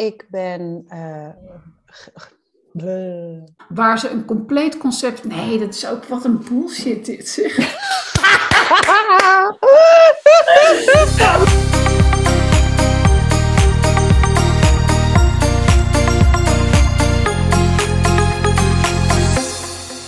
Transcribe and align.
Ik 0.00 0.24
ben. 0.28 0.84
eh, 0.88 1.28
bleh. 2.72 3.42
Waar 3.68 3.98
ze 3.98 4.10
een 4.10 4.24
compleet 4.24 4.76
concept. 4.76 5.24
Nee, 5.24 5.58
dat 5.58 5.74
is 5.74 5.86
ook 5.86 6.04
wat 6.04 6.24
een 6.24 6.44
bullshit 6.48 7.06
dit 7.06 7.28
zeg. 7.28 7.56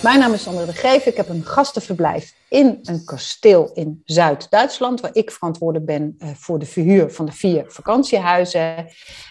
Mijn 0.03 0.19
naam 0.19 0.33
is 0.33 0.43
Sandra 0.43 0.65
de 0.65 0.73
Greef. 0.73 1.05
Ik 1.05 1.17
heb 1.17 1.29
een 1.29 1.43
gastenverblijf 1.43 2.33
in 2.49 2.79
een 2.81 3.05
kasteel 3.05 3.71
in 3.73 4.01
Zuid-Duitsland, 4.05 5.01
waar 5.01 5.15
ik 5.15 5.31
verantwoordelijk 5.31 5.85
ben 5.85 6.15
eh, 6.17 6.29
voor 6.35 6.59
de 6.59 6.65
verhuur 6.65 7.11
van 7.11 7.25
de 7.25 7.31
vier 7.31 7.65
vakantiehuizen. 7.67 8.87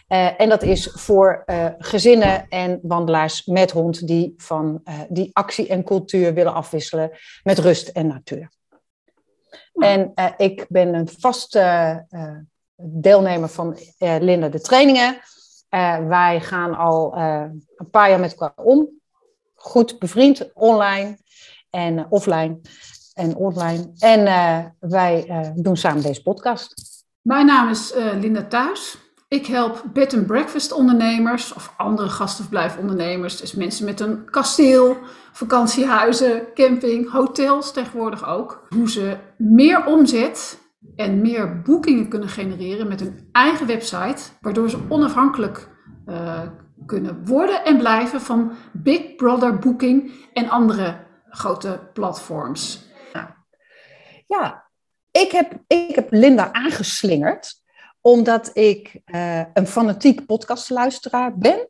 Eh, 0.07 0.41
en 0.41 0.49
dat 0.49 0.63
is 0.63 0.91
voor 0.95 1.43
eh, 1.47 1.67
gezinnen 1.79 2.49
en 2.49 2.79
wandelaars 2.83 3.45
met 3.45 3.71
hond 3.71 4.07
die, 4.07 4.35
van, 4.37 4.83
die 5.09 5.31
actie 5.33 5.69
en 5.69 5.85
cultuur 5.85 6.35
willen 6.35 6.55
afwisselen 6.55 7.11
met 7.43 7.59
rust 7.59 7.89
en 7.89 8.07
natuur. 8.07 8.51
En 9.73 10.13
eh, 10.15 10.31
ik 10.37 10.67
ben 10.69 10.95
een 10.95 11.09
vaste 11.19 12.07
deelnemer 12.77 13.49
van 13.49 13.79
Linda 13.99 14.49
de 14.49 14.61
Trainingen. 14.61 15.21
Wij 16.09 16.41
gaan 16.41 16.75
al 16.77 17.17
een 17.17 17.91
paar 17.91 18.09
jaar 18.09 18.21
met 18.21 18.31
elkaar 18.31 18.65
om 18.65 19.01
goed 19.63 19.99
bevriend, 19.99 20.51
online 20.55 21.19
en 21.71 21.99
eh, 21.99 22.05
offline 22.09 22.61
en 23.15 23.37
online. 23.37 23.93
En 23.99 24.27
eh, 24.27 24.65
wij 24.81 25.27
eh, 25.29 25.51
doen 25.55 25.77
samen 25.77 26.03
deze 26.03 26.23
podcast. 26.23 26.75
Mijn 27.23 27.47
naam 27.47 27.69
is 27.69 27.95
Linda 28.21 28.45
Thuis. 28.45 28.97
Ik 29.29 29.47
help 29.47 29.85
bed 29.93 30.15
and 30.15 30.27
breakfast 30.27 30.73
ondernemers 30.73 31.55
of 31.55 31.75
andere 31.77 32.09
gastenverblijfondernemers. 32.09 33.37
Dus 33.37 33.55
mensen 33.55 33.85
met 33.85 34.01
een 34.01 34.31
kasteel, 34.31 34.97
vakantiehuizen, 35.33 36.43
camping, 36.55 37.11
hotels 37.11 37.73
tegenwoordig 37.73 38.27
ook. 38.27 38.67
Hoe 38.69 38.91
ze 38.91 39.17
meer 39.37 39.87
omzet 39.87 40.59
en 40.97 41.21
meer 41.21 41.61
boekingen 41.63 42.09
kunnen 42.09 42.29
genereren 42.29 42.89
met 42.89 43.01
hun 43.01 43.29
eigen 43.33 43.67
website. 43.67 44.23
Waardoor 44.41 44.71
ze 44.71 44.79
onafhankelijk 44.89 45.69
kunnen 46.87 47.27
worden 47.27 47.65
en 47.65 47.79
blijven 47.79 48.21
van 48.21 48.53
Big 48.73 49.15
Brother 49.15 49.59
Booking 49.59 50.13
en 50.33 50.49
andere 50.49 51.05
grote 51.29 51.81
platforms. 51.93 52.91
Ja, 54.27 54.65
ik 55.11 55.31
heb, 55.31 55.53
ik 55.67 55.95
heb 55.95 56.11
Linda 56.11 56.53
aangeslingerd 56.53 57.61
omdat 58.01 58.51
ik 58.57 59.01
eh, 59.05 59.43
een 59.55 59.67
fanatiek 59.67 60.27
podcastluisteraar 60.27 61.39
ben. 61.39 61.69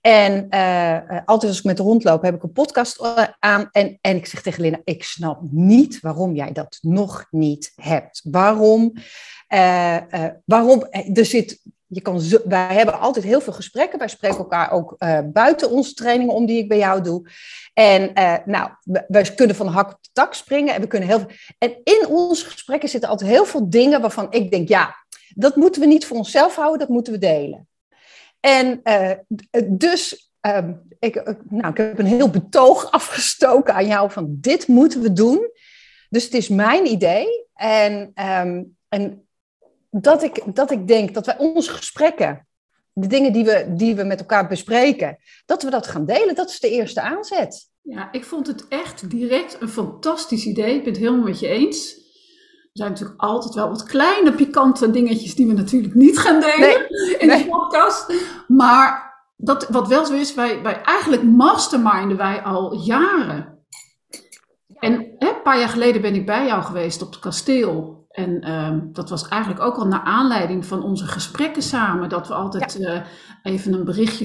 En 0.00 0.48
eh, 0.48 0.96
eh, 0.96 1.22
altijd 1.24 1.50
als 1.50 1.58
ik 1.58 1.64
met 1.64 1.76
de 1.76 1.82
hond 1.82 2.04
loop, 2.04 2.22
heb 2.22 2.34
ik 2.34 2.42
een 2.42 2.52
podcast 2.52 3.00
aan. 3.38 3.68
En, 3.72 3.98
en 4.00 4.16
ik 4.16 4.26
zeg 4.26 4.42
tegen 4.42 4.62
Linda, 4.62 4.80
ik 4.84 5.04
snap 5.04 5.40
niet 5.50 6.00
waarom 6.00 6.34
jij 6.34 6.52
dat 6.52 6.78
nog 6.80 7.26
niet 7.30 7.72
hebt. 7.74 8.20
Waarom? 8.24 8.92
waarom? 10.44 10.82
Er 10.90 11.24
zit, 11.24 11.62
je 11.88 12.00
kan 12.00 12.22
wij 12.44 12.74
hebben 12.74 13.00
altijd 13.00 13.24
heel 13.24 13.40
veel 13.40 13.52
gesprekken. 13.52 13.98
Wij 13.98 14.08
spreken 14.08 14.38
elkaar 14.38 14.70
ook 14.70 14.94
eh, 14.98 15.18
buiten 15.24 15.70
onze 15.70 15.94
trainingen 15.94 16.34
om 16.34 16.46
die 16.46 16.58
ik 16.58 16.68
bij 16.68 16.78
jou 16.78 17.02
doe. 17.02 17.30
En 17.74 18.14
eh, 18.14 18.34
nou, 18.44 18.70
we 19.08 19.34
kunnen 19.34 19.56
van 19.56 19.66
hak 19.66 19.90
op 19.92 19.98
de 20.02 20.08
tak 20.12 20.34
springen. 20.34 20.74
En 20.74 20.80
we 20.80 20.86
kunnen 20.86 21.08
heel 21.08 21.18
veel. 21.18 21.30
En 21.58 21.76
in 21.84 22.06
onze 22.08 22.44
gesprekken 22.44 22.88
zitten 22.88 23.08
altijd 23.08 23.30
heel 23.30 23.44
veel 23.44 23.70
dingen 23.70 24.00
waarvan 24.00 24.26
ik 24.30 24.50
denk, 24.50 24.68
ja, 24.68 24.94
dat 25.34 25.56
moeten 25.56 25.80
we 25.80 25.86
niet 25.86 26.06
voor 26.06 26.16
onszelf 26.16 26.56
houden, 26.56 26.78
dat 26.78 26.88
moeten 26.88 27.12
we 27.12 27.18
delen. 27.18 27.68
En 28.40 28.80
uh, 28.84 29.10
dus, 29.66 30.32
um, 30.40 30.82
ik, 30.98 31.34
nou, 31.48 31.70
ik 31.70 31.76
heb 31.76 31.98
een 31.98 32.06
heel 32.06 32.30
betoog 32.30 32.90
afgestoken 33.00 33.74
aan 33.74 33.86
jou 33.86 34.10
van 34.10 34.36
dit 34.40 34.66
moeten 34.66 35.00
we 35.00 35.12
doen. 35.12 35.50
Dus 36.08 36.24
het 36.24 36.34
is 36.34 36.48
mijn 36.48 36.86
idee. 36.86 37.46
En, 37.54 38.12
um, 38.14 38.76
en 38.88 39.27
dat, 39.90 40.22
ik, 40.22 40.42
dat 40.54 40.70
ik 40.70 40.88
denk 40.88 41.14
dat 41.14 41.26
wij 41.26 41.38
onze 41.38 41.70
gesprekken, 41.70 42.46
de 42.92 43.06
dingen 43.06 43.32
die 43.32 43.44
we, 43.44 43.66
die 43.68 43.94
we 43.94 44.04
met 44.04 44.20
elkaar 44.20 44.48
bespreken, 44.48 45.18
dat 45.46 45.62
we 45.62 45.70
dat 45.70 45.86
gaan 45.86 46.04
delen. 46.04 46.34
Dat 46.34 46.48
is 46.48 46.60
de 46.60 46.70
eerste 46.70 47.00
aanzet. 47.00 47.68
Ja, 47.82 48.12
ik 48.12 48.24
vond 48.24 48.46
het 48.46 48.68
echt 48.68 49.10
direct 49.10 49.56
een 49.60 49.68
fantastisch 49.68 50.46
idee. 50.46 50.74
Ik 50.74 50.84
ben 50.84 50.92
het 50.92 51.02
helemaal 51.02 51.24
met 51.24 51.40
je 51.40 51.48
eens. 51.48 51.96
Er 52.62 52.84
zijn 52.84 52.90
natuurlijk 52.90 53.20
altijd 53.20 53.54
wel 53.54 53.68
wat 53.68 53.82
kleine 53.82 54.32
pikante 54.32 54.90
dingetjes 54.90 55.34
die 55.34 55.46
we 55.46 55.52
natuurlijk 55.52 55.94
niet 55.94 56.18
gaan 56.18 56.40
delen 56.40 56.58
nee, 56.58 57.16
in 57.16 57.26
nee. 57.26 57.42
de 57.42 57.48
podcast. 57.48 58.12
Maar 58.48 59.08
dat, 59.36 59.68
wat 59.68 59.88
wel 59.88 60.06
zo 60.06 60.14
is, 60.14 60.34
wij, 60.34 60.62
wij 60.62 60.82
eigenlijk 60.82 61.22
masterminden 61.22 62.16
wij 62.16 62.42
al 62.42 62.74
jaren. 62.74 63.58
En 64.74 64.92
hè, 65.18 65.28
een 65.28 65.42
paar 65.42 65.58
jaar 65.58 65.68
geleden 65.68 66.02
ben 66.02 66.14
ik 66.14 66.26
bij 66.26 66.46
jou 66.46 66.62
geweest 66.62 67.02
op 67.02 67.10
het 67.10 67.20
kasteel. 67.20 67.97
En 68.18 68.50
um, 68.50 68.88
dat 68.92 69.10
was 69.10 69.28
eigenlijk 69.28 69.62
ook 69.62 69.76
al 69.76 69.86
naar 69.86 70.00
aanleiding 70.00 70.66
van 70.66 70.82
onze 70.82 71.06
gesprekken 71.06 71.62
samen. 71.62 72.08
Dat 72.08 72.28
we 72.28 72.34
altijd 72.34 72.76
ja. 72.80 72.94
uh, 72.94 73.00
even 73.42 73.72
een 73.72 73.84
berichtje. 73.84 74.24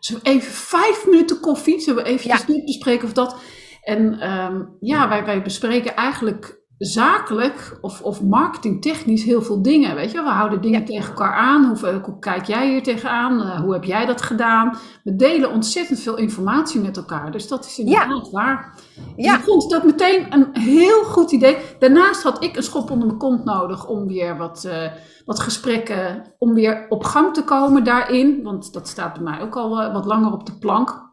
Zullen 0.00 0.22
we 0.22 0.28
even 0.28 0.52
vijf 0.52 1.06
minuten 1.06 1.40
koffie? 1.40 1.80
Zullen 1.80 2.02
we 2.02 2.08
eventjes 2.08 2.40
ja. 2.40 2.46
dit 2.46 2.64
bespreken 2.64 3.06
of 3.06 3.12
dat? 3.12 3.36
En 3.82 4.30
um, 4.32 4.76
ja, 4.80 5.08
wij, 5.08 5.24
wij 5.24 5.42
bespreken 5.42 5.96
eigenlijk 5.96 6.60
zakelijk 6.78 7.78
of, 7.80 8.00
of 8.02 8.22
marketingtechnisch 8.22 9.24
heel 9.24 9.42
veel 9.42 9.62
dingen. 9.62 9.94
Weet 9.94 10.10
je, 10.10 10.22
we 10.22 10.28
houden 10.28 10.60
dingen 10.60 10.80
ja. 10.80 10.86
tegen 10.86 11.08
elkaar 11.08 11.32
aan. 11.32 11.64
Hoe, 11.64 12.00
hoe, 12.04 12.18
kijk 12.18 12.44
jij 12.44 12.68
hier 12.70 12.82
tegenaan? 12.82 13.40
Uh, 13.40 13.60
hoe 13.60 13.72
heb 13.72 13.84
jij 13.84 14.06
dat 14.06 14.22
gedaan? 14.22 14.76
We 15.04 15.16
delen 15.16 15.52
ontzettend 15.52 16.00
veel 16.00 16.16
informatie 16.16 16.80
met 16.80 16.96
elkaar. 16.96 17.32
Dus 17.32 17.48
dat 17.48 17.64
is 17.64 17.78
inderdaad 17.78 18.24
ja. 18.24 18.30
waar. 18.30 18.74
Dus 19.16 19.24
ja. 19.24 19.36
ik 19.36 19.44
vond 19.44 19.70
dat 19.70 19.84
meteen 19.84 20.32
een 20.32 20.48
heel 20.52 21.04
goed 21.04 21.32
idee. 21.32 21.56
Daarnaast 21.78 22.22
had 22.22 22.42
ik 22.42 22.56
een 22.56 22.62
schop 22.62 22.90
onder 22.90 23.06
mijn 23.06 23.18
kont 23.18 23.44
nodig 23.44 23.86
om 23.86 24.06
weer 24.06 24.36
wat, 24.36 24.64
uh, 24.66 24.92
wat 25.24 25.40
gesprekken, 25.40 26.34
om 26.38 26.54
weer 26.54 26.86
op 26.88 27.04
gang 27.04 27.34
te 27.34 27.44
komen 27.44 27.84
daarin. 27.84 28.42
Want 28.42 28.72
dat 28.72 28.88
staat 28.88 29.12
bij 29.12 29.22
mij 29.22 29.40
ook 29.40 29.56
al 29.56 29.82
uh, 29.82 29.92
wat 29.92 30.06
langer 30.06 30.32
op 30.32 30.46
de 30.46 30.58
plank. 30.58 31.05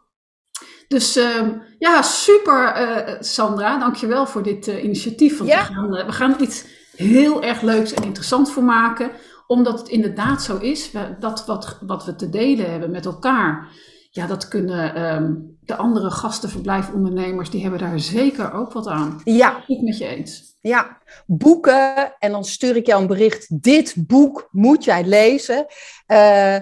Dus 0.93 1.17
uh, 1.17 1.47
ja, 1.79 2.01
super 2.01 2.81
uh, 2.81 3.15
Sandra, 3.19 3.79
dankjewel 3.79 4.25
voor 4.25 4.43
dit 4.43 4.67
uh, 4.67 4.83
initiatief. 4.83 5.37
Want 5.37 5.49
ja. 5.49 5.67
we, 5.67 5.73
gaan, 5.73 5.89
we 5.89 6.11
gaan 6.11 6.33
er 6.33 6.41
iets 6.41 6.65
heel 6.95 7.43
erg 7.43 7.61
leuks 7.61 7.93
en 7.93 8.03
interessants 8.03 8.51
voor 8.51 8.63
maken. 8.63 9.11
Omdat 9.47 9.79
het 9.79 9.87
inderdaad 9.87 10.43
zo 10.43 10.57
is, 10.57 10.91
we, 10.91 11.15
dat 11.19 11.45
wat, 11.45 11.77
wat 11.81 12.05
we 12.05 12.15
te 12.15 12.29
delen 12.29 12.71
hebben 12.71 12.91
met 12.91 13.05
elkaar. 13.05 13.67
Ja, 14.09 14.27
dat 14.27 14.47
kunnen 14.47 15.13
um, 15.15 15.57
de 15.61 15.75
andere 15.75 16.11
gastenverblijfondernemers, 16.11 17.49
die 17.49 17.61
hebben 17.61 17.79
daar 17.79 17.99
zeker 17.99 18.53
ook 18.53 18.71
wat 18.71 18.87
aan. 18.87 19.21
Ja. 19.23 19.63
Ik 19.67 19.81
met 19.81 19.97
je 19.97 20.05
eens. 20.05 20.57
Ja, 20.61 20.97
boeken. 21.25 22.13
En 22.19 22.31
dan 22.31 22.43
stuur 22.43 22.75
ik 22.75 22.85
jou 22.85 23.01
een 23.01 23.07
bericht. 23.07 23.63
Dit 23.63 23.93
boek 23.97 24.47
moet 24.51 24.83
jij 24.83 25.03
lezen. 25.05 25.65
Uh, 26.07 26.55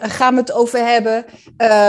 gaan 0.00 0.34
we 0.34 0.40
het 0.40 0.52
over 0.52 0.78
hebben. 0.78 1.24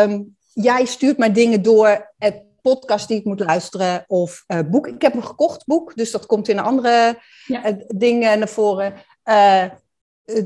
Um, 0.09 0.39
jij 0.53 0.85
stuurt 0.85 1.17
mij 1.17 1.31
dingen 1.31 1.61
door, 1.61 2.13
het 2.17 2.43
podcast 2.61 3.07
die 3.07 3.19
ik 3.19 3.25
moet 3.25 3.39
luisteren 3.39 4.03
of 4.07 4.43
uh, 4.47 4.59
boek. 4.69 4.87
Ik 4.87 5.01
heb 5.01 5.15
een 5.15 5.25
gekocht 5.25 5.65
boek, 5.65 5.95
dus 5.95 6.11
dat 6.11 6.25
komt 6.25 6.47
in 6.47 6.59
andere 6.59 7.19
ja. 7.45 7.67
uh, 7.67 7.75
dingen 7.87 8.39
naar 8.39 8.49
voren. 8.49 8.93
Uh, 9.25 9.63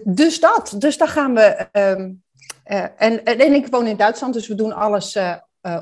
dus 0.03 0.39
dat, 0.39 0.75
dus 0.77 0.97
daar 0.97 1.07
gaan 1.07 1.33
we. 1.33 1.67
Um, 1.71 2.23
en, 2.95 3.23
en 3.23 3.53
ik 3.53 3.67
woon 3.67 3.87
in 3.87 3.97
Duitsland, 3.97 4.33
dus 4.33 4.47
we 4.47 4.55
doen 4.55 4.73
alles 4.73 5.17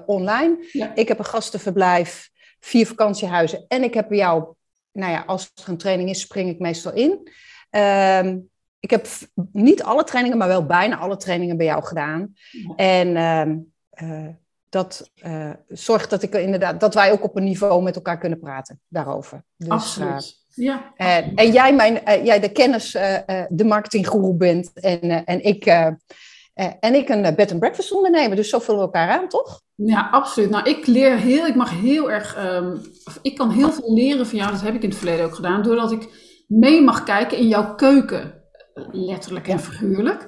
online. 0.06 0.68
Ja. 0.72 0.96
Ik 0.96 1.08
heb 1.08 1.20
een 1.20 1.26
gastenverblijf, 1.26 2.30
vier 2.60 2.88
vakantiehuizen 2.88 3.66
en 3.68 3.84
ik 3.84 3.94
heb 3.94 4.08
bij 4.08 4.18
jou, 4.18 4.54
nou 4.92 5.12
ja, 5.12 5.24
als 5.28 5.52
er 5.64 5.70
een 5.70 5.78
training 5.78 6.10
is, 6.10 6.20
spring 6.20 6.50
ik 6.50 6.60
meestal 6.60 6.94
in. 6.94 7.30
Um, 7.70 8.50
ik 8.80 8.90
heb 8.90 9.08
niet 9.52 9.84
alle 9.84 10.04
trainingen, 10.04 10.38
maar 10.38 10.48
wel 10.48 10.66
bijna 10.66 10.98
alle 10.98 11.18
trainingen 11.18 11.58
bij 11.58 11.66
jou 11.66 11.84
gedaan. 11.84 12.34
Ja. 12.52 12.76
En 12.76 13.08
um, 13.08 13.50
uh, 13.50 13.58
dat 14.70 15.12
uh, 15.26 15.50
zorgt 15.68 16.10
dat, 16.10 16.24
ik 16.24 16.34
inderdaad, 16.34 16.80
dat 16.80 16.94
wij 16.94 17.12
ook 17.12 17.24
op 17.24 17.36
een 17.36 17.44
niveau 17.44 17.84
met 17.84 17.96
elkaar 17.96 18.18
kunnen 18.18 18.40
praten 18.40 18.80
daarover. 18.88 19.44
Dus, 19.58 19.70
Absoluut. 19.70 20.42
Uh, 20.56 20.66
ja. 20.66 20.94
En, 20.96 21.36
en 21.36 21.52
jij, 21.52 21.76
mijn, 21.76 22.24
jij 22.24 22.40
de 22.40 22.52
kennis, 22.52 22.92
de 23.50 23.64
marketinggoeroe 23.66 24.36
bent 24.36 24.74
en, 24.74 25.26
en 25.26 25.44
ik... 25.44 25.66
en 26.80 26.96
ik 26.96 27.10
een 27.10 27.36
bed 27.36 27.52
and 27.52 27.60
breakfast 27.60 27.92
ondernemer, 27.92 28.36
dus 28.36 28.50
zo 28.50 28.60
vullen 28.60 28.80
we 28.80 28.86
elkaar 28.86 29.10
aan, 29.10 29.28
toch? 29.28 29.62
Ja, 29.76 30.10
absoluut. 30.12 30.50
Nou, 30.50 30.70
ik 30.70 30.88
leer 30.88 31.18
heel, 31.18 31.46
ik 31.46 31.56
mag 31.56 31.72
heel 31.72 32.12
erg, 32.12 32.38
um, 32.46 32.82
ik 33.22 33.36
kan 33.36 33.50
heel 33.50 33.72
veel 33.72 33.94
leren 33.94 34.28
van 34.28 34.38
jou, 34.38 34.52
dat 34.52 34.62
heb 34.62 34.76
ik 34.76 34.84
in 34.84 34.90
het 34.90 34.98
verleden 34.98 35.26
ook 35.26 35.36
gedaan, 35.36 35.64
doordat 35.64 35.92
ik 35.92 36.10
mee 36.48 36.82
mag 36.82 37.04
kijken 37.04 37.38
in 37.38 37.48
jouw 37.48 37.76
keuken, 37.76 38.44
letterlijk 38.92 39.48
en 39.48 39.60
figuurlijk. 39.60 40.28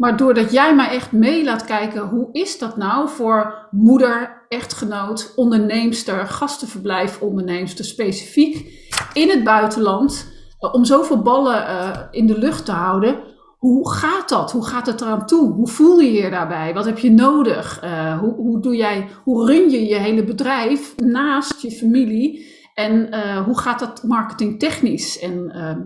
Maar 0.00 0.16
doordat 0.16 0.52
jij 0.52 0.74
mij 0.74 0.88
echt 0.88 1.12
mee 1.12 1.44
laat 1.44 1.64
kijken, 1.64 2.08
hoe 2.08 2.28
is 2.32 2.58
dat 2.58 2.76
nou 2.76 3.08
voor 3.08 3.68
moeder, 3.70 4.44
echtgenoot, 4.48 5.32
onderneemster, 5.36 6.26
gastenverblijf, 6.26 7.20
onderneemster 7.20 7.84
specifiek 7.84 8.88
in 9.12 9.28
het 9.28 9.44
buitenland, 9.44 10.32
uh, 10.60 10.74
om 10.74 10.84
zoveel 10.84 11.22
ballen 11.22 11.62
uh, 11.62 11.90
in 12.10 12.26
de 12.26 12.38
lucht 12.38 12.64
te 12.64 12.72
houden, 12.72 13.18
hoe 13.58 13.90
gaat 13.90 14.28
dat? 14.28 14.52
Hoe 14.52 14.66
gaat 14.66 14.86
het 14.86 15.00
eraan 15.00 15.26
toe? 15.26 15.52
Hoe 15.52 15.68
voel 15.68 15.98
je 15.98 16.12
je 16.12 16.30
daarbij? 16.30 16.74
Wat 16.74 16.84
heb 16.84 16.98
je 16.98 17.10
nodig? 17.10 17.84
Uh, 17.84 18.18
hoe, 18.18 18.34
hoe, 18.34 18.60
doe 18.60 18.76
jij, 18.76 19.08
hoe 19.24 19.46
run 19.46 19.70
je 19.70 19.86
je 19.86 19.96
hele 19.96 20.24
bedrijf 20.24 20.94
naast 20.96 21.60
je 21.60 21.70
familie? 21.70 22.58
En 22.74 23.08
hoe 23.44 23.58
gaat 23.58 23.78
dat 23.78 24.02
marketingtechnisch? 24.02 25.18
En 25.18 25.52
uh, 25.56 25.76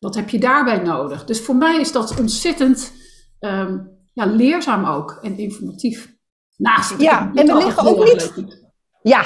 wat 0.00 0.14
heb 0.14 0.28
je 0.28 0.38
daarbij 0.38 0.78
nodig? 0.78 1.24
Dus 1.24 1.40
voor 1.40 1.56
mij 1.56 1.80
is 1.80 1.92
dat 1.92 2.20
ontzettend 2.20 2.95
um, 3.40 3.98
ja, 4.12 4.24
leerzaam 4.24 4.84
ook 4.84 5.18
en 5.22 5.38
informatief. 5.38 6.14
Naast 6.56 6.90
het 6.90 7.00
ja, 7.00 7.30
en 7.34 7.46
we 7.46 7.54
liggen 7.54 7.86
ook 7.86 8.04
niet. 8.04 8.64
Ja, 9.02 9.24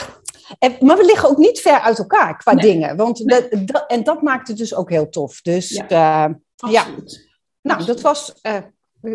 en, 0.58 0.76
maar 0.80 0.96
we 0.96 1.04
liggen 1.04 1.28
ook 1.28 1.38
niet 1.38 1.60
ver 1.60 1.80
uit 1.80 1.98
elkaar 1.98 2.36
qua 2.36 2.52
nee. 2.52 2.72
dingen. 2.72 2.96
Want 2.96 3.18
nee. 3.18 3.48
dat, 3.48 3.66
dat, 3.66 3.84
en 3.86 4.04
dat 4.04 4.22
maakt 4.22 4.48
het 4.48 4.56
dus 4.56 4.74
ook 4.74 4.90
heel 4.90 5.08
tof. 5.08 5.40
Dus 5.40 5.68
ja, 5.88 6.40
ja. 6.56 6.84
Nou, 7.62 7.84
dat 7.84 8.00
was. 8.00 8.34
Uh, 8.42 8.56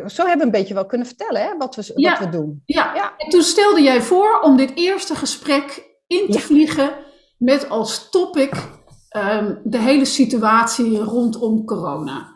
zo 0.07 0.21
hebben 0.21 0.38
we 0.38 0.44
een 0.44 0.51
beetje 0.51 0.74
wel 0.74 0.86
kunnen 0.86 1.07
vertellen 1.07 1.41
hè, 1.41 1.57
wat, 1.57 1.75
we, 1.75 1.91
ja. 1.95 2.09
wat 2.09 2.19
we 2.19 2.30
doen. 2.30 2.62
Ja. 2.65 2.95
ja, 2.95 3.13
en 3.18 3.30
toen 3.30 3.41
stelde 3.41 3.81
jij 3.81 4.01
voor 4.01 4.39
om 4.41 4.57
dit 4.57 4.71
eerste 4.75 5.15
gesprek 5.15 5.95
in 6.07 6.31
te 6.31 6.39
vliegen 6.39 6.94
met 7.38 7.69
als 7.69 8.09
topic 8.09 8.53
um, 9.18 9.59
de 9.63 9.77
hele 9.77 10.06
situatie 10.06 10.98
rondom 10.98 11.65
corona. 11.65 12.35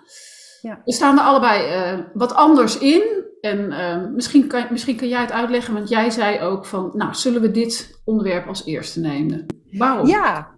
Ja. 0.62 0.82
We 0.86 0.94
staan 0.94 1.18
er 1.18 1.24
allebei 1.24 1.94
uh, 1.94 2.00
wat 2.14 2.34
anders 2.34 2.78
in. 2.78 3.28
En 3.42 3.60
uh, 3.60 4.06
misschien, 4.14 4.48
kan, 4.48 4.68
misschien 4.70 4.96
kan 4.96 5.08
jij 5.08 5.22
het 5.22 5.32
uitleggen, 5.32 5.74
want 5.74 5.90
jij 5.90 6.10
zei 6.10 6.40
ook 6.40 6.66
van, 6.66 6.92
nou, 6.94 7.14
zullen 7.14 7.42
we 7.42 7.52
dit 7.52 8.02
onderwerp 8.06 8.48
als 8.48 8.66
eerste 8.66 9.00
nemen? 9.00 9.46
Waarom? 9.72 10.08
Ja, 10.08 10.56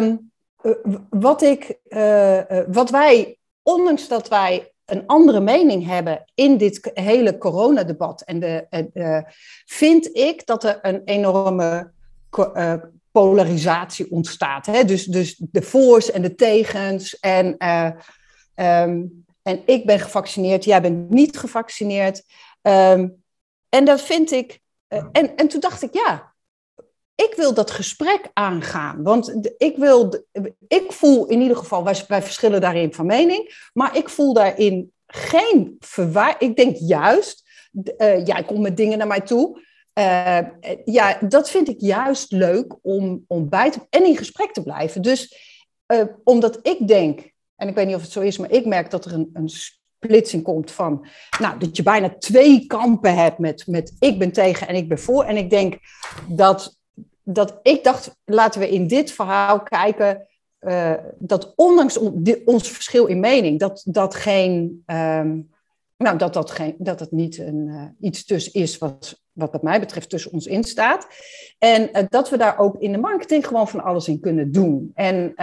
um, 0.00 0.30
wat, 1.10 1.42
ik, 1.42 1.78
uh, 1.88 2.40
wat 2.66 2.90
wij, 2.90 3.38
ondanks 3.62 4.08
dat 4.08 4.28
wij 4.28 4.72
een 4.84 5.06
andere 5.06 5.40
mening 5.40 5.86
hebben 5.86 6.24
in 6.34 6.56
dit 6.56 6.90
hele 6.94 7.38
coronadebat, 7.38 8.22
en 8.22 8.40
de, 8.40 9.24
vind 9.66 10.16
ik 10.16 10.46
dat 10.46 10.64
er 10.64 10.78
een 10.82 11.02
enorme 11.04 11.92
polarisatie 13.10 14.10
ontstaat. 14.10 14.66
Hè? 14.66 14.84
Dus, 14.84 15.04
dus 15.04 15.42
de 15.50 15.62
voor's 15.62 16.10
en 16.10 16.22
de 16.22 16.34
tegens. 16.34 17.18
En, 17.18 17.56
um, 18.56 19.24
en 19.42 19.62
ik 19.64 19.86
ben 19.86 20.00
gevaccineerd, 20.00 20.64
jij 20.64 20.82
bent 20.82 21.10
niet 21.10 21.38
gevaccineerd. 21.38 22.22
Um, 22.62 23.22
en 23.68 23.84
dat 23.84 24.02
vind 24.02 24.30
ik. 24.30 24.60
Uh, 24.88 25.04
en, 25.12 25.36
en 25.36 25.48
toen 25.48 25.60
dacht 25.60 25.82
ik, 25.82 25.94
ja, 25.94 26.34
ik 27.14 27.32
wil 27.36 27.54
dat 27.54 27.70
gesprek 27.70 28.30
aangaan. 28.32 29.02
Want 29.02 29.52
ik, 29.58 29.76
wil, 29.76 30.24
ik 30.68 30.92
voel 30.92 31.26
in 31.26 31.40
ieder 31.40 31.56
geval, 31.56 31.84
wij, 31.84 32.04
wij 32.08 32.22
verschillen 32.22 32.60
daarin 32.60 32.94
van 32.94 33.06
mening, 33.06 33.70
maar 33.72 33.96
ik 33.96 34.08
voel 34.08 34.32
daarin 34.32 34.92
geen 35.06 35.76
verwaar. 35.78 36.36
Ik 36.38 36.56
denk 36.56 36.76
juist, 36.76 37.48
uh, 37.72 38.26
jij 38.26 38.44
komt 38.44 38.60
met 38.60 38.76
dingen 38.76 38.98
naar 38.98 39.06
mij 39.06 39.20
toe. 39.20 39.64
Uh, 39.98 40.38
ja, 40.84 41.18
dat 41.20 41.50
vind 41.50 41.68
ik 41.68 41.80
juist 41.80 42.32
leuk 42.32 42.76
om, 42.82 43.24
om 43.26 43.48
bij 43.48 43.70
te 43.70 43.80
en 43.90 44.04
in 44.04 44.16
gesprek 44.16 44.52
te 44.52 44.62
blijven. 44.62 45.02
Dus 45.02 45.34
uh, 45.92 46.04
omdat 46.24 46.58
ik 46.62 46.88
denk, 46.88 47.30
en 47.56 47.68
ik 47.68 47.74
weet 47.74 47.86
niet 47.86 47.94
of 47.94 48.02
het 48.02 48.10
zo 48.10 48.20
is, 48.20 48.38
maar 48.38 48.50
ik 48.50 48.66
merk 48.66 48.90
dat 48.90 49.04
er 49.04 49.12
een, 49.12 49.30
een 49.32 49.48
splitsing 49.48 50.42
komt 50.42 50.70
van, 50.70 51.06
nou, 51.38 51.58
dat 51.58 51.76
je 51.76 51.82
bijna 51.82 52.14
twee 52.18 52.66
kampen 52.66 53.14
hebt 53.14 53.38
met, 53.38 53.66
met 53.66 53.96
ik 53.98 54.18
ben 54.18 54.32
tegen 54.32 54.68
en 54.68 54.74
ik 54.74 54.88
ben 54.88 54.98
voor. 54.98 55.24
En 55.24 55.36
ik 55.36 55.50
denk 55.50 55.78
dat, 56.28 56.78
dat 57.22 57.58
ik 57.62 57.84
dacht, 57.84 58.16
laten 58.24 58.60
we 58.60 58.68
in 58.68 58.86
dit 58.86 59.10
verhaal 59.10 59.62
kijken 59.62 60.26
uh, 60.60 60.94
dat 61.18 61.52
ondanks 61.56 61.98
ons 62.44 62.70
verschil 62.70 63.06
in 63.06 63.20
mening, 63.20 63.58
dat 63.58 63.82
dat 63.84 64.14
geen, 64.14 64.82
um, 64.86 65.50
nou, 65.96 66.18
dat 66.18 66.32
dat, 66.32 66.50
geen, 66.50 66.74
dat 66.78 67.00
het 67.00 67.10
niet 67.10 67.38
een, 67.38 67.66
uh, 67.66 67.84
iets 68.00 68.24
tussen 68.24 68.52
is 68.52 68.78
wat 68.78 69.24
wat 69.32 69.52
wat 69.52 69.62
mij 69.62 69.80
betreft 69.80 70.10
tussen 70.10 70.32
ons 70.32 70.46
in 70.46 70.64
staat. 70.64 71.06
En 71.58 71.88
uh, 71.92 72.02
dat 72.08 72.30
we 72.30 72.36
daar 72.36 72.58
ook 72.58 72.76
in 72.76 72.92
de 72.92 72.98
marketing 72.98 73.46
gewoon 73.46 73.68
van 73.68 73.82
alles 73.82 74.08
in 74.08 74.20
kunnen 74.20 74.52
doen. 74.52 74.90
En 74.94 75.34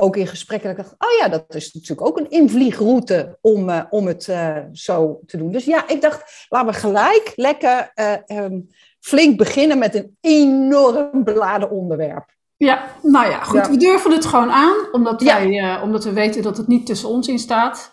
ook 0.00 0.16
in 0.16 0.26
gesprekken 0.26 0.68
dat 0.68 0.78
ik 0.78 0.84
dacht, 0.84 0.94
oh 0.98 1.18
ja, 1.18 1.28
dat 1.28 1.54
is 1.54 1.72
natuurlijk 1.72 2.08
ook 2.08 2.18
een 2.18 2.30
invliegroute 2.30 3.38
om, 3.40 3.70
om 3.90 4.06
het 4.06 4.32
zo 4.72 5.20
te 5.26 5.36
doen. 5.36 5.52
Dus 5.52 5.64
ja, 5.64 5.88
ik 5.88 6.00
dacht, 6.00 6.46
laten 6.48 6.72
we 6.72 6.78
gelijk 6.78 7.32
lekker 7.36 7.92
um, 8.26 8.68
flink 9.00 9.36
beginnen 9.38 9.78
met 9.78 9.94
een 9.94 10.16
enorm 10.20 11.24
beladen 11.24 11.70
onderwerp. 11.70 12.38
Ja, 12.56 12.84
nou 13.02 13.30
ja, 13.30 13.42
goed. 13.42 13.66
Ja. 13.66 13.70
We 13.70 13.76
durven 13.76 14.10
het 14.10 14.26
gewoon 14.26 14.50
aan, 14.50 14.76
omdat, 14.92 15.22
ja. 15.22 15.48
wij, 15.48 15.80
omdat 15.82 16.04
we 16.04 16.12
weten 16.12 16.42
dat 16.42 16.56
het 16.56 16.66
niet 16.66 16.86
tussen 16.86 17.08
ons 17.08 17.28
in 17.28 17.38
staat. 17.38 17.92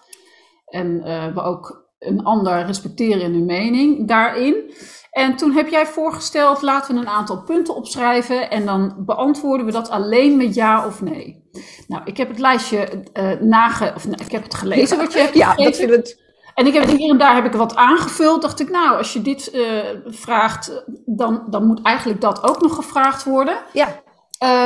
En 0.66 1.04
we 1.34 1.42
ook 1.42 1.86
een 2.00 2.24
ander 2.24 2.66
respecteren 2.66 3.22
in 3.22 3.34
hun 3.34 3.46
mening 3.46 4.08
daarin. 4.08 4.74
En 5.18 5.36
toen 5.36 5.52
heb 5.52 5.68
jij 5.68 5.86
voorgesteld, 5.86 6.62
laten 6.62 6.96
we 6.96 7.02
een 7.02 7.08
aantal 7.08 7.42
punten 7.42 7.76
opschrijven 7.76 8.50
en 8.50 8.66
dan 8.66 8.94
beantwoorden 8.98 9.66
we 9.66 9.72
dat 9.72 9.90
alleen 9.90 10.38
met 10.38 10.56
ja 10.56 10.86
of 10.86 11.02
nee. 11.02 11.50
Nou, 11.88 12.02
ik 12.06 12.18
heb 12.18 12.28
het 12.28 12.40
lijstje 12.40 13.04
uh, 13.14 13.32
nage, 13.40 13.92
of 13.96 14.08
nou, 14.08 14.24
ik 14.26 14.32
heb 14.32 14.44
het 14.44 14.54
gelezen 14.54 14.98
wat 14.98 15.14
je 15.14 15.20
hebt 15.20 15.34
Ja, 15.34 15.56
dat 15.56 15.76
vind 15.76 15.92
ik. 15.92 16.26
En 16.56 16.68
ik 16.68 16.74
heb 16.74 16.86
hier 16.86 17.10
en 17.10 17.18
daar 17.18 17.36
heb 17.36 17.46
ik 17.46 17.54
wat 17.54 17.76
aangevuld. 17.76 18.42
Dacht 18.42 18.60
ik, 18.60 18.70
nou, 18.70 18.98
als 18.98 19.14
je 19.14 19.22
dit 19.22 19.54
uh, 19.54 19.64
vraagt, 20.06 20.84
dan, 21.06 21.44
dan 21.50 21.66
moet 21.66 21.82
eigenlijk 21.82 22.22
dat 22.22 22.50
ook 22.50 22.62
nog 22.62 22.76
gevraagd 22.76 23.24
worden. 23.24 23.58
Ja. 23.74 24.02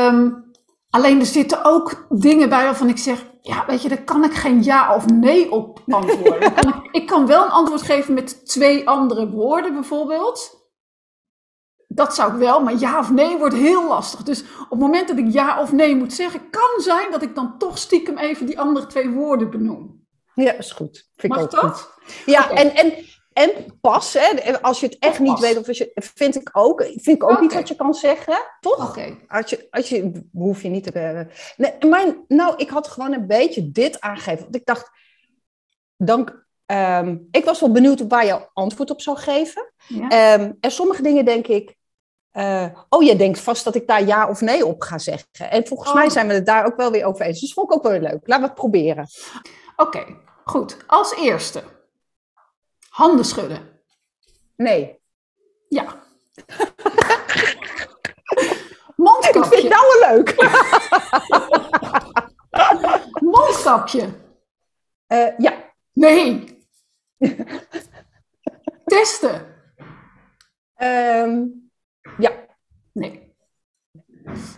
Um, 0.07 0.51
alleen 0.89 1.19
er 1.19 1.25
zitten 1.25 1.65
ook 1.65 2.05
dingen 2.09 2.49
bij 2.49 2.63
waarvan 2.63 2.89
ik 2.89 2.97
zeg, 2.97 3.25
ja, 3.41 3.65
weet 3.67 3.81
je, 3.81 3.89
daar 3.89 4.03
kan 4.03 4.23
ik 4.23 4.33
geen 4.33 4.63
ja 4.63 4.95
of 4.95 5.09
nee 5.09 5.51
op 5.51 5.81
antwoorden. 5.87 6.53
kan 6.53 6.67
ik, 6.67 6.91
ik, 6.91 7.07
kan 7.07 7.27
wel 7.27 7.43
een 7.43 7.51
antwoord 7.51 7.81
geven 7.81 8.13
met 8.13 8.47
twee 8.47 8.89
andere 8.89 9.29
woorden 9.29 9.73
bijvoorbeeld. 9.73 10.59
Dat 11.87 12.15
zou 12.15 12.33
ik 12.33 12.37
wel, 12.39 12.63
maar 12.63 12.77
ja 12.77 12.99
of 12.99 13.11
nee 13.11 13.37
wordt 13.37 13.55
heel 13.55 13.87
lastig. 13.87 14.23
Dus 14.23 14.41
op 14.41 14.69
het 14.69 14.79
moment 14.79 15.07
dat 15.07 15.17
ik 15.17 15.31
ja 15.31 15.61
of 15.61 15.71
nee 15.71 15.95
moet 15.95 16.13
zeggen, 16.13 16.49
kan 16.49 16.69
zijn 16.77 17.11
dat 17.11 17.21
ik 17.21 17.35
dan 17.35 17.57
toch 17.57 17.77
stiekem 17.77 18.17
even 18.17 18.45
die 18.45 18.59
andere 18.59 18.87
twee 18.87 19.09
woorden 19.09 19.49
benoem. 19.49 20.05
Ja, 20.33 20.53
is 20.53 20.71
goed. 20.71 21.09
Vind 21.15 21.33
Mag 21.33 21.41
ik 21.41 21.45
ook 21.45 21.61
dat? 21.61 21.81
Goed. 21.81 22.23
Ja, 22.25 22.43
okay. 22.43 22.55
en, 22.55 22.75
en 22.75 22.93
en 23.33 23.79
pas, 23.81 24.13
hè, 24.13 24.61
als 24.61 24.79
je 24.79 24.85
het 24.85 24.97
echt 24.99 25.19
niet 25.19 25.39
weet, 25.39 25.57
of 25.57 25.67
als 25.67 25.77
je, 25.77 25.91
vind 25.95 26.35
ik 26.35 26.49
ook, 26.51 26.81
vind 26.81 27.07
ik 27.07 27.23
ook 27.23 27.29
okay. 27.31 27.43
iets 27.43 27.53
wat 27.53 27.67
je 27.67 27.75
kan 27.75 27.93
zeggen, 27.93 28.37
toch? 28.59 28.89
Okay. 28.89 29.23
Als 29.27 29.49
je, 29.49 29.67
als 29.69 29.89
je, 29.89 30.11
hoef 30.33 30.61
je 30.61 30.69
niet 30.69 30.83
te. 30.83 31.27
Nee, 31.57 31.89
maar 31.89 32.05
nou, 32.27 32.53
ik 32.57 32.69
had 32.69 32.87
gewoon 32.87 33.13
een 33.13 33.27
beetje 33.27 33.71
dit 33.71 34.01
aangegeven. 34.01 34.43
Want 34.43 34.55
ik 34.55 34.65
dacht, 34.65 34.91
dan, 35.97 36.29
um, 36.65 37.27
ik 37.31 37.45
was 37.45 37.59
wel 37.59 37.71
benieuwd 37.71 38.07
waar 38.07 38.25
je 38.25 38.49
antwoord 38.53 38.89
op 38.89 39.01
zou 39.01 39.17
geven. 39.17 39.73
Ja. 39.87 40.33
Um, 40.33 40.57
en 40.59 40.71
sommige 40.71 41.01
dingen 41.01 41.25
denk 41.25 41.47
ik, 41.47 41.75
uh, 42.33 42.65
oh, 42.89 43.03
je 43.03 43.15
denkt 43.15 43.39
vast 43.39 43.63
dat 43.63 43.75
ik 43.75 43.87
daar 43.87 44.05
ja 44.05 44.29
of 44.29 44.41
nee 44.41 44.65
op 44.65 44.81
ga 44.81 44.97
zeggen. 44.97 45.27
En 45.49 45.67
volgens 45.67 45.89
oh. 45.89 45.95
mij 45.95 46.09
zijn 46.09 46.27
we 46.27 46.33
het 46.33 46.45
daar 46.45 46.65
ook 46.65 46.75
wel 46.75 46.91
weer 46.91 47.05
over 47.05 47.25
eens. 47.25 47.39
Dus 47.39 47.53
vond 47.53 47.71
ik 47.71 47.75
ook 47.75 47.83
wel 47.83 47.99
leuk. 47.99 48.21
Laten 48.23 48.43
we 48.43 48.49
het 48.49 48.53
proberen. 48.53 49.07
Oké, 49.75 49.97
okay, 49.97 50.17
goed. 50.43 50.77
Als 50.87 51.15
eerste. 51.15 51.63
Handen 52.91 53.25
schudden. 53.25 53.79
Nee. 54.55 54.99
Ja. 55.67 55.83
Mondkapje. 58.95 59.39
Ik 59.39 59.45
vind 59.45 59.61
het 59.61 59.71
nou 59.71 59.99
wel 59.99 60.15
leuk. 60.15 60.35
Mondkapje. 63.35 64.09
Uh, 65.07 65.37
ja. 65.37 65.73
Nee. 65.93 66.57
Testen. 68.85 69.55
Um, 70.77 71.71
ja. 72.17 72.31
Nee. 72.93 73.35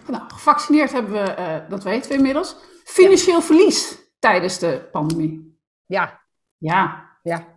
Nou, 0.08 0.24
gevaccineerd 0.28 0.92
hebben 0.92 1.12
we, 1.12 1.36
uh, 1.40 1.70
dat 1.70 1.84
weten 1.84 2.10
we 2.10 2.18
inmiddels. 2.18 2.56
Financieel 2.84 3.38
ja. 3.38 3.44
verlies 3.44 3.98
tijdens 4.20 4.60
de 4.60 4.90
pandemie. 4.92 5.60
Ja. 5.86 6.22
Ja. 6.58 7.12
Ja. 7.24 7.53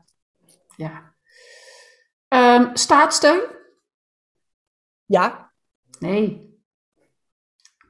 Ja. 0.77 1.15
Um, 2.29 2.77
staatssteun? 2.77 3.41
Ja. 5.05 5.53
Nee. 5.99 6.61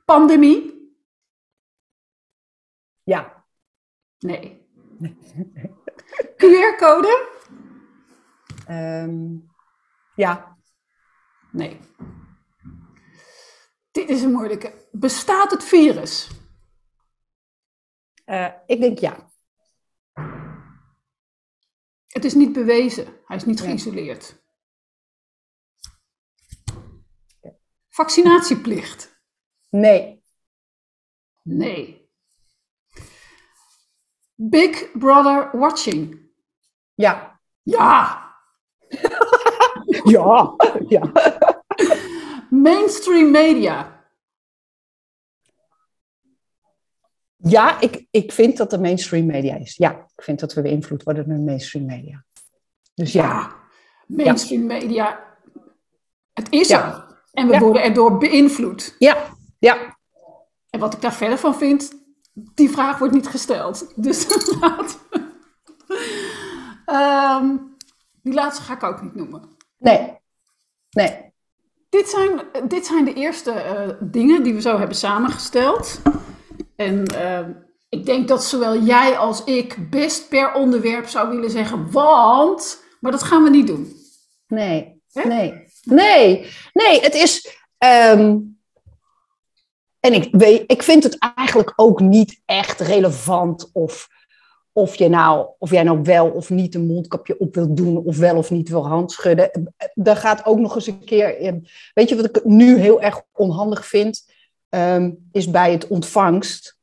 Pandemie? 0.04 0.74
Ja. 3.02 3.46
Nee. 4.18 4.68
QR-code? 6.38 7.34
Um, 8.68 9.50
ja. 10.14 10.58
Nee. 11.52 11.80
Dit 13.90 14.08
is 14.08 14.22
een 14.22 14.32
moeilijke. 14.32 14.88
Bestaat 14.92 15.50
het 15.50 15.64
virus? 15.64 16.30
Uh, 18.26 18.48
ik 18.66 18.80
denk 18.80 18.98
ja. 18.98 19.30
Het 22.16 22.24
is 22.24 22.34
niet 22.34 22.52
bewezen. 22.52 23.06
Hij 23.24 23.36
is 23.36 23.44
niet 23.44 23.60
geïsoleerd. 23.60 24.42
Vaccinatieplicht? 27.88 29.20
Nee. 29.70 30.22
Nee. 31.42 32.10
Big 34.34 34.92
Brother 34.92 35.58
Watching. 35.58 36.30
Ja. 36.94 37.40
Ja. 37.62 38.34
ja. 40.14 40.54
ja. 40.88 41.12
Mainstream 42.50 43.30
media. 43.30 43.95
Ja, 47.48 47.80
ik, 47.80 48.06
ik 48.10 48.32
vind 48.32 48.56
dat 48.56 48.72
er 48.72 48.80
mainstream 48.80 49.26
media 49.26 49.54
is. 49.56 49.76
Ja, 49.76 49.90
ik 50.16 50.22
vind 50.22 50.40
dat 50.40 50.54
we 50.54 50.62
beïnvloed 50.62 51.02
worden 51.02 51.28
door 51.28 51.38
mainstream 51.38 51.86
media. 51.86 52.24
Dus 52.94 53.12
ja. 53.12 53.22
Ja, 53.22 53.56
mainstream 54.06 54.66
media. 54.66 55.24
Het 56.32 56.46
is 56.50 56.68
Ja. 56.68 56.86
er. 56.86 57.16
En 57.32 57.46
we 57.46 57.52
Ja. 57.52 57.60
worden 57.60 57.82
erdoor 57.82 58.18
beïnvloed. 58.18 58.94
Ja, 58.98 59.16
ja. 59.58 59.96
En 60.70 60.80
wat 60.80 60.94
ik 60.94 61.00
daar 61.00 61.14
verder 61.14 61.38
van 61.38 61.54
vind, 61.54 61.92
die 62.32 62.70
vraag 62.70 62.98
wordt 62.98 63.14
niet 63.14 63.26
gesteld. 63.28 63.92
Dus. 63.96 64.26
Ehm, 66.86 67.56
die 68.22 68.32
laatste 68.34 68.62
ga 68.62 68.74
ik 68.74 68.82
ook 68.82 69.02
niet 69.02 69.14
noemen. 69.14 69.42
Nee. 69.78 70.18
Nee. 70.90 71.32
Dit 71.88 72.08
zijn, 72.08 72.40
dit 72.68 72.86
zijn 72.86 73.04
de 73.04 73.12
eerste 73.14 73.50
eh, 73.50 73.88
dingen 74.00 74.42
die 74.42 74.54
we 74.54 74.60
zo 74.60 74.78
hebben 74.78 74.96
samengesteld. 74.96 76.00
En 76.76 77.06
ehm, 77.06 77.52
ik 77.88 78.06
denk 78.06 78.28
dat 78.28 78.44
zowel 78.44 78.82
jij 78.82 79.16
als 79.16 79.44
ik 79.44 79.90
best 79.90 80.28
per 80.28 80.52
onderwerp 80.52 81.08
zou 81.08 81.28
willen 81.28 81.50
zeggen, 81.50 81.90
want. 81.90 82.82
Maar 83.00 83.12
dat 83.12 83.22
gaan 83.22 83.42
we 83.42 83.50
niet 83.50 83.66
doen. 83.66 83.96
Nee. 84.46 85.02
Nee. 85.12 85.64
Nee. 85.82 86.46
Nee, 86.72 87.00
het 87.00 87.14
is. 87.14 87.58
ehm, 87.78 88.38
en 90.00 90.12
ik, 90.12 90.28
weet, 90.30 90.64
ik 90.66 90.82
vind 90.82 91.02
het 91.02 91.18
eigenlijk 91.34 91.72
ook 91.76 92.00
niet 92.00 92.40
echt 92.44 92.80
relevant 92.80 93.70
of, 93.72 94.08
of, 94.72 94.94
je 94.94 95.08
nou, 95.08 95.48
of 95.58 95.70
jij 95.70 95.82
nou 95.82 96.02
wel 96.02 96.28
of 96.30 96.50
niet 96.50 96.74
een 96.74 96.86
mondkapje 96.86 97.38
op 97.38 97.54
wilt 97.54 97.76
doen, 97.76 97.96
of 97.96 98.16
wel 98.16 98.36
of 98.36 98.50
niet 98.50 98.68
wil 98.68 98.88
handschudden. 98.88 99.74
Daar 99.94 100.16
gaat 100.16 100.44
ook 100.46 100.58
nog 100.58 100.74
eens 100.74 100.86
een 100.86 101.04
keer. 101.04 101.38
in. 101.38 101.68
Weet 101.94 102.08
je 102.08 102.16
wat 102.16 102.24
ik 102.24 102.44
nu 102.44 102.78
heel 102.78 103.02
erg 103.02 103.22
onhandig 103.32 103.86
vind? 103.86 104.34
Ehm, 104.76 105.10
is 105.32 105.50
bij 105.50 105.72
het 105.72 105.86
ontvangst. 105.86 106.76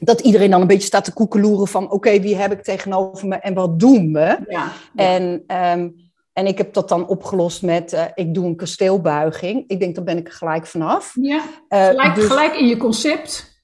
Dat 0.00 0.20
iedereen 0.20 0.50
dan 0.50 0.60
een 0.60 0.66
beetje 0.66 0.86
staat 0.86 1.04
te 1.04 1.12
koekeloeren 1.12 1.68
van: 1.68 1.90
oké, 1.90 2.20
wie 2.20 2.36
heb 2.36 2.52
ik 2.52 2.62
tegenover 2.62 3.28
me 3.28 3.34
en 3.36 3.54
wat 3.54 3.78
doen 3.80 4.12
we? 4.12 4.38
Ja. 4.48 4.72
En, 4.94 5.44
ehm, 5.46 5.88
en 6.32 6.46
ik 6.46 6.58
heb 6.58 6.72
dat 6.72 6.88
dan 6.88 7.06
opgelost 7.06 7.62
met: 7.62 7.92
eh, 7.92 8.04
ik 8.14 8.34
doe 8.34 8.46
een 8.46 8.56
kasteelbuiging. 8.56 9.64
Ik 9.66 9.80
denk, 9.80 9.94
daar 9.94 10.04
ben 10.04 10.16
ik 10.16 10.26
er 10.26 10.32
gelijk 10.32 10.66
vanaf. 10.66 11.12
ja. 11.20 11.44
Eh, 11.68 11.86
Gelijk, 11.86 12.14
dus- 12.14 12.26
gelijk 12.26 12.54
in 12.54 12.66
je 12.66 12.76
concept. 12.76 13.62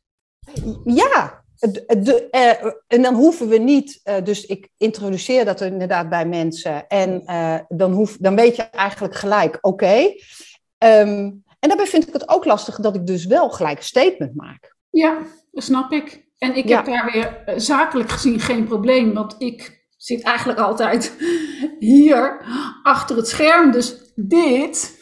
Ja, 0.84 1.44
de, 1.56 2.28
eh, 2.30 2.72
en 2.86 3.02
dan 3.02 3.14
hoeven 3.14 3.48
we 3.48 3.58
niet, 3.58 4.00
dus 4.24 4.46
ik 4.46 4.68
introduceer 4.76 5.44
dat 5.44 5.60
inderdaad 5.60 6.08
bij 6.08 6.26
mensen 6.26 6.86
en 6.88 7.22
dan, 7.68 7.92
hoef, 7.92 8.16
dan 8.16 8.36
weet 8.36 8.56
je 8.56 8.62
eigenlijk 8.62 9.14
gelijk, 9.14 9.58
oké. 9.60 10.14
Ehm, 10.78 11.30
en 11.60 11.68
daarbij 11.68 11.86
vind 11.86 12.06
ik 12.06 12.12
het 12.12 12.28
ook 12.28 12.44
lastig 12.44 12.76
dat 12.76 12.94
ik 12.94 13.06
dus 13.06 13.24
wel 13.26 13.50
gelijk 13.50 13.76
een 13.78 13.84
statement 13.84 14.34
maak. 14.34 14.74
Ja, 14.90 15.18
dat 15.52 15.64
snap 15.64 15.92
ik. 15.92 16.28
En 16.38 16.56
ik 16.56 16.68
Ja. 16.68 16.76
heb 16.76 16.86
daar 16.86 17.10
weer 17.12 17.42
eh, 17.44 17.54
zakelijk 17.58 18.10
gezien 18.10 18.40
geen 18.40 18.64
probleem, 18.64 19.14
want 19.14 19.34
ik 19.38 19.84
zit 19.96 20.22
eigenlijk 20.22 20.58
altijd 20.58 21.16
hier 21.78 22.44
achter 22.82 23.16
het 23.16 23.28
scherm. 23.28 23.70
Dus 23.70 24.12
dit 24.14 24.98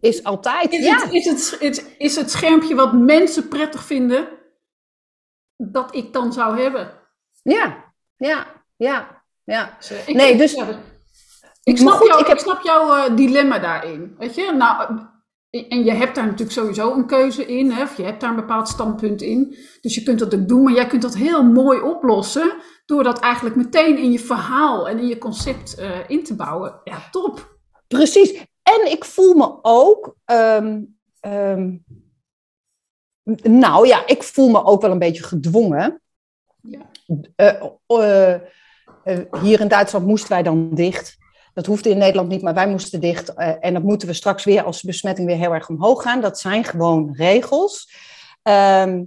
Is 0.00 0.24
altijd, 0.24 0.72
is, 0.72 0.84
ja, 0.84 0.98
het, 1.02 1.12
is, 1.12 1.24
het, 1.26 1.56
is, 1.60 1.82
is 1.98 2.16
het 2.16 2.30
schermpje 2.30 2.74
wat 2.74 2.92
mensen 2.92 3.48
prettig 3.48 3.84
vinden 3.84 4.28
dat 5.56 5.94
ik 5.94 6.12
dan 6.12 6.32
zou 6.32 6.60
hebben. 6.60 6.92
ja, 7.42 7.84
ja, 8.16 8.46
ja, 8.76 9.22
ja. 9.44 9.74
Dus, 9.78 9.90
eh, 9.90 10.08
ik, 10.08 10.14
Nee, 10.14 10.36
dus- 10.36 10.52
ja, 10.54 10.66
ik, 11.62 11.76
snap 11.78 11.92
goed, 11.94 12.06
jou, 12.06 12.20
ik 12.20 12.26
heb- 12.26 12.36
ik 12.36 12.42
snap 12.42 12.62
jouw 12.62 12.94
eh, 12.94 13.16
dilemma 13.16 13.58
daarin. 13.58 14.14
Weet 14.18 14.34
je? 14.34 14.52
Nou, 14.52 15.00
en 15.50 15.84
je 15.84 15.92
hebt 15.92 16.14
daar 16.14 16.24
natuurlijk 16.24 16.52
sowieso 16.52 16.92
een 16.92 17.06
keuze 17.06 17.46
in. 17.46 17.70
Hè? 17.70 17.82
Of 17.82 17.96
je 17.96 18.02
hebt 18.02 18.20
daar 18.20 18.30
een 18.30 18.36
bepaald 18.36 18.68
standpunt 18.68 19.22
in. 19.22 19.56
Dus 19.80 19.94
je 19.94 20.02
kunt 20.02 20.18
dat 20.18 20.34
ook 20.34 20.48
doen. 20.48 20.62
Maar 20.62 20.72
jij 20.72 20.86
kunt 20.86 21.02
dat 21.02 21.16
heel 21.16 21.42
mooi 21.42 21.80
oplossen. 21.80 22.56
Door 22.86 23.02
dat 23.02 23.20
eigenlijk 23.20 23.56
meteen 23.56 23.98
in 23.98 24.12
je 24.12 24.18
verhaal 24.18 24.88
en 24.88 24.98
in 24.98 25.06
je 25.06 25.18
concept 25.18 25.74
eh, 25.74 25.90
in 26.08 26.24
te 26.24 26.34
bouwen. 26.36 26.80
Ja, 26.84 27.08
top. 27.10 27.58
Precies. 27.86 28.46
En 28.62 28.90
ik 28.90 29.04
voel 29.04 29.34
me 29.34 29.58
ook. 29.62 30.16
ehm, 30.24 30.82
ehm, 31.20 31.76
nou 33.42 33.86
ja, 33.86 34.06
ik 34.06 34.22
voel 34.22 34.48
me 34.48 34.64
ook 34.64 34.82
wel 34.82 34.90
een 34.90 34.98
beetje 34.98 35.22
gedwongen. 35.22 36.02
Ja. 36.62 36.90
Eh, 37.36 38.32
eh, 38.34 38.40
hier 39.42 39.60
in 39.60 39.68
Duitsland 39.68 40.06
moesten 40.06 40.30
wij 40.30 40.42
dan 40.42 40.74
dicht. 40.74 41.16
Dat 41.58 41.66
hoefde 41.66 41.90
in 41.90 41.98
Nederland 41.98 42.28
niet, 42.28 42.42
maar 42.42 42.54
wij 42.54 42.68
moesten 42.68 43.00
dicht. 43.00 43.34
eh, 43.34 43.54
en 43.60 43.74
dat 43.74 43.82
moeten 43.82 44.08
we 44.08 44.14
straks 44.14 44.44
weer 44.44 44.62
als 44.62 44.80
de 44.80 44.86
besmetting 44.86 45.26
weer 45.26 45.36
heel 45.36 45.54
erg 45.54 45.68
omhoog 45.68 46.02
gaan. 46.02 46.20
Dat 46.20 46.38
zijn 46.38 46.64
gewoon 46.64 47.14
regels. 47.16 47.92
Ehm, 48.42 49.04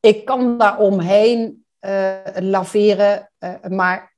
ik 0.00 0.24
kan 0.24 0.58
daar 0.58 0.78
omheen 0.78 1.64
eh, 1.78 2.16
laveren, 2.34 3.30
eh, 3.38 3.54
maar 3.68 4.14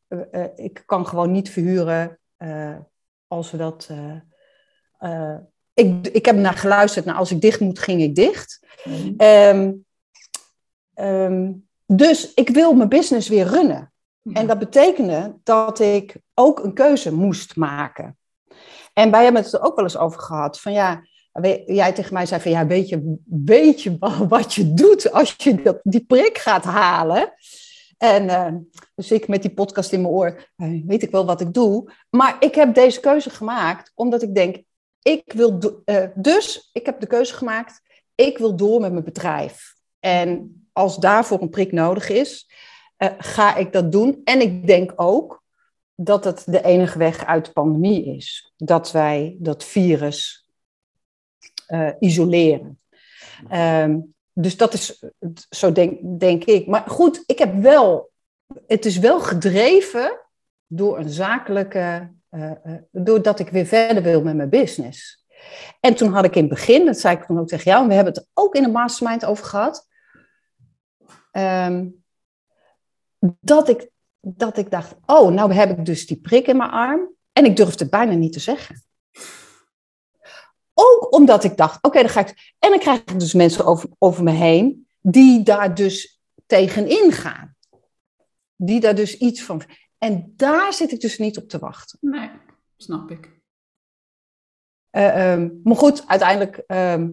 ik 0.56 0.82
kan 0.86 1.06
gewoon 1.06 1.30
niet 1.30 1.50
verhuren 1.50 2.18
als 3.28 3.50
we 3.50 3.56
dat. 3.56 3.90
ik, 5.74 6.06
ik 6.06 6.26
heb 6.26 6.36
naar 6.36 6.54
geluisterd. 6.56 7.04
Nou, 7.04 7.18
als 7.18 7.30
ik 7.30 7.40
dicht 7.40 7.60
moet, 7.60 7.78
ging 7.78 8.02
ik 8.02 8.14
dicht. 8.14 8.66
Ehm, 9.16 9.72
ehm, 10.94 11.52
dus 11.86 12.34
ik 12.34 12.48
wil 12.48 12.72
mijn 12.72 12.88
business 12.88 13.28
weer 13.28 13.46
runnen. 13.46 13.89
En 14.32 14.46
dat 14.46 14.58
betekende 14.58 15.38
dat 15.42 15.78
ik 15.78 16.16
ook 16.34 16.64
een 16.64 16.74
keuze 16.74 17.14
moest 17.14 17.56
maken. 17.56 18.18
En 18.92 19.10
wij 19.10 19.22
hebben 19.24 19.42
het 19.42 19.52
er 19.52 19.62
ook 19.62 19.76
wel 19.76 19.84
eens 19.84 19.96
over 19.96 20.20
gehad. 20.20 20.60
Van 20.60 20.72
ja, 20.72 21.02
jij 21.66 21.92
tegen 21.92 22.14
mij 22.14 22.26
zei 22.26 22.40
van 22.40 22.50
ja, 22.50 22.66
weet 22.66 23.82
je, 23.82 23.96
wat 24.28 24.54
je 24.54 24.74
doet 24.74 25.12
als 25.12 25.34
je 25.38 25.62
dat, 25.62 25.80
die 25.82 26.04
prik 26.04 26.38
gaat 26.38 26.64
halen? 26.64 27.34
En 27.98 28.28
eh, 28.28 28.52
dus 28.94 29.10
ik 29.10 29.28
met 29.28 29.42
die 29.42 29.54
podcast 29.54 29.92
in 29.92 30.00
mijn 30.00 30.14
oor, 30.14 30.50
eh, 30.56 30.86
weet 30.86 31.02
ik 31.02 31.10
wel 31.10 31.26
wat 31.26 31.40
ik 31.40 31.54
doe. 31.54 31.92
Maar 32.10 32.36
ik 32.40 32.54
heb 32.54 32.74
deze 32.74 33.00
keuze 33.00 33.30
gemaakt 33.30 33.92
omdat 33.94 34.22
ik 34.22 34.34
denk, 34.34 34.62
ik 35.02 35.32
wil, 35.32 35.80
eh, 35.84 36.04
dus 36.14 36.70
ik 36.72 36.86
heb 36.86 37.00
de 37.00 37.06
keuze 37.06 37.34
gemaakt, 37.34 37.80
ik 38.14 38.38
wil 38.38 38.56
door 38.56 38.80
met 38.80 38.92
mijn 38.92 39.04
bedrijf. 39.04 39.74
En 39.98 40.54
als 40.72 40.96
daarvoor 40.96 41.42
een 41.42 41.50
prik 41.50 41.72
nodig 41.72 42.08
is, 42.08 42.50
eh, 43.00 43.08
ga 43.18 43.56
ik 43.56 43.72
dat 43.72 43.92
doen. 43.92 44.20
En 44.24 44.40
ik 44.40 44.66
denk 44.66 44.92
ook 44.96 45.42
dat 45.94 46.24
het 46.24 46.42
de 46.46 46.62
enige 46.62 46.98
weg 46.98 47.26
uit 47.26 47.44
de 47.44 47.52
pandemie 47.52 48.16
is. 48.16 48.52
Dat 48.56 48.92
wij 48.92 49.36
dat 49.38 49.64
virus 49.64 50.48
eh, 51.66 51.90
isoleren. 51.98 52.80
Ehm, 53.48 53.98
dus 54.32 54.56
dat 54.56 54.72
is, 54.72 55.04
zo 55.50 55.72
denk, 55.72 56.20
denk 56.20 56.44
ik. 56.44 56.66
Maar 56.66 56.84
goed, 56.86 57.22
ik 57.26 57.38
heb 57.38 57.54
wel, 57.54 58.10
het 58.66 58.84
is 58.84 58.98
wel 58.98 59.20
gedreven 59.20 60.20
door 60.66 60.98
een 60.98 61.10
zakelijke, 61.10 62.12
eh, 62.28 62.52
doordat 62.90 63.38
ik 63.38 63.48
weer 63.48 63.66
verder 63.66 64.02
wil 64.02 64.22
met 64.22 64.36
mijn 64.36 64.48
business. 64.50 65.26
En 65.80 65.94
toen 65.94 66.12
had 66.12 66.24
ik 66.24 66.34
in 66.34 66.44
het 66.44 66.50
begin, 66.50 66.86
dat 66.86 66.98
zei 66.98 67.16
ik 67.16 67.24
toen 67.24 67.38
ook 67.38 67.48
tegen 67.48 67.70
jou, 67.70 67.82
en 67.82 67.88
we 67.88 67.94
hebben 67.94 68.12
het 68.12 68.26
ook 68.34 68.54
in 68.54 68.62
de 68.62 68.68
mastermind 68.68 69.24
over 69.24 69.44
gehad, 69.44 69.88
ehm, 71.30 71.86
dat, 73.40 73.68
ik, 73.68 73.90
dat 74.20 74.56
ik 74.58 74.70
dacht, 74.70 74.94
oh, 75.06 75.30
nou 75.32 75.52
heb 75.52 75.78
ik 75.78 75.84
dus 75.84 76.06
die 76.06 76.20
prik 76.20 76.46
in 76.46 76.56
mijn 76.56 76.70
arm 76.70 77.14
en 77.32 77.44
ik 77.44 77.56
durfde 77.56 77.82
het 77.82 77.90
bijna 77.92 78.12
niet 78.12 78.32
te 78.32 78.40
zeggen. 78.40 78.82
Ook 80.74 81.14
omdat 81.14 81.44
ik 81.44 81.56
dacht, 81.56 81.82
oké, 81.84 82.00
dan 82.00 82.08
ga 82.08 82.20
ik. 82.20 82.54
En 82.58 82.70
dan 82.70 82.78
krijg 82.78 82.98
ik 82.98 83.20
dus 83.20 83.34
mensen 83.34 83.64
over, 83.64 83.88
over 83.98 84.22
me 84.22 84.30
heen 84.30 84.88
die 85.00 85.42
daar 85.42 85.74
dus 85.74 86.20
tegenin 86.46 87.12
gaan. 87.12 87.56
Die 88.56 88.80
daar 88.80 88.94
dus 88.94 89.16
iets 89.16 89.42
van. 89.42 89.62
En 89.98 90.32
daar 90.36 90.72
zit 90.72 90.92
ik 90.92 91.00
dus 91.00 91.18
niet 91.18 91.38
op 91.38 91.48
te 91.48 91.58
wachten. 91.58 91.98
Nee, 92.00 92.30
snap 92.76 93.10
ik. 93.10 93.40
Eh, 94.90 95.32
ehm, 95.32 95.48
maar 95.62 95.76
goed, 95.76 96.06
uiteindelijk 96.06 96.56
ehm, 96.56 97.10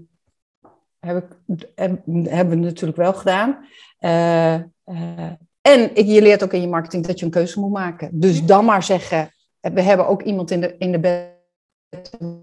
heb 1.00 1.24
ik, 1.24 1.58
heb- 1.76 2.06
hebben 2.06 2.60
we 2.60 2.66
het 2.66 2.74
natuurlijk 2.74 2.98
wel 2.98 3.14
gedaan. 3.14 3.68
Eh, 3.98 4.54
eh, 4.84 5.34
en 5.68 6.08
je 6.08 6.22
leert 6.22 6.44
ook 6.44 6.54
in 6.54 6.62
je 6.62 6.68
marketing 6.68 7.06
dat 7.08 7.20
je 7.20 7.26
een 7.26 7.32
keuze 7.32 7.60
moet 7.60 7.72
maken. 7.72 8.10
Dus 8.14 8.46
dan 8.46 8.66
maar 8.66 8.84
zeggen, 8.84 9.32
we 9.60 9.82
hebben 9.82 10.08
ook 10.08 10.22
iemand 10.22 10.52
in 10.52 10.62
de, 10.62 10.76
in 10.78 10.92
de 10.92 11.30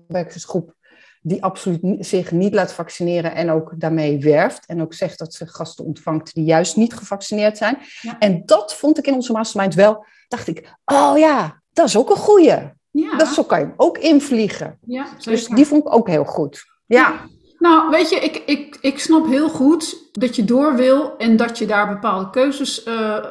werkersgroep 0.09 0.75
die 1.23 1.43
absoluut 1.43 2.07
zich 2.07 2.31
niet 2.31 2.55
laat 2.55 2.73
vaccineren 2.73 3.35
en 3.35 3.51
ook 3.51 3.73
daarmee 3.77 4.19
werft. 4.19 4.67
En 4.67 4.83
ook 4.83 4.95
zegt 4.95 5.19
dat 5.19 5.35
ze 5.35 5.47
gasten 5.47 5.85
ontvangt 5.85 6.35
die 6.35 6.45
juist 6.45 6.77
niet 6.77 6.95
gevaccineerd 6.95 7.57
zijn. 7.57 7.79
Ja. 8.01 8.19
En 8.19 8.43
dat 8.47 8.75
vond 8.75 8.99
ik 8.99 9.07
in 9.07 9.15
onze 9.15 9.33
mastermind 9.33 9.75
wel, 9.75 10.05
dacht 10.29 10.49
ik, 10.49 10.75
oh 10.85 11.19
ja, 11.19 11.63
dat 11.73 11.87
is 11.87 11.97
ook 11.97 12.11
een 12.11 12.17
goeie. 12.17 12.73
Ja, 12.91 13.17
Dat, 13.17 13.29
zo 13.29 13.43
kan 13.43 13.61
je 13.61 13.73
ook 13.77 13.99
invliegen. 13.99 14.79
ja 14.87 15.07
Dus 15.23 15.47
die 15.47 15.67
vond 15.67 15.87
ik 15.87 15.95
ook 15.95 16.09
heel 16.09 16.25
goed. 16.25 16.65
Ja, 16.87 17.21
Nou, 17.65 17.91
weet 17.91 18.11
je, 18.11 18.17
ik, 18.17 18.43
ik, 18.47 18.79
ik 18.81 18.99
snap 18.99 19.27
heel 19.27 19.49
goed 19.49 19.97
dat 20.13 20.37
je 20.37 20.45
door 20.45 20.75
wil 20.75 21.17
en 21.17 21.37
dat 21.37 21.59
je 21.59 21.67
daar 21.67 21.89
bepaalde 21.89 22.31
keuzes 22.31 22.83
eh, 22.83 23.25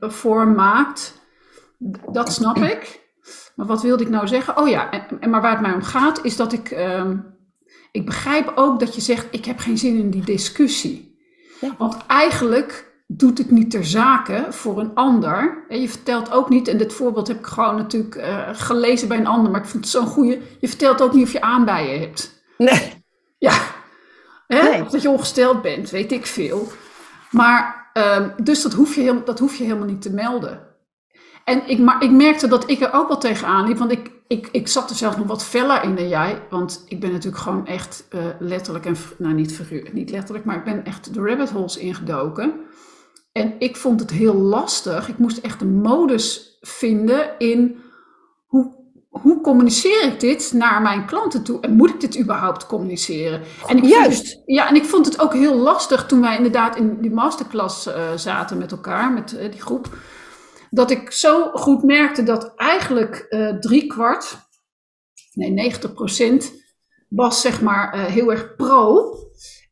voor 0.00 0.48
maakt, 0.48 1.14
dat 2.12 2.32
snap 2.32 2.56
ik. 2.56 3.00
Maar 3.54 3.66
wat 3.66 3.82
wilde 3.82 4.02
ik 4.02 4.10
nou 4.10 4.26
zeggen? 4.26 4.58
Oh 4.58 4.68
ja, 4.68 4.90
en, 5.20 5.30
maar 5.30 5.40
waar 5.40 5.50
het 5.50 5.60
mij 5.60 5.72
om 5.72 5.82
gaat, 5.82 6.24
is 6.24 6.36
dat 6.36 6.52
ik. 6.52 6.70
Ehm, 6.70 7.16
ik 7.92 8.06
begrijp 8.06 8.52
ook 8.54 8.80
dat 8.80 8.94
je 8.94 9.00
zegt: 9.00 9.26
ik 9.30 9.44
heb 9.44 9.58
geen 9.58 9.78
zin 9.78 9.98
in 9.98 10.10
die 10.10 10.24
discussie. 10.24 11.18
Ja. 11.60 11.74
Want 11.78 11.96
eigenlijk 12.06 12.94
doet 13.06 13.38
het 13.38 13.50
niet 13.50 13.70
ter 13.70 13.84
zake 13.84 14.46
voor 14.50 14.80
een 14.80 14.94
ander. 14.94 15.64
En 15.68 15.80
je 15.80 15.88
vertelt 15.88 16.32
ook 16.32 16.48
niet, 16.48 16.68
en 16.68 16.78
dit 16.78 16.92
voorbeeld 16.92 17.28
heb 17.28 17.38
ik 17.38 17.46
gewoon 17.46 17.76
natuurlijk 17.76 18.14
uh, 18.14 18.48
gelezen 18.52 19.08
bij 19.08 19.18
een 19.18 19.26
ander, 19.26 19.50
maar 19.50 19.60
ik 19.60 19.68
vind 19.68 19.84
het 19.84 19.92
zo'n 19.92 20.06
goede. 20.06 20.40
Je 20.60 20.68
vertelt 20.68 21.02
ook 21.02 21.12
niet 21.12 21.24
of 21.24 21.32
je 21.32 21.40
aanbijen 21.40 22.00
hebt. 22.00 22.44
Nee. 22.58 23.04
Ja. 23.38 23.74
Hè? 24.46 24.82
Of 24.82 24.90
dat 24.90 25.02
je 25.02 25.10
ongesteld 25.10 25.62
bent, 25.62 25.90
weet 25.90 26.12
ik 26.12 26.26
veel. 26.26 26.68
Maar, 27.30 27.90
um, 28.18 28.32
dus 28.42 28.62
dat 28.62 28.72
hoef, 28.72 28.94
je 28.94 29.00
heel, 29.00 29.24
dat 29.24 29.38
hoef 29.38 29.56
je 29.56 29.64
helemaal 29.64 29.86
niet 29.86 30.02
te 30.02 30.12
melden. 30.12 30.66
En 31.44 31.68
ik, 31.68 31.78
maar 31.78 32.02
ik 32.02 32.10
merkte 32.10 32.48
dat 32.48 32.70
ik 32.70 32.80
er 32.80 32.92
ook 32.92 33.08
wel 33.08 33.18
tegenaan 33.18 33.66
liep, 33.66 33.78
want 33.78 33.92
ik, 33.92 34.10
ik, 34.26 34.48
ik 34.52 34.68
zat 34.68 34.90
er 34.90 34.96
zelfs 34.96 35.16
nog 35.16 35.26
wat 35.26 35.44
feller 35.44 35.82
in 35.82 35.94
dan 35.94 36.08
jij. 36.08 36.42
Want 36.50 36.84
ik 36.88 37.00
ben 37.00 37.12
natuurlijk 37.12 37.42
gewoon 37.42 37.66
echt 37.66 38.06
uh, 38.10 38.24
letterlijk, 38.38 38.86
en, 38.86 38.96
nou 39.18 39.34
niet, 39.34 39.60
niet 39.92 40.10
letterlijk, 40.10 40.44
maar 40.44 40.56
ik 40.56 40.64
ben 40.64 40.84
echt 40.84 41.14
de 41.14 41.20
rabbit 41.20 41.50
holes 41.50 41.76
ingedoken. 41.76 42.54
En 43.32 43.54
ik 43.58 43.76
vond 43.76 44.00
het 44.00 44.10
heel 44.10 44.34
lastig. 44.34 45.08
Ik 45.08 45.18
moest 45.18 45.38
echt 45.38 45.60
een 45.60 45.80
modus 45.80 46.58
vinden 46.60 47.38
in 47.38 47.78
hoe, 49.22 49.40
communiceer 49.40 50.02
ik 50.02 50.20
dit 50.20 50.52
naar 50.52 50.82
mijn 50.82 51.06
klanten 51.06 51.42
toe? 51.42 51.60
En 51.60 51.76
moet 51.76 51.90
ik 51.90 52.00
dit 52.00 52.18
überhaupt 52.18 52.66
communiceren? 52.66 53.42
En 53.66 53.76
ik 53.76 53.84
Juist. 53.84 54.42
ja, 54.46 54.68
en 54.68 54.74
ik 54.74 54.84
vond 54.84 55.06
het 55.06 55.20
ook 55.20 55.32
heel 55.32 55.56
lastig 55.56 56.06
toen 56.06 56.20
wij 56.20 56.36
inderdaad 56.36 56.76
in 56.76 57.00
die 57.00 57.10
masterclass 57.10 57.86
uh, 57.86 58.12
zaten 58.16 58.58
met 58.58 58.72
elkaar, 58.72 59.12
met 59.12 59.32
uh, 59.32 59.50
die 59.50 59.60
groep. 59.60 59.88
Dat 60.70 60.90
ik 60.90 61.10
zo 61.10 61.50
goed 61.52 61.82
merkte 61.82 62.22
dat 62.22 62.52
eigenlijk 62.56 63.26
uh, 63.30 63.48
drie 63.48 63.86
kwart, 63.86 64.36
nee 65.32 65.50
90 65.50 65.92
procent, 65.94 66.52
was 67.08 67.40
zeg 67.40 67.62
maar 67.62 68.00
heel 68.00 68.30
erg 68.30 68.56
pro. 68.56 69.14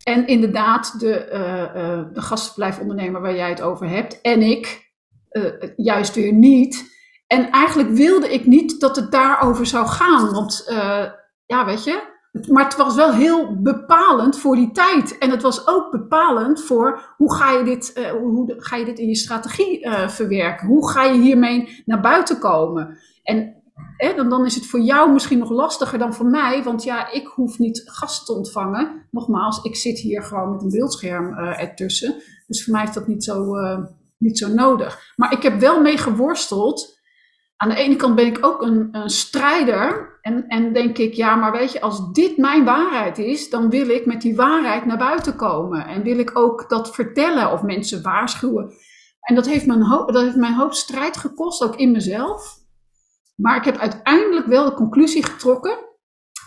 En 0.03 0.27
inderdaad, 0.27 1.01
de, 1.01 1.29
uh, 1.33 2.15
de 2.15 2.21
gastverblijfondernemer 2.21 3.21
waar 3.21 3.37
jij 3.37 3.49
het 3.49 3.63
over 3.63 3.89
hebt 3.89 4.21
en 4.21 4.43
ik 4.43 4.93
juist 5.77 6.15
weer 6.15 6.33
niet. 6.33 6.94
En 7.35 7.51
eigenlijk 7.51 7.89
wilde 7.89 8.33
ik 8.33 8.47
niet 8.47 8.81
dat 8.81 8.97
het 8.97 9.13
daarover 9.13 9.67
zou 9.67 9.87
gaan. 9.87 10.33
Want 10.33 10.65
ja, 11.47 11.65
weet 11.65 11.85
je. 11.85 12.13
Maar 12.49 12.65
het 12.65 12.77
was 12.77 12.95
wel 12.95 13.13
heel 13.13 13.63
bepalend 13.63 14.39
voor 14.39 14.57
die 14.57 14.71
tijd. 14.73 15.19
En 15.19 15.31
het 15.31 15.43
was 15.43 15.67
ook 15.67 15.91
bepalend 15.91 16.65
voor 16.65 17.15
hoe 17.17 17.35
ga 17.35 17.51
je 17.51 17.65
dit, 17.65 18.11
hoe 18.21 18.55
ga 18.57 18.77
je 18.77 18.85
dit 18.85 18.99
in 18.99 19.09
je 19.09 19.17
strategie 19.17 19.89
verwerken? 20.07 20.67
Hoe 20.67 20.91
ga 20.91 21.03
je 21.03 21.21
hiermee 21.21 21.83
naar 21.85 22.01
buiten 22.01 22.39
komen? 22.39 22.99
En 23.23 23.63
dan, 24.17 24.29
dan 24.29 24.45
is 24.45 24.55
het 24.55 24.67
voor 24.67 24.81
jou 24.81 25.13
misschien 25.13 25.39
nog 25.39 25.51
lastiger 25.51 25.99
dan 25.99 26.15
voor 26.15 26.27
mij, 26.27 26.63
want 26.63 26.83
ja, 26.83 27.11
ik 27.11 27.27
hoef 27.27 27.59
niet 27.59 27.83
gasten 27.85 28.27
te 28.27 28.33
ontvangen. 28.33 29.07
Nogmaals, 29.11 29.63
ik 29.63 29.77
zit 29.77 29.99
hier 29.99 30.23
gewoon 30.23 30.51
met 30.51 30.63
een 30.63 30.71
beeldscherm 30.71 31.35
ertussen. 31.39 32.15
Dus 32.47 32.65
voor 32.65 32.73
mij 32.73 32.85
is 32.85 32.93
dat 32.93 33.07
niet 33.07 33.25
zo, 33.25 33.55
niet 34.19 34.39
zo 34.39 34.49
nodig. 34.49 35.13
Maar 35.17 35.33
ik 35.33 35.43
heb 35.43 35.61
wel 35.61 35.81
mee 35.81 35.99
geworsteld. 35.99 36.94
Aan 37.57 37.69
de 37.69 37.77
ene 37.77 37.97
kant 37.97 38.15
ben 38.15 38.27
ik 38.27 38.47
ook 38.47 38.63
een, 38.63 38.89
een 38.93 39.11
strijder. 39.11 40.19
En, 40.21 40.47
en 40.47 40.73
denk 40.73 40.99
ik, 40.99 41.15
ja, 41.15 41.35
maar 41.35 41.53
weet 41.53 41.73
je, 41.73 41.81
als 41.81 42.13
dit 42.13 42.37
mijn 42.37 42.65
waarheid 42.65 43.19
is, 43.19 43.51
dan 43.51 43.71
wil 43.71 43.89
ik 43.89 44.07
met 44.07 44.21
die 44.21 44.37
waarheid 44.37 44.85
naar 44.85 44.99
buiten 44.99 45.37
komen. 45.37 45.87
En 45.87 46.03
wil 46.03 46.19
ik 46.19 46.39
ook 46.39 46.69
dat 46.69 46.95
vertellen 46.95 47.53
of 47.53 47.63
mensen 47.63 48.03
waarschuwen. 48.03 48.73
En 49.21 49.35
dat 49.35 49.47
heeft, 49.47 49.69
een 49.69 49.83
hoop, 49.83 50.13
dat 50.13 50.23
heeft 50.23 50.37
mij 50.37 50.49
een 50.49 50.55
hoop 50.55 50.75
strijd 50.75 51.17
gekost, 51.17 51.63
ook 51.63 51.77
in 51.77 51.91
mezelf. 51.91 52.63
Maar 53.37 53.57
ik 53.57 53.65
heb 53.65 53.77
uiteindelijk 53.77 54.47
wel 54.47 54.65
de 54.65 54.75
conclusie 54.75 55.25
getrokken, 55.25 55.79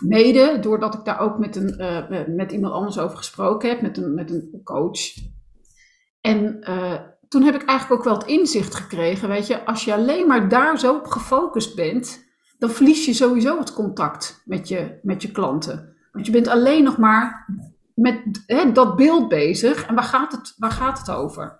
mede 0.00 0.58
doordat 0.60 0.94
ik 0.94 1.04
daar 1.04 1.20
ook 1.20 1.38
met, 1.38 1.56
een, 1.56 1.74
uh, 1.78 2.26
met 2.36 2.52
iemand 2.52 2.72
anders 2.72 2.98
over 2.98 3.16
gesproken 3.16 3.68
heb, 3.68 3.80
met 3.80 3.96
een, 3.96 4.14
met 4.14 4.30
een 4.30 4.60
coach. 4.64 5.00
En 6.20 6.58
uh, 6.60 7.00
toen 7.28 7.42
heb 7.42 7.54
ik 7.54 7.64
eigenlijk 7.64 8.00
ook 8.00 8.06
wel 8.08 8.18
het 8.18 8.28
inzicht 8.28 8.74
gekregen, 8.74 9.28
weet 9.28 9.46
je, 9.46 9.64
als 9.64 9.84
je 9.84 9.94
alleen 9.94 10.26
maar 10.26 10.48
daar 10.48 10.78
zo 10.78 10.94
op 10.94 11.06
gefocust 11.06 11.74
bent, 11.74 12.26
dan 12.58 12.70
verlies 12.70 13.04
je 13.04 13.12
sowieso 13.12 13.58
het 13.58 13.72
contact 13.72 14.42
met 14.44 14.68
je, 14.68 14.98
met 15.02 15.22
je 15.22 15.30
klanten. 15.30 15.96
Want 16.12 16.26
je 16.26 16.32
bent 16.32 16.48
alleen 16.48 16.84
nog 16.84 16.98
maar 16.98 17.46
met 17.94 18.42
hè, 18.46 18.72
dat 18.72 18.96
beeld 18.96 19.28
bezig. 19.28 19.86
En 19.86 19.94
waar 19.94 20.04
gaat, 20.04 20.32
het, 20.32 20.54
waar 20.56 20.70
gaat 20.70 20.98
het 20.98 21.10
over? 21.10 21.58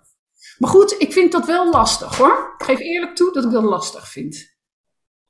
Maar 0.57 0.69
goed, 0.69 0.95
ik 0.99 1.13
vind 1.13 1.31
dat 1.31 1.45
wel 1.45 1.69
lastig 1.69 2.17
hoor. 2.17 2.53
Ik 2.57 2.65
geef 2.65 2.79
eerlijk 2.79 3.15
toe 3.15 3.33
dat 3.33 3.43
ik 3.43 3.51
dat 3.51 3.63
lastig 3.63 4.07
vind. 4.07 4.57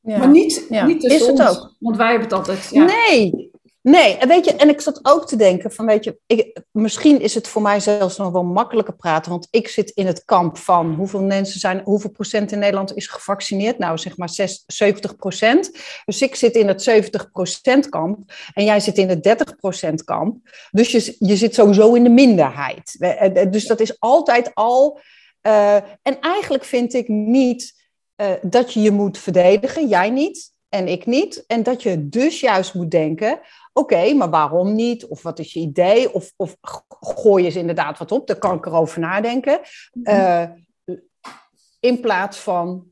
Ja. 0.01 0.17
Maar 0.17 0.29
niet, 0.29 0.65
ja. 0.69 0.85
niet 0.85 1.03
is 1.03 1.27
het 1.27 1.41
ook. 1.41 1.75
want 1.79 1.97
wij 1.97 2.09
hebben 2.09 2.27
het 2.27 2.37
altijd. 2.37 2.69
Ja. 2.71 2.83
Nee, 2.83 3.48
nee. 3.81 4.17
En, 4.17 4.27
weet 4.27 4.45
je, 4.45 4.55
en 4.55 4.69
ik 4.69 4.81
zat 4.81 4.99
ook 5.01 5.27
te 5.27 5.35
denken 5.35 5.71
van, 5.71 5.85
weet 5.85 6.03
je, 6.03 6.19
ik, 6.25 6.61
misschien 6.71 7.21
is 7.21 7.35
het 7.35 7.47
voor 7.47 7.61
mij 7.61 7.79
zelfs 7.79 8.17
nog 8.17 8.31
wel 8.31 8.43
makkelijker 8.43 8.95
praten, 8.95 9.31
want 9.31 9.47
ik 9.51 9.67
zit 9.67 9.89
in 9.89 10.05
het 10.05 10.25
kamp 10.25 10.57
van 10.57 10.93
hoeveel 10.93 11.23
mensen 11.23 11.59
zijn, 11.59 11.81
hoeveel 11.83 12.09
procent 12.09 12.51
in 12.51 12.59
Nederland 12.59 12.95
is 12.95 13.07
gevaccineerd? 13.07 13.77
Nou, 13.77 13.97
zeg 13.97 14.17
maar 14.17 14.29
6, 14.29 14.63
70 14.67 15.15
procent. 15.15 15.71
Dus 16.05 16.21
ik 16.21 16.35
zit 16.35 16.55
in 16.55 16.67
het 16.67 16.83
70 16.83 17.31
procent 17.31 17.89
kamp 17.89 18.33
en 18.53 18.63
jij 18.63 18.79
zit 18.79 18.97
in 18.97 19.09
het 19.09 19.23
30 19.23 19.55
procent 19.55 20.03
kamp. 20.03 20.37
Dus 20.71 20.91
je, 20.91 21.15
je 21.19 21.35
zit 21.35 21.53
sowieso 21.53 21.93
in 21.93 22.03
de 22.03 22.09
minderheid. 22.09 22.95
Dus 23.51 23.67
dat 23.67 23.79
is 23.79 23.99
altijd 23.99 24.55
al. 24.55 24.99
Uh, 25.47 25.75
en 25.75 26.19
eigenlijk 26.19 26.63
vind 26.63 26.93
ik 26.93 27.07
niet 27.07 27.87
uh, 28.21 28.31
dat 28.41 28.73
je 28.73 28.81
je 28.81 28.91
moet 28.91 29.17
verdedigen, 29.17 29.87
jij 29.87 30.09
niet 30.09 30.51
en 30.69 30.87
ik 30.87 31.05
niet. 31.05 31.43
En 31.47 31.63
dat 31.63 31.83
je 31.83 32.09
dus 32.09 32.39
juist 32.39 32.73
moet 32.73 32.91
denken, 32.91 33.39
oké, 33.79 33.93
okay, 33.93 34.13
maar 34.13 34.29
waarom 34.29 34.75
niet? 34.75 35.05
Of 35.07 35.21
wat 35.21 35.39
is 35.39 35.53
je 35.53 35.59
idee? 35.59 36.13
Of, 36.13 36.33
of 36.35 36.57
gooi 36.99 37.41
je 37.41 37.49
eens 37.49 37.57
inderdaad 37.57 37.97
wat 37.97 38.11
op, 38.11 38.27
daar 38.27 38.37
kan 38.37 38.57
ik 38.57 38.65
erover 38.65 38.99
nadenken. 38.99 39.59
Uh, 40.03 40.43
in 41.79 41.99
plaats 41.99 42.37
van 42.37 42.87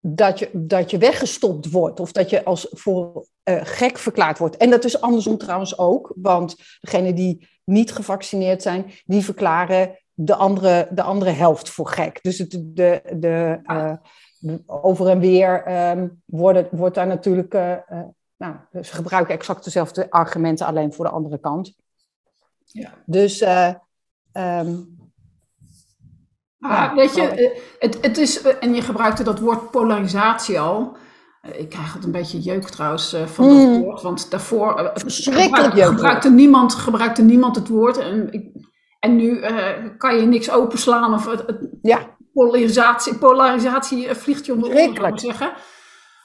dat 0.00 0.38
je, 0.38 0.50
dat 0.52 0.90
je 0.90 0.98
weggestopt 0.98 1.70
wordt 1.70 2.00
of 2.00 2.12
dat 2.12 2.30
je 2.30 2.44
als 2.44 2.66
voor 2.70 3.26
uh, 3.44 3.60
gek 3.62 3.98
verklaard 3.98 4.38
wordt. 4.38 4.56
En 4.56 4.70
dat 4.70 4.84
is 4.84 5.00
andersom 5.00 5.38
trouwens 5.38 5.78
ook, 5.78 6.12
want 6.16 6.56
degenen 6.80 7.14
die 7.14 7.48
niet 7.64 7.92
gevaccineerd 7.92 8.62
zijn, 8.62 8.92
die 9.04 9.24
verklaren 9.24 9.98
de 10.14 10.34
andere, 10.34 10.88
de 10.90 11.02
andere 11.02 11.30
helft 11.30 11.70
voor 11.70 11.88
gek. 11.88 12.22
Dus 12.22 12.38
het, 12.38 12.50
de, 12.50 13.02
de, 13.16 13.60
uh, 13.62 13.92
over 14.66 15.08
en 15.08 15.18
weer 15.18 15.72
um, 15.90 16.22
worden, 16.24 16.68
wordt 16.70 16.94
daar 16.94 17.06
natuurlijk. 17.06 17.54
Uh, 17.54 17.76
nou, 18.42 18.84
ze 18.84 18.94
gebruiken 18.94 19.34
exact 19.34 19.64
dezelfde 19.64 20.10
argumenten, 20.10 20.66
alleen 20.66 20.92
voor 20.92 21.04
de 21.04 21.10
andere 21.10 21.38
kant. 21.38 21.74
Ja. 22.64 22.90
Dus. 23.06 23.42
Uh, 23.42 23.68
um, 24.32 24.96
ah, 26.60 26.70
ja, 26.70 26.94
weet 26.94 27.14
je, 27.14 27.60
het, 27.78 27.98
het 28.00 28.18
is. 28.18 28.42
En 28.42 28.74
je 28.74 28.82
gebruikte 28.82 29.22
dat 29.22 29.38
woord 29.38 29.70
polarisatie 29.70 30.60
al. 30.60 30.96
Ik 31.42 31.68
krijg 31.68 31.92
het 31.94 32.04
een 32.04 32.12
beetje 32.12 32.40
jeuk 32.40 32.68
trouwens 32.68 33.16
van 33.24 33.48
dat 33.48 33.56
mm. 33.56 33.80
woord, 33.80 34.02
want 34.02 34.30
daarvoor 34.30 34.92
gebruik, 34.94 35.74
gebruikte, 35.74 36.30
niemand, 36.30 36.74
gebruikte 36.74 37.22
niemand 37.22 37.56
het 37.56 37.68
woord. 37.68 37.98
En, 37.98 38.32
ik, 38.32 38.46
en 38.98 39.16
nu 39.16 39.40
kan 39.96 40.16
je 40.16 40.26
niks 40.26 40.50
openslaan 40.50 41.14
of 41.14 41.26
het, 41.26 41.46
het, 41.46 41.68
ja 41.82 42.16
polarisatie, 42.32 43.18
polarisatie 43.18 44.08
eh, 44.08 44.14
vliegt 44.14 44.46
je 44.46 44.52
om 44.52 44.62
de 44.62 44.68
oren, 44.68 45.12
ik 45.12 45.18
zeggen. 45.18 45.52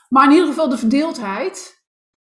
Maar 0.10 0.24
in 0.24 0.32
ieder 0.32 0.48
geval 0.48 0.70
de 0.70 0.78
verdeeldheid, 0.78 1.77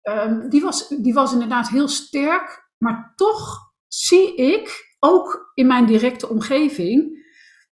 um, 0.04 0.50
die, 0.50 0.62
was, 0.62 0.88
die 0.88 1.14
was 1.14 1.34
inderdaad 1.34 1.70
heel 1.70 1.88
sterk. 1.88 2.70
Maar 2.78 3.14
toch 3.16 3.58
zie 3.88 4.36
ik, 4.36 4.96
ook 5.00 5.52
in 5.54 5.68
mijn 5.68 5.86
directe 5.86 6.30
omgeving, 6.30 7.20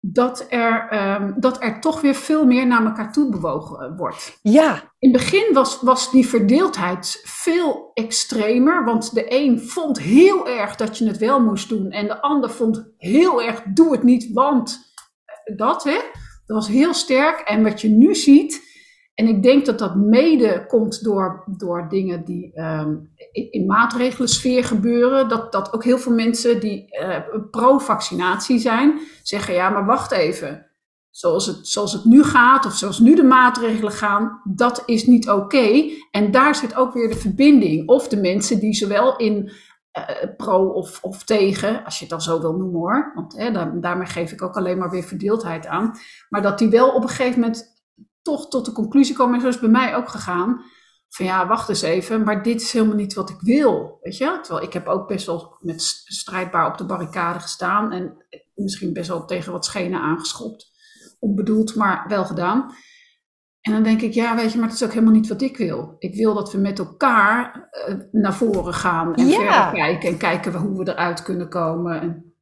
dat 0.01 0.45
er, 0.49 0.93
um, 1.21 1.35
dat 1.39 1.63
er 1.63 1.81
toch 1.81 2.01
weer 2.01 2.15
veel 2.15 2.45
meer 2.45 2.67
naar 2.67 2.85
elkaar 2.85 3.11
toe 3.11 3.29
bewogen 3.29 3.79
eh, 3.79 3.97
wordt. 3.97 4.39
Ja. 4.41 4.91
In 4.99 5.13
het 5.13 5.21
begin 5.21 5.53
was, 5.53 5.81
was 5.81 6.11
die 6.11 6.27
verdeeldheid 6.27 7.21
veel 7.23 7.91
extremer, 7.93 8.85
want 8.85 9.13
de 9.13 9.25
een 9.33 9.59
vond 9.59 9.99
heel 9.99 10.47
erg 10.47 10.75
dat 10.75 10.97
je 10.97 11.07
het 11.07 11.17
wel 11.17 11.41
moest 11.41 11.69
doen 11.69 11.91
en 11.91 12.07
de 12.07 12.21
ander 12.21 12.49
vond 12.49 12.91
heel 12.97 13.41
erg 13.41 13.63
doe 13.63 13.91
het 13.91 14.03
niet, 14.03 14.33
want 14.33 14.93
dat, 15.55 15.83
hè, 15.83 15.99
dat 16.45 16.57
was 16.57 16.67
heel 16.67 16.93
sterk. 16.93 17.39
En 17.39 17.63
wat 17.63 17.81
je 17.81 17.89
nu 17.89 18.15
ziet, 18.15 18.68
en 19.19 19.27
ik 19.27 19.43
denk 19.43 19.65
dat 19.65 19.79
dat 19.79 19.95
mede 19.95 20.65
komt 20.67 21.03
door, 21.03 21.43
door 21.45 21.89
dingen 21.89 22.25
die 22.25 22.59
um, 22.59 23.09
in, 23.31 23.51
in 23.51 23.65
maatregelen 23.65 24.63
gebeuren. 24.63 25.29
Dat, 25.29 25.51
dat 25.51 25.73
ook 25.73 25.83
heel 25.83 25.97
veel 25.97 26.11
mensen 26.11 26.59
die 26.59 26.99
uh, 27.01 27.17
pro-vaccinatie 27.51 28.59
zijn, 28.59 28.99
zeggen: 29.23 29.53
ja, 29.53 29.69
maar 29.69 29.85
wacht 29.85 30.11
even. 30.11 30.65
Zoals 31.09 31.45
het, 31.45 31.67
zoals 31.67 31.93
het 31.93 32.05
nu 32.05 32.23
gaat, 32.23 32.65
of 32.65 32.73
zoals 32.73 32.99
nu 32.99 33.15
de 33.15 33.23
maatregelen 33.23 33.91
gaan, 33.91 34.41
dat 34.43 34.83
is 34.85 35.05
niet 35.05 35.29
oké. 35.29 35.89
En 36.11 36.31
daar 36.31 36.55
zit 36.55 36.75
ook 36.75 36.93
weer 36.93 37.09
de 37.09 37.17
verbinding. 37.17 37.87
Of 37.87 38.07
de 38.07 38.17
mensen 38.17 38.59
die 38.59 38.73
zowel 38.73 39.17
in 39.17 39.51
pro 40.37 40.65
of, 40.65 41.03
of 41.03 41.23
tegen, 41.23 41.83
als 41.85 41.95
je 41.95 42.01
het 42.01 42.09
dan 42.09 42.21
zo 42.21 42.41
wil 42.41 42.53
noemen 42.53 42.79
hoor. 42.79 43.11
Want 43.15 43.37
hè, 43.37 43.79
daarmee 43.79 44.07
geef 44.07 44.31
ik 44.31 44.41
ook 44.41 44.57
alleen 44.57 44.77
maar 44.77 44.89
weer 44.89 45.03
verdeeldheid 45.03 45.67
aan. 45.67 45.97
Maar 46.29 46.41
dat 46.41 46.57
die 46.57 46.69
wel 46.69 46.89
op 46.89 47.01
een 47.01 47.09
gegeven 47.09 47.39
moment 47.39 47.78
toch 48.29 48.49
tot 48.49 48.65
de 48.65 48.71
conclusie 48.71 49.15
komen, 49.15 49.35
en 49.35 49.41
zo 49.41 49.47
is 49.47 49.59
bij 49.59 49.69
mij 49.69 49.95
ook 49.95 50.09
gegaan 50.09 50.61
van 51.09 51.25
ja, 51.25 51.47
wacht 51.47 51.69
eens 51.69 51.81
even, 51.81 52.23
maar 52.23 52.43
dit 52.43 52.61
is 52.61 52.71
helemaal 52.71 52.95
niet 52.95 53.13
wat 53.13 53.29
ik 53.29 53.41
wil. 53.41 53.97
Weet 54.01 54.17
je? 54.17 54.39
Terwijl 54.41 54.65
ik 54.65 54.73
heb 54.73 54.87
ook 54.87 55.07
best 55.07 55.25
wel 55.25 55.57
met 55.59 55.81
strijdbaar 56.05 56.67
op 56.67 56.77
de 56.77 56.85
barricade 56.85 57.39
gestaan 57.39 57.91
en 57.91 58.25
misschien 58.55 58.93
best 58.93 59.07
wel 59.07 59.25
tegen 59.25 59.51
wat 59.51 59.65
schenen 59.65 60.01
aangeschopt. 60.01 60.71
Onbedoeld, 61.19 61.75
maar 61.75 62.05
wel 62.07 62.25
gedaan. 62.25 62.73
En 63.61 63.71
dan 63.71 63.83
denk 63.83 64.01
ik, 64.01 64.13
ja, 64.13 64.35
weet 64.35 64.51
je, 64.51 64.57
maar 64.57 64.67
dat 64.67 64.77
is 64.77 64.83
ook 64.83 64.93
helemaal 64.93 65.13
niet 65.13 65.27
wat 65.27 65.41
ik 65.41 65.57
wil. 65.57 65.95
Ik 65.99 66.15
wil 66.15 66.33
dat 66.33 66.51
we 66.51 66.57
met 66.57 66.79
elkaar 66.79 67.69
uh, 67.87 67.95
naar 68.11 68.33
voren 68.33 68.73
gaan 68.73 69.15
en 69.15 69.29
verder 69.29 69.71
kijken 69.71 70.09
en 70.09 70.17
kijken 70.17 70.53
hoe 70.53 70.77
we 70.77 70.91
eruit 70.91 71.23
kunnen 71.23 71.49
komen. 71.49 72.01
En... 72.01 72.33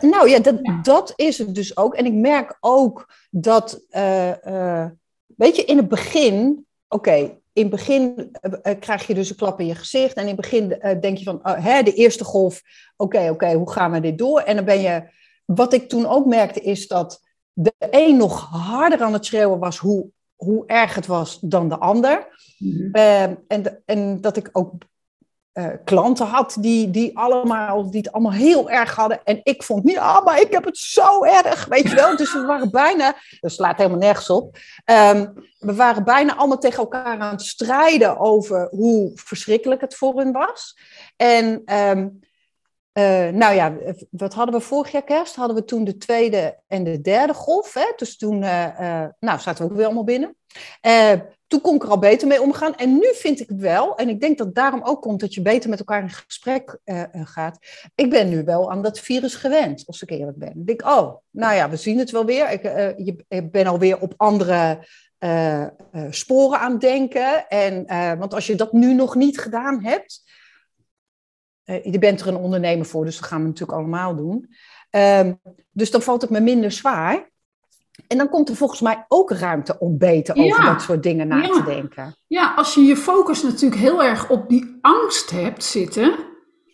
nou 0.00 0.28
ja 0.28 0.38
dat, 0.38 0.60
dat 0.82 1.12
is 1.16 1.38
het 1.38 1.54
dus 1.54 1.76
ook. 1.76 1.94
En 1.94 2.06
ik 2.06 2.14
merk 2.14 2.56
ook 2.60 3.12
dat, 3.30 3.80
uh, 3.90 4.44
uh, 4.46 4.86
weet 5.40 5.56
je, 5.56 5.64
in 5.64 5.76
het 5.76 5.88
begin, 5.88 6.66
oké, 6.88 7.38
in 7.52 7.62
het 7.62 7.70
begin 7.70 8.30
uh, 8.42 8.74
krijg 8.80 9.06
je 9.06 9.14
dus 9.14 9.30
een 9.30 9.36
klap 9.36 9.60
in 9.60 9.66
je 9.66 9.74
gezicht. 9.74 10.14
En 10.14 10.22
in 10.22 10.28
het 10.28 10.40
begin 10.40 10.78
uh, 10.80 11.00
denk 11.00 11.18
je 11.18 11.24
van, 11.24 11.40
uh, 11.44 11.64
hè, 11.64 11.82
de 11.82 11.92
eerste 11.92 12.24
golf, 12.24 12.62
oké, 12.96 13.30
oké, 13.30 13.52
hoe 13.52 13.70
gaan 13.70 13.90
we 13.90 14.00
dit 14.00 14.18
door? 14.18 14.40
En 14.40 14.56
dan 14.56 14.64
ben 14.64 14.80
je, 14.80 15.02
wat 15.44 15.72
ik 15.72 15.88
toen 15.88 16.06
ook 16.06 16.26
merkte, 16.26 16.60
is 16.60 16.88
dat 16.88 17.20
de 17.52 17.72
een 17.78 18.16
nog 18.16 18.48
harder 18.50 19.00
aan 19.00 19.12
het 19.12 19.26
schreeuwen 19.26 19.58
was 19.58 19.78
hoe, 19.78 20.10
hoe 20.36 20.66
erg 20.66 20.94
het 20.94 21.06
was 21.06 21.38
dan 21.40 21.68
de 21.68 21.78
ander. 21.78 22.28
Mm-hmm. 22.58 22.92
en, 23.48 23.82
en 23.84 24.20
dat 24.20 24.36
ik 24.36 24.48
ook 24.52 24.72
uh, 25.54 25.66
klanten 25.84 26.26
had 26.26 26.56
die, 26.60 26.90
die, 26.90 27.18
allemaal, 27.18 27.90
die 27.90 28.00
het 28.00 28.12
allemaal 28.12 28.32
heel 28.32 28.70
erg 28.70 28.94
hadden. 28.94 29.20
En 29.24 29.40
ik 29.42 29.62
vond, 29.62 29.90
ja, 29.90 30.20
maar 30.20 30.40
ik 30.40 30.52
heb 30.52 30.64
het 30.64 30.78
zo 30.78 31.24
erg, 31.24 31.66
weet 31.66 31.88
je 31.88 31.94
wel. 31.94 32.16
Dus 32.16 32.32
we 32.32 32.44
waren 32.44 32.70
bijna, 32.70 33.14
dat 33.40 33.52
slaat 33.52 33.76
helemaal 33.76 33.98
nergens 33.98 34.30
op. 34.30 34.56
Um, 34.84 35.32
we 35.58 35.74
waren 35.74 36.04
bijna 36.04 36.36
allemaal 36.36 36.58
tegen 36.58 36.78
elkaar 36.78 37.18
aan 37.18 37.30
het 37.30 37.42
strijden 37.42 38.18
over 38.18 38.68
hoe 38.70 39.10
verschrikkelijk 39.14 39.80
het 39.80 39.94
voor 39.94 40.16
hun 40.16 40.32
was. 40.32 40.78
En 41.16 41.62
um, 41.74 42.20
uh, 42.98 43.28
nou 43.28 43.54
ja, 43.54 43.76
wat 44.10 44.34
hadden 44.34 44.54
we 44.54 44.60
vorig 44.60 44.90
jaar 44.92 45.04
kerst? 45.04 45.36
Hadden 45.36 45.56
we 45.56 45.64
toen 45.64 45.84
de 45.84 45.96
tweede 45.96 46.58
en 46.66 46.84
de 46.84 47.00
derde 47.00 47.34
golf. 47.34 47.74
Hè? 47.74 47.92
Dus 47.96 48.16
toen 48.16 48.42
uh, 48.42 49.06
nou, 49.20 49.40
zaten 49.40 49.64
we 49.64 49.70
ook 49.70 49.76
weer 49.76 49.84
allemaal 49.84 50.04
binnen. 50.04 50.36
Toen 51.46 51.60
kon 51.60 51.74
ik 51.74 51.82
er 51.82 51.88
al 51.88 51.98
beter 51.98 52.28
mee 52.28 52.42
omgaan. 52.42 52.76
En 52.76 52.92
nu 52.92 53.14
vind 53.14 53.40
ik 53.40 53.50
wel, 53.56 53.96
en 53.96 54.08
ik 54.08 54.20
denk 54.20 54.38
dat 54.38 54.54
daarom 54.54 54.82
ook 54.82 55.02
komt 55.02 55.20
dat 55.20 55.34
je 55.34 55.42
beter 55.42 55.70
met 55.70 55.78
elkaar 55.78 56.02
in 56.02 56.10
gesprek 56.10 56.78
gaat. 57.12 57.58
Ik 57.94 58.10
ben 58.10 58.28
nu 58.28 58.44
wel 58.44 58.70
aan 58.70 58.82
dat 58.82 59.00
virus 59.00 59.34
gewend, 59.34 59.82
als 59.86 60.02
ik 60.02 60.10
eerlijk 60.10 60.38
ben. 60.38 60.48
Ik 60.48 60.66
denk, 60.66 60.82
oh, 60.82 61.16
nou 61.30 61.54
ja, 61.54 61.70
we 61.70 61.76
zien 61.76 61.98
het 61.98 62.10
wel 62.10 62.24
weer. 62.24 62.50
Ik, 62.50 62.62
je, 62.96 63.24
ik 63.28 63.50
ben 63.50 63.66
alweer 63.66 64.00
op 64.00 64.14
andere 64.16 64.86
sporen 66.10 66.58
aan 66.58 66.72
het 66.72 66.80
denken. 66.80 67.48
En, 67.48 67.86
want 68.18 68.34
als 68.34 68.46
je 68.46 68.54
dat 68.54 68.72
nu 68.72 68.94
nog 68.94 69.14
niet 69.14 69.38
gedaan 69.38 69.84
hebt, 69.84 70.22
je 71.82 71.98
bent 71.98 72.20
er 72.20 72.28
een 72.28 72.36
ondernemer 72.36 72.86
voor, 72.86 73.04
dus 73.04 73.18
dat 73.18 73.28
gaan 73.28 73.40
we 73.40 73.46
natuurlijk 73.46 73.78
allemaal 73.78 74.16
doen. 74.16 74.54
Um, 74.90 75.40
dus 75.70 75.90
dan 75.90 76.02
valt 76.02 76.22
het 76.22 76.30
me 76.30 76.40
minder 76.40 76.70
zwaar. 76.70 77.28
En 78.06 78.18
dan 78.18 78.28
komt 78.28 78.48
er 78.48 78.56
volgens 78.56 78.80
mij 78.80 79.04
ook 79.08 79.30
ruimte 79.30 79.78
om 79.78 79.98
beter 79.98 80.36
over 80.36 80.64
dat 80.64 80.82
soort 80.82 81.02
dingen 81.02 81.28
na 81.28 81.48
te 81.48 81.62
denken. 81.64 82.16
Ja, 82.26 82.54
als 82.56 82.74
je 82.74 82.80
je 82.80 82.96
focus 82.96 83.42
natuurlijk 83.42 83.80
heel 83.80 84.02
erg 84.02 84.30
op 84.30 84.48
die 84.48 84.78
angst 84.80 85.30
hebt 85.30 85.64
zitten. 85.64 86.14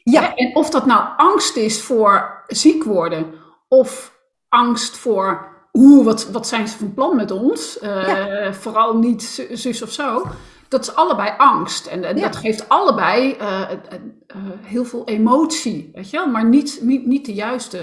Ja. 0.03 0.23
Hè, 0.23 0.27
en 0.27 0.57
of 0.57 0.71
dat 0.71 0.87
nou 0.87 1.09
angst 1.17 1.57
is 1.57 1.83
voor 1.83 2.43
ziek 2.47 2.85
worden 2.85 3.35
of 3.69 4.19
angst 4.49 4.97
voor 4.97 5.55
oeh, 5.73 6.05
wat, 6.05 6.31
wat 6.31 6.47
zijn 6.47 6.69
ze 6.69 6.79
van 6.79 6.95
plan 6.95 7.17
met 7.17 7.31
ons? 7.31 7.79
Uh, 7.83 8.53
Vooral 8.53 8.99
niet 8.99 9.47
zus 9.53 9.83
of 9.83 9.93
zo. 9.93 10.27
Dat 10.69 10.81
is 10.81 10.95
allebei 10.95 11.35
angst. 11.37 11.87
En, 11.87 12.05
en 12.05 12.21
dat 12.21 12.37
geeft 12.37 12.69
allebei 12.69 13.37
uh, 13.41 13.71
uh, 13.71 14.37
heel 14.63 14.85
veel 14.85 15.05
emotie, 15.05 15.91
weet 15.95 16.11
je 16.11 16.27
Maar 16.27 16.45
niet, 16.45 16.79
niet, 16.83 17.07
niet 17.07 17.27
de 17.27 17.35
juiste... 17.35 17.81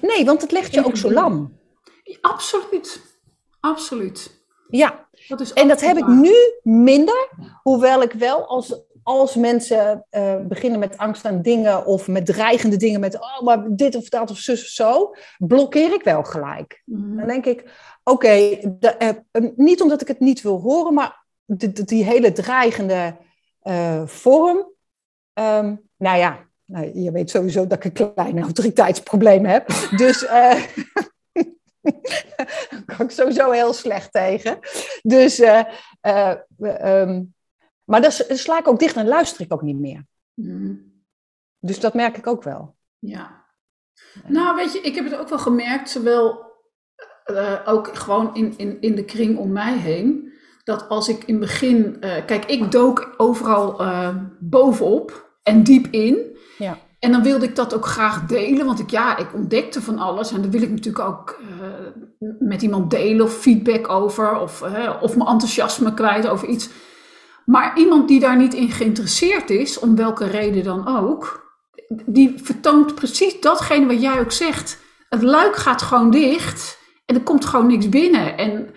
Nee, 0.00 0.24
want 0.24 0.40
het 0.40 0.52
legt 0.52 0.74
je 0.74 0.84
ook 0.84 0.96
zo 0.96 1.12
lam. 1.12 1.58
Absoluut. 2.20 3.00
Absoluut. 3.60 4.44
Ja, 4.68 5.08
dat 5.28 5.40
is 5.40 5.52
en 5.52 5.68
dat 5.68 5.80
heb 5.80 5.96
ik 5.96 6.06
nu 6.06 6.34
minder. 6.62 7.28
Hoewel 7.62 8.02
ik 8.02 8.12
wel 8.12 8.46
als, 8.46 8.80
als 9.02 9.34
mensen 9.34 10.06
uh, 10.10 10.34
beginnen 10.48 10.78
met 10.78 10.98
angst 10.98 11.24
aan 11.24 11.42
dingen 11.42 11.86
of 11.86 12.08
met 12.08 12.26
dreigende 12.26 12.76
dingen, 12.76 13.00
met 13.00 13.20
oh, 13.20 13.40
maar 13.40 13.66
dit 13.68 13.94
of 13.94 14.08
dat 14.08 14.30
of 14.30 14.38
zus 14.38 14.62
of 14.62 14.68
zo, 14.68 15.14
blokkeer 15.38 15.92
ik 15.92 16.02
wel 16.02 16.22
gelijk. 16.22 16.82
Mm. 16.84 17.16
Dan 17.16 17.26
denk 17.26 17.46
ik, 17.46 17.60
oké, 18.04 18.26
okay, 18.26 18.76
uh, 18.98 19.50
niet 19.56 19.82
omdat 19.82 20.00
ik 20.00 20.08
het 20.08 20.20
niet 20.20 20.42
wil 20.42 20.60
horen, 20.60 20.94
maar 20.94 21.23
die, 21.44 21.72
die 21.72 22.04
hele 22.04 22.32
dreigende 22.32 23.16
uh, 23.62 24.06
vorm. 24.06 24.56
Um, 25.38 25.88
nou 25.96 26.18
ja, 26.18 26.48
nou, 26.64 27.00
je 27.00 27.12
weet 27.12 27.30
sowieso 27.30 27.66
dat 27.66 27.84
ik 27.84 27.98
een 27.98 28.12
klein 28.14 28.42
autoriteitsprobleem 28.42 29.44
heb. 29.44 29.68
Dus 29.96 30.26
Daar 32.70 32.84
kan 32.84 33.06
ik 33.06 33.10
sowieso 33.10 33.50
heel 33.50 33.72
slecht 33.72 34.12
tegen. 34.12 34.58
Dus, 35.02 35.40
uh, 35.40 35.62
uh, 36.02 36.34
um, 37.00 37.34
maar 37.84 38.00
daar 38.00 38.12
sla 38.12 38.58
ik 38.58 38.68
ook 38.68 38.78
dicht 38.78 38.96
en 38.96 39.06
luister 39.06 39.40
ik 39.40 39.52
ook 39.52 39.62
niet 39.62 39.78
meer. 39.78 40.06
Mm. 40.34 40.92
Dus 41.58 41.80
dat 41.80 41.94
merk 41.94 42.16
ik 42.16 42.26
ook 42.26 42.42
wel. 42.42 42.76
Ja. 42.98 43.44
Nou, 44.26 44.56
weet 44.56 44.72
je, 44.72 44.80
ik 44.80 44.94
heb 44.94 45.04
het 45.04 45.16
ook 45.16 45.28
wel 45.28 45.38
gemerkt, 45.38 45.90
zowel 45.90 46.52
uh, 47.26 47.60
ook 47.64 47.96
gewoon 47.96 48.34
in, 48.34 48.58
in, 48.58 48.80
in 48.80 48.94
de 48.94 49.04
kring 49.04 49.38
om 49.38 49.52
mij 49.52 49.78
heen, 49.78 50.32
dat 50.64 50.88
als 50.88 51.08
ik 51.08 51.24
in 51.24 51.34
het 51.34 51.42
begin, 51.42 51.96
kijk, 52.00 52.44
ik 52.44 52.72
dook 52.72 53.14
overal 53.16 53.82
bovenop 54.40 55.30
en 55.42 55.62
diep 55.62 55.86
in. 55.90 56.36
Ja. 56.58 56.78
En 56.98 57.12
dan 57.12 57.22
wilde 57.22 57.44
ik 57.44 57.56
dat 57.56 57.74
ook 57.74 57.86
graag 57.86 58.26
delen, 58.26 58.66
want 58.66 58.78
ik, 58.78 58.90
ja, 58.90 59.16
ik 59.16 59.34
ontdekte 59.34 59.82
van 59.82 59.98
alles. 59.98 60.32
En 60.32 60.42
dan 60.42 60.50
wil 60.50 60.62
ik 60.62 60.70
natuurlijk 60.70 61.04
ook 61.04 61.40
uh, 61.40 61.66
met 62.38 62.62
iemand 62.62 62.90
delen 62.90 63.24
of 63.24 63.32
feedback 63.32 63.88
over, 63.88 64.40
of, 64.40 64.62
of 65.00 65.16
mijn 65.16 65.28
enthousiasme 65.28 65.94
kwijt 65.94 66.28
over 66.28 66.48
iets. 66.48 66.68
Maar 67.44 67.78
iemand 67.78 68.08
die 68.08 68.20
daar 68.20 68.36
niet 68.36 68.54
in 68.54 68.70
geïnteresseerd 68.70 69.50
is, 69.50 69.78
om 69.78 69.96
welke 69.96 70.26
reden 70.26 70.64
dan 70.64 70.88
ook, 70.88 71.52
die 72.06 72.34
vertoont 72.42 72.94
precies 72.94 73.40
datgene 73.40 73.86
wat 73.86 74.00
jij 74.00 74.20
ook 74.20 74.32
zegt. 74.32 74.80
Het 75.08 75.22
luik 75.22 75.56
gaat 75.56 75.82
gewoon 75.82 76.10
dicht 76.10 76.78
en 77.06 77.14
er 77.14 77.22
komt 77.22 77.44
gewoon 77.44 77.66
niks 77.66 77.88
binnen. 77.88 78.36
En 78.36 78.74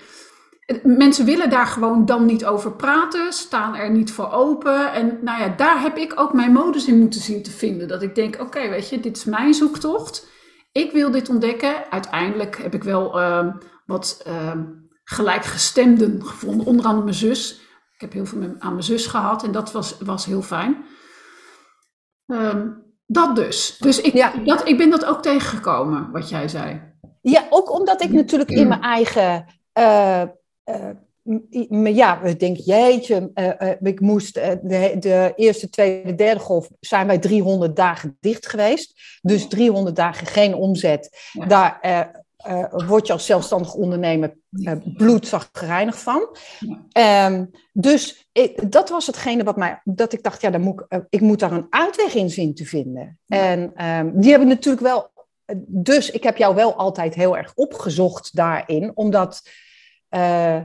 Mensen 0.83 1.25
willen 1.25 1.49
daar 1.49 1.67
gewoon 1.67 2.05
dan 2.05 2.25
niet 2.25 2.45
over 2.45 2.71
praten, 2.71 3.33
staan 3.33 3.75
er 3.75 3.91
niet 3.91 4.11
voor 4.11 4.31
open. 4.31 4.93
En 4.93 5.19
nou 5.21 5.41
ja, 5.41 5.47
daar 5.49 5.81
heb 5.81 5.97
ik 5.97 6.19
ook 6.19 6.33
mijn 6.33 6.51
modus 6.51 6.87
in 6.87 6.99
moeten 6.99 7.21
zien 7.21 7.43
te 7.43 7.51
vinden. 7.51 7.87
Dat 7.87 8.01
ik 8.01 8.15
denk, 8.15 8.41
oké, 8.41 8.69
weet 8.69 8.89
je, 8.89 8.99
dit 8.99 9.17
is 9.17 9.25
mijn 9.25 9.53
zoektocht. 9.53 10.27
Ik 10.71 10.91
wil 10.91 11.11
dit 11.11 11.29
ontdekken. 11.29 11.91
Uiteindelijk 11.91 12.57
heb 12.57 12.73
ik 12.73 12.83
wel 12.83 13.19
uh, 13.19 13.47
wat 13.85 14.23
uh, 14.27 14.51
gelijkgestemden 15.03 16.25
gevonden, 16.25 16.65
onder 16.65 16.85
andere 16.85 17.03
mijn 17.03 17.15
zus. 17.15 17.61
Ik 17.93 18.01
heb 18.01 18.13
heel 18.13 18.25
veel 18.25 18.55
aan 18.59 18.71
mijn 18.71 18.83
zus 18.83 19.07
gehad 19.07 19.43
en 19.43 19.51
dat 19.51 19.71
was, 19.71 19.97
was 19.97 20.25
heel 20.25 20.41
fijn. 20.41 20.85
Um, 22.25 22.85
dat 23.05 23.35
dus. 23.35 23.77
Dus 23.77 24.01
ik, 24.01 24.13
ja. 24.13 24.33
dat, 24.43 24.67
ik 24.67 24.77
ben 24.77 24.89
dat 24.89 25.05
ook 25.05 25.21
tegengekomen, 25.21 26.11
wat 26.11 26.29
jij 26.29 26.47
zei. 26.47 26.95
Ja, 27.21 27.45
ook 27.49 27.71
omdat 27.71 28.01
ik 28.01 28.11
natuurlijk 28.11 28.49
in 28.49 28.67
mijn 28.67 28.81
eigen 28.81 29.45
uh, 29.79 30.23
ja, 31.83 32.21
ik 32.21 32.39
denk, 32.39 32.57
jeetje, 32.57 33.31
uh, 33.33 33.49
uh, 33.59 33.73
ik 33.81 33.99
moest 33.99 34.33
de, 34.33 34.95
de, 34.99 35.33
eerste, 35.35 35.69
tweede, 35.69 36.15
derde 36.15 36.39
golf 36.39 36.69
zijn 36.79 37.07
wij 37.07 37.17
300 37.17 37.75
dagen 37.75 38.17
dicht 38.19 38.47
geweest. 38.47 39.19
Dus 39.21 39.47
300 39.47 39.95
dagen 39.95 40.27
geen 40.27 40.55
omzet. 40.55 41.29
Ja. 41.31 41.45
Daar 41.45 42.25
word 42.87 43.07
je 43.07 43.13
als 43.13 43.25
zelfstandig 43.25 43.73
ondernemer 43.73 44.37
bloedzaggereinig 44.97 45.99
van. 45.99 46.37
Ja. 46.89 47.25
Um, 47.25 47.51
dus 47.73 48.27
ik, 48.31 48.71
dat 48.71 48.89
was 48.89 49.07
hetgene 49.07 49.43
wat 49.43 49.57
mij, 49.57 49.81
dat 49.83 50.13
ik 50.13 50.23
dacht, 50.23 50.41
ja, 50.41 50.49
dan 50.49 50.61
moet 50.61 50.85
ik, 50.87 51.05
ik 51.09 51.21
moet 51.21 51.39
daar 51.39 51.51
een 51.51 51.67
uitweg 51.69 52.13
in 52.13 52.29
zien 52.29 52.55
te 52.55 52.65
vinden. 52.65 53.19
En 53.27 53.85
um, 53.85 54.21
die 54.21 54.31
heb 54.31 54.41
ik 54.41 54.47
natuurlijk 54.47 54.83
wel, 54.83 55.09
dus 55.67 56.11
ik 56.11 56.23
heb 56.23 56.37
jou 56.37 56.55
wel 56.55 56.75
altijd 56.75 57.15
heel 57.15 57.37
erg 57.37 57.51
opgezocht 57.55 58.35
daarin, 58.35 58.91
omdat 58.93 59.41
uh, 60.09 60.61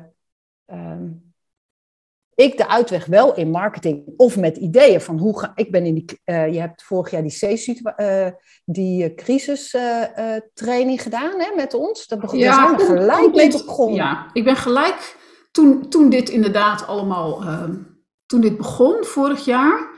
um, 0.66 1.32
ik 2.34 2.56
de 2.56 2.68
uitweg 2.68 3.06
wel 3.06 3.34
in 3.34 3.50
marketing 3.50 4.04
of 4.16 4.36
met 4.36 4.56
ideeën 4.56 5.00
van 5.00 5.18
hoe 5.18 5.38
ga 5.38 5.52
ik 5.54 5.70
ben 5.70 5.86
in 5.86 5.94
die. 5.94 6.20
Uh, 6.24 6.52
je 6.52 6.60
hebt 6.60 6.82
vorig 6.82 7.10
jaar 7.10 7.22
die 7.22 7.38
C 7.38 7.66
uh, 7.96 8.26
die 8.64 9.14
crisistraining 9.14 11.02
gedaan 11.02 11.40
hè, 11.40 11.54
met 11.56 11.74
ons. 11.74 12.06
Dat 12.06 12.20
begon 12.20 12.38
ja, 12.38 12.76
we 12.76 12.84
gelijk 12.84 13.34
mee 13.34 13.50
begonnen. 13.50 13.96
Ja, 13.96 14.30
ik 14.32 14.44
ben 14.44 14.56
gelijk 14.56 15.16
toen, 15.52 15.88
toen 15.88 16.10
dit 16.10 16.28
inderdaad 16.28 16.86
allemaal, 16.86 17.44
toen 18.26 18.40
dit 18.40 18.56
begon 18.56 19.04
vorig 19.04 19.44
jaar 19.44 19.90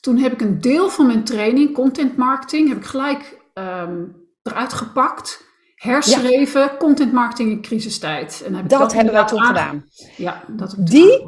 Toen 0.00 0.16
heb 0.16 0.32
ik 0.32 0.40
een 0.40 0.60
deel 0.60 0.88
van 0.88 1.06
mijn 1.06 1.24
training, 1.24 1.74
content 1.74 2.16
marketing, 2.16 2.68
heb 2.68 2.76
ik 2.76 2.84
gelijk 2.84 3.40
ehm, 3.54 4.04
eruit 4.42 4.72
gepakt. 4.72 5.44
Herschreven, 5.84 6.76
content 6.76 7.12
marketing 7.12 7.50
in 7.50 7.62
crisistijd. 7.62 8.42
En 8.46 8.54
heb 8.54 8.68
dat, 8.68 8.80
dat 8.80 8.92
hebben 8.92 9.12
wij 9.12 9.24
toen 9.24 9.40
gedaan. 9.40 9.84
Ja, 10.16 10.44
dat 10.48 10.70
heb 10.70 10.86
Die, 10.86 11.24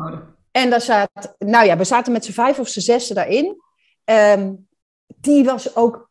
en 0.50 0.70
daar 0.70 0.80
zat, 0.80 1.34
nou 1.38 1.66
ja, 1.66 1.76
we 1.76 1.84
zaten 1.84 2.12
met 2.12 2.24
z'n 2.24 2.32
vijf 2.32 2.58
of 2.58 2.68
z'n 2.68 2.80
zessen 2.80 3.14
daarin. 3.14 3.62
Um, 4.04 4.66
die 5.20 5.44
was 5.44 5.76
ook 5.76 6.10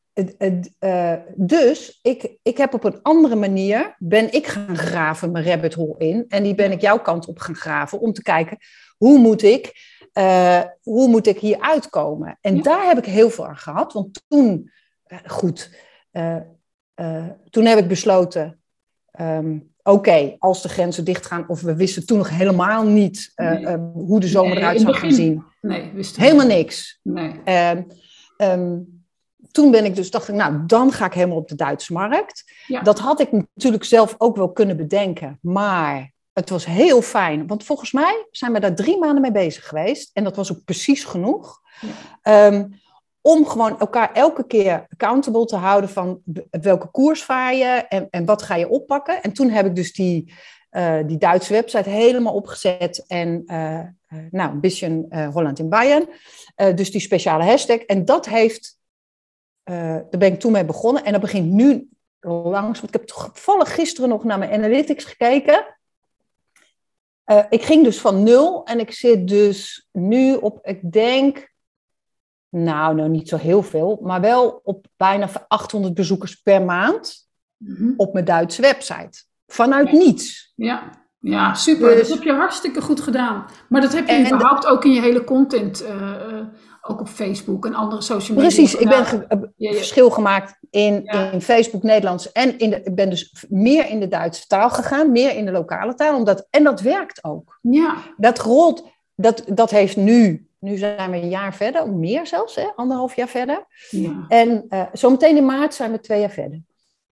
uh, 0.80 1.14
dus 1.36 2.00
ik, 2.02 2.38
ik 2.42 2.58
heb 2.58 2.74
op 2.74 2.84
een 2.84 3.02
andere 3.02 3.36
manier, 3.36 3.96
ben 4.00 4.34
ik 4.34 4.48
gaan 4.48 4.78
graven 4.78 5.32
mijn 5.32 5.46
rabbit 5.46 5.74
hole 5.74 5.98
in. 5.98 6.26
En 6.28 6.44
die 6.44 6.56
ben 6.56 6.72
ik 6.72 6.82
jouw 6.82 7.00
kant 7.00 7.28
op 7.28 7.40
gaan 7.40 7.56
graven 7.56 8.00
om 8.00 8.14
te 8.14 8.22
kijken, 8.22 8.58
hoe 8.98 9.18
moet 9.18 9.42
ik, 9.42 9.72
uh, 10.14 10.62
hoe 10.82 11.08
moet 11.08 11.28
ik 11.28 11.40
hier 11.40 11.60
uitkomen? 11.60 12.38
En 12.42 12.62
daar 12.62 12.86
heb 12.86 12.98
ik 12.98 13.06
heel 13.06 13.30
veel 13.30 13.48
aan 13.48 13.58
gehad, 13.58 13.94
want 13.94 14.24
toen, 14.28 14.72
goed, 15.26 15.76
toen 17.50 17.66
heb 17.66 17.78
ik 17.78 17.88
besloten, 17.88 18.60
um, 19.20 19.74
oké, 19.84 20.36
als 20.40 20.62
de 20.62 20.70
grenzen 20.70 21.06
dichtgaan, 21.06 21.46
of 21.48 21.62
we 21.62 21.76
wisten 21.76 22.06
toen 22.06 22.18
nog 22.18 22.30
helemaal 22.30 22.84
niet 22.84 23.34
hoe 23.94 24.20
de 24.20 24.28
zomer 24.28 24.58
eruit 24.58 24.82
zou 24.82 24.94
gaan 24.94 25.12
zien. 25.12 25.44
Nee, 25.62 25.92
wisten 25.94 26.22
Helemaal 26.22 26.48
niks. 26.48 27.00
Nee. 27.04 27.42
Um, 28.38 28.96
toen 29.56 29.72
ben 29.72 29.86
ik 29.86 29.96
dus, 29.96 30.12
dacht 30.12 30.28
ik, 30.28 30.36
nou, 30.36 30.66
dan 30.66 30.92
ga 30.92 31.06
ik 31.06 31.14
helemaal 31.14 31.38
op 31.38 31.48
de 31.48 31.56
Duitse 31.56 31.94
markt. 31.94 32.44
Dat 32.84 33.00
had 33.00 33.20
ik 33.20 33.32
natuurlijk 33.32 33.84
zelf 33.84 34.16
ook 34.18 34.36
wel 34.36 34.52
kunnen 34.52 34.78
bedenken, 34.78 35.40
maar 35.42 36.14
het 36.34 36.50
was 36.50 36.66
heel 36.66 37.02
fijn. 37.02 37.48
Want 37.48 37.64
volgens 37.64 37.92
mij 37.92 38.28
zijn 38.32 38.54
we 38.54 38.60
daar 38.60 38.76
drie 38.76 39.00
maanden 39.00 39.22
mee 39.22 39.32
bezig 39.32 39.68
geweest. 39.68 40.10
En 40.14 40.24
dat 40.24 40.36
was 40.36 40.52
ook 40.52 40.64
precies 40.66 41.04
genoeg. 41.04 41.62
Ehm, 42.22 42.66
om 43.26 43.46
gewoon 43.46 43.80
elkaar 43.80 44.14
elke 44.14 44.48
keer 44.48 44.86
accountable 44.90 45.46
te 45.46 45.56
houden 45.56 45.90
van 45.90 46.22
welke 46.50 46.88
koers 46.88 47.24
vaar 47.24 47.56
je 47.56 47.86
en, 47.90 48.08
en 48.10 48.26
wat 48.26 48.42
ga 48.42 48.56
je 48.56 48.70
oppakken. 48.70 49.24
En 49.24 49.34
toen 49.34 49.50
heb 49.50 49.66
ik 49.66 49.76
dus 49.76 49.94
die, 49.94 50.34
uh, 50.72 51.00
die 51.06 51.18
Duitse 51.18 51.54
website 51.54 51.90
helemaal 51.90 52.34
opgezet. 52.34 53.06
En 53.08 53.44
uh, 53.48 53.82
nou, 54.32 54.52
een 54.52 54.60
beetje 54.60 55.06
Holland 55.34 55.60
in 55.60 55.70
Bayern. 55.70 56.10
dus 56.76 56.92
die 56.92 57.02
speciale 57.02 57.44
hashtag. 57.44 57.78
En 57.78 58.06
dat 58.06 58.26
heeft 58.26 58.78
uh, 59.70 59.76
daar 59.76 60.20
ben 60.20 60.34
ik 60.34 60.40
toen 60.40 60.52
mee 60.52 60.66
begonnen. 60.66 61.04
En 61.04 61.12
dat 61.12 61.22
begint 61.22 61.52
nu 61.52 61.90
langs. 62.20 62.82
Want 62.82 62.96
ik 62.96 63.00
heb 63.00 63.08
toevallig 63.08 63.74
gisteren 63.74 64.10
nog 64.10 64.24
naar 64.24 64.40
mijn 64.40 64.52
analytics 64.52 65.04
gekeken. 65.04 65.66
Uh, 67.26 67.44
ik 67.50 67.64
ging 67.64 67.84
dus 67.84 68.00
van 68.00 68.24
nul 68.24 68.66
en 68.66 68.80
ik 68.80 68.92
zit 68.92 69.28
dus 69.28 69.88
nu 69.92 70.36
op, 70.36 70.60
ik 70.68 70.92
denk, 70.92 71.54
nou, 72.56 72.96
nou 72.96 73.10
niet 73.10 73.30
zo 73.30 73.38
heel 73.38 73.64
veel, 73.64 74.00
maar 74.02 74.22
wel 74.22 74.62
op 74.64 74.86
bijna 74.98 75.30
800 75.48 75.94
bezoekers 75.94 76.36
per 76.36 76.62
maand 76.62 77.28
mm-hmm. 77.58 77.94
op 77.98 78.14
mijn 78.14 78.26
Duitse 78.26 78.62
website. 78.62 79.24
Vanuit 79.48 79.90
ja. 79.90 79.98
niets. 79.98 80.54
Ja, 80.56 80.90
ja 81.20 81.54
super. 81.54 81.96
Dus, 81.96 82.08
dat 82.08 82.18
heb 82.18 82.26
je 82.26 82.34
hartstikke 82.34 82.82
goed 82.82 83.02
gedaan. 83.02 83.46
Maar 83.70 83.82
dat 83.82 83.94
heb 83.94 84.08
je 84.08 84.14
en, 84.14 84.26
überhaupt 84.26 84.68
ook 84.68 84.86
in 84.86 84.92
je 84.92 85.02
hele 85.02 85.24
content. 85.24 85.84
Uh, 85.84 86.42
ook 86.88 87.00
op 87.00 87.08
Facebook 87.08 87.66
en 87.66 87.74
andere 87.74 88.02
social 88.02 88.38
media. 88.38 88.56
Precies, 88.56 88.76
ik 88.76 88.90
ben 88.90 89.06
ge 89.06 89.50
verschil 89.58 90.10
gemaakt 90.10 90.58
in, 90.70 91.06
in 91.32 91.42
Facebook 91.42 91.84
Nederlands 91.84 92.32
en 92.32 92.58
in 92.58 92.70
de, 92.70 92.82
ik 92.84 92.96
ben 92.96 93.10
dus 93.10 93.46
meer 93.50 93.90
in 93.90 94.00
de 94.00 94.08
Duitse 94.08 94.48
taal 94.48 94.70
gegaan, 94.70 95.12
meer 95.12 95.36
in 95.36 95.46
de 95.46 95.52
lokale 95.52 95.94
taal, 95.94 96.16
omdat, 96.16 96.48
en 96.50 96.64
dat 96.64 96.82
werkt 96.82 97.24
ook. 97.24 97.60
Ja. 97.62 97.96
Dat 98.18 98.40
rolt, 98.40 98.84
dat, 99.16 99.44
dat 99.48 99.72
heeft 99.72 99.98
nu, 99.98 100.50
nu 100.66 100.78
zijn 100.78 101.12
we 101.12 101.18
een 101.18 101.30
jaar 101.30 101.56
verder, 101.56 101.90
meer 101.90 102.28
zelfs, 102.28 102.56
hè, 102.56 102.68
anderhalf 102.76 103.16
jaar 103.16 103.28
verder. 103.28 103.66
Ja. 103.90 104.26
En 104.28 104.66
uh, 104.70 104.86
zometeen 104.94 105.38
in 105.38 105.46
maart 105.46 105.74
zijn 105.74 105.92
we 105.92 106.00
twee 106.00 106.20
jaar 106.20 106.30
verder. 106.30 106.62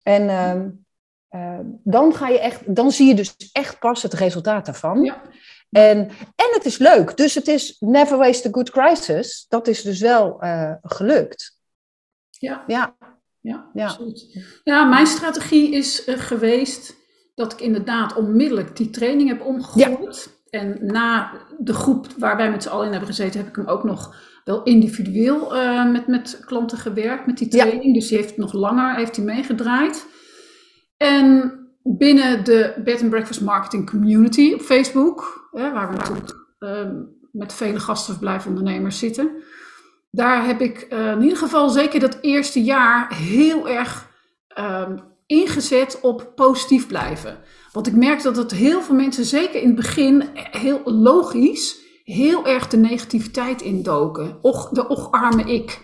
En 0.02 0.22
uh, 0.22 1.40
uh, 1.40 1.58
dan 1.84 2.14
ga 2.14 2.28
je 2.28 2.40
echt, 2.40 2.74
dan 2.74 2.90
zie 2.90 3.06
je 3.06 3.14
dus 3.14 3.36
echt 3.52 3.78
pas 3.78 4.02
het 4.02 4.12
resultaat 4.12 4.66
daarvan. 4.66 5.02
Ja. 5.02 5.22
En, 5.70 5.98
en 6.36 6.50
het 6.52 6.64
is 6.64 6.78
leuk. 6.78 7.16
Dus 7.16 7.34
het 7.34 7.48
is 7.48 7.76
never 7.80 8.18
waste 8.18 8.48
a 8.48 8.50
good 8.50 8.70
crisis. 8.70 9.46
Dat 9.48 9.68
is 9.68 9.82
dus 9.82 10.00
wel 10.00 10.44
uh, 10.44 10.72
gelukt. 10.82 11.60
Ja. 12.30 12.64
Ja. 12.66 12.96
Ja, 13.40 13.70
ja. 13.74 13.98
ja, 14.64 14.84
mijn 14.84 15.06
strategie 15.06 15.72
is 15.72 16.08
uh, 16.08 16.18
geweest 16.18 16.94
dat 17.34 17.52
ik 17.52 17.60
inderdaad 17.60 18.16
onmiddellijk 18.16 18.76
die 18.76 18.90
training 18.90 19.28
heb 19.28 19.40
omgegooid. 19.40 20.35
En 20.50 20.78
na 20.80 21.32
de 21.58 21.74
groep 21.74 22.06
waar 22.18 22.36
wij 22.36 22.50
met 22.50 22.62
z'n 22.62 22.68
allen 22.68 22.84
in 22.84 22.90
hebben 22.90 23.08
gezeten, 23.08 23.40
heb 23.40 23.48
ik 23.48 23.56
hem 23.56 23.66
ook 23.66 23.84
nog 23.84 24.14
wel 24.44 24.62
individueel 24.62 25.56
uh, 25.56 25.90
met, 25.90 26.06
met 26.06 26.40
klanten 26.44 26.78
gewerkt 26.78 27.26
met 27.26 27.38
die 27.38 27.48
training. 27.48 27.84
Ja. 27.84 27.92
Dus 27.92 28.08
die 28.08 28.18
heeft 28.18 28.36
nog 28.36 28.52
langer 28.52 28.94
heeft 28.94 29.16
hij 29.16 29.24
meegedraaid. 29.24 30.06
En 30.96 31.52
binnen 31.82 32.44
de 32.44 32.74
Bed 32.84 33.00
and 33.00 33.10
Breakfast 33.10 33.40
Marketing 33.40 33.90
Community 33.90 34.52
op 34.54 34.60
Facebook, 34.60 35.48
hè, 35.52 35.72
waar 35.72 35.90
we 35.90 35.96
natuurlijk 35.96 36.46
uh, 36.58 36.80
met 37.32 37.52
vele 37.52 37.80
gastenverblijfondernemers 37.80 38.98
zitten. 38.98 39.30
Daar 40.10 40.46
heb 40.46 40.60
ik 40.60 40.86
uh, 40.90 41.10
in 41.10 41.22
ieder 41.22 41.38
geval 41.38 41.68
zeker 41.68 42.00
dat 42.00 42.18
eerste 42.20 42.62
jaar 42.62 43.14
heel 43.14 43.68
erg 43.68 44.08
uh, 44.58 44.88
ingezet 45.26 46.00
op 46.00 46.32
positief 46.34 46.86
blijven. 46.86 47.38
Want 47.76 47.88
ik 47.88 47.96
merk 47.96 48.22
dat 48.22 48.36
het 48.36 48.50
heel 48.50 48.82
veel 48.82 48.94
mensen, 48.94 49.24
zeker 49.24 49.60
in 49.60 49.66
het 49.66 49.76
begin, 49.76 50.24
heel 50.34 50.80
logisch, 50.84 51.76
heel 52.04 52.46
erg 52.46 52.68
de 52.68 52.76
negativiteit 52.76 53.62
indoken. 53.62 54.38
Och, 54.42 54.68
de 54.68 54.88
och 54.88 55.10
arme 55.10 55.42
ik. 55.42 55.80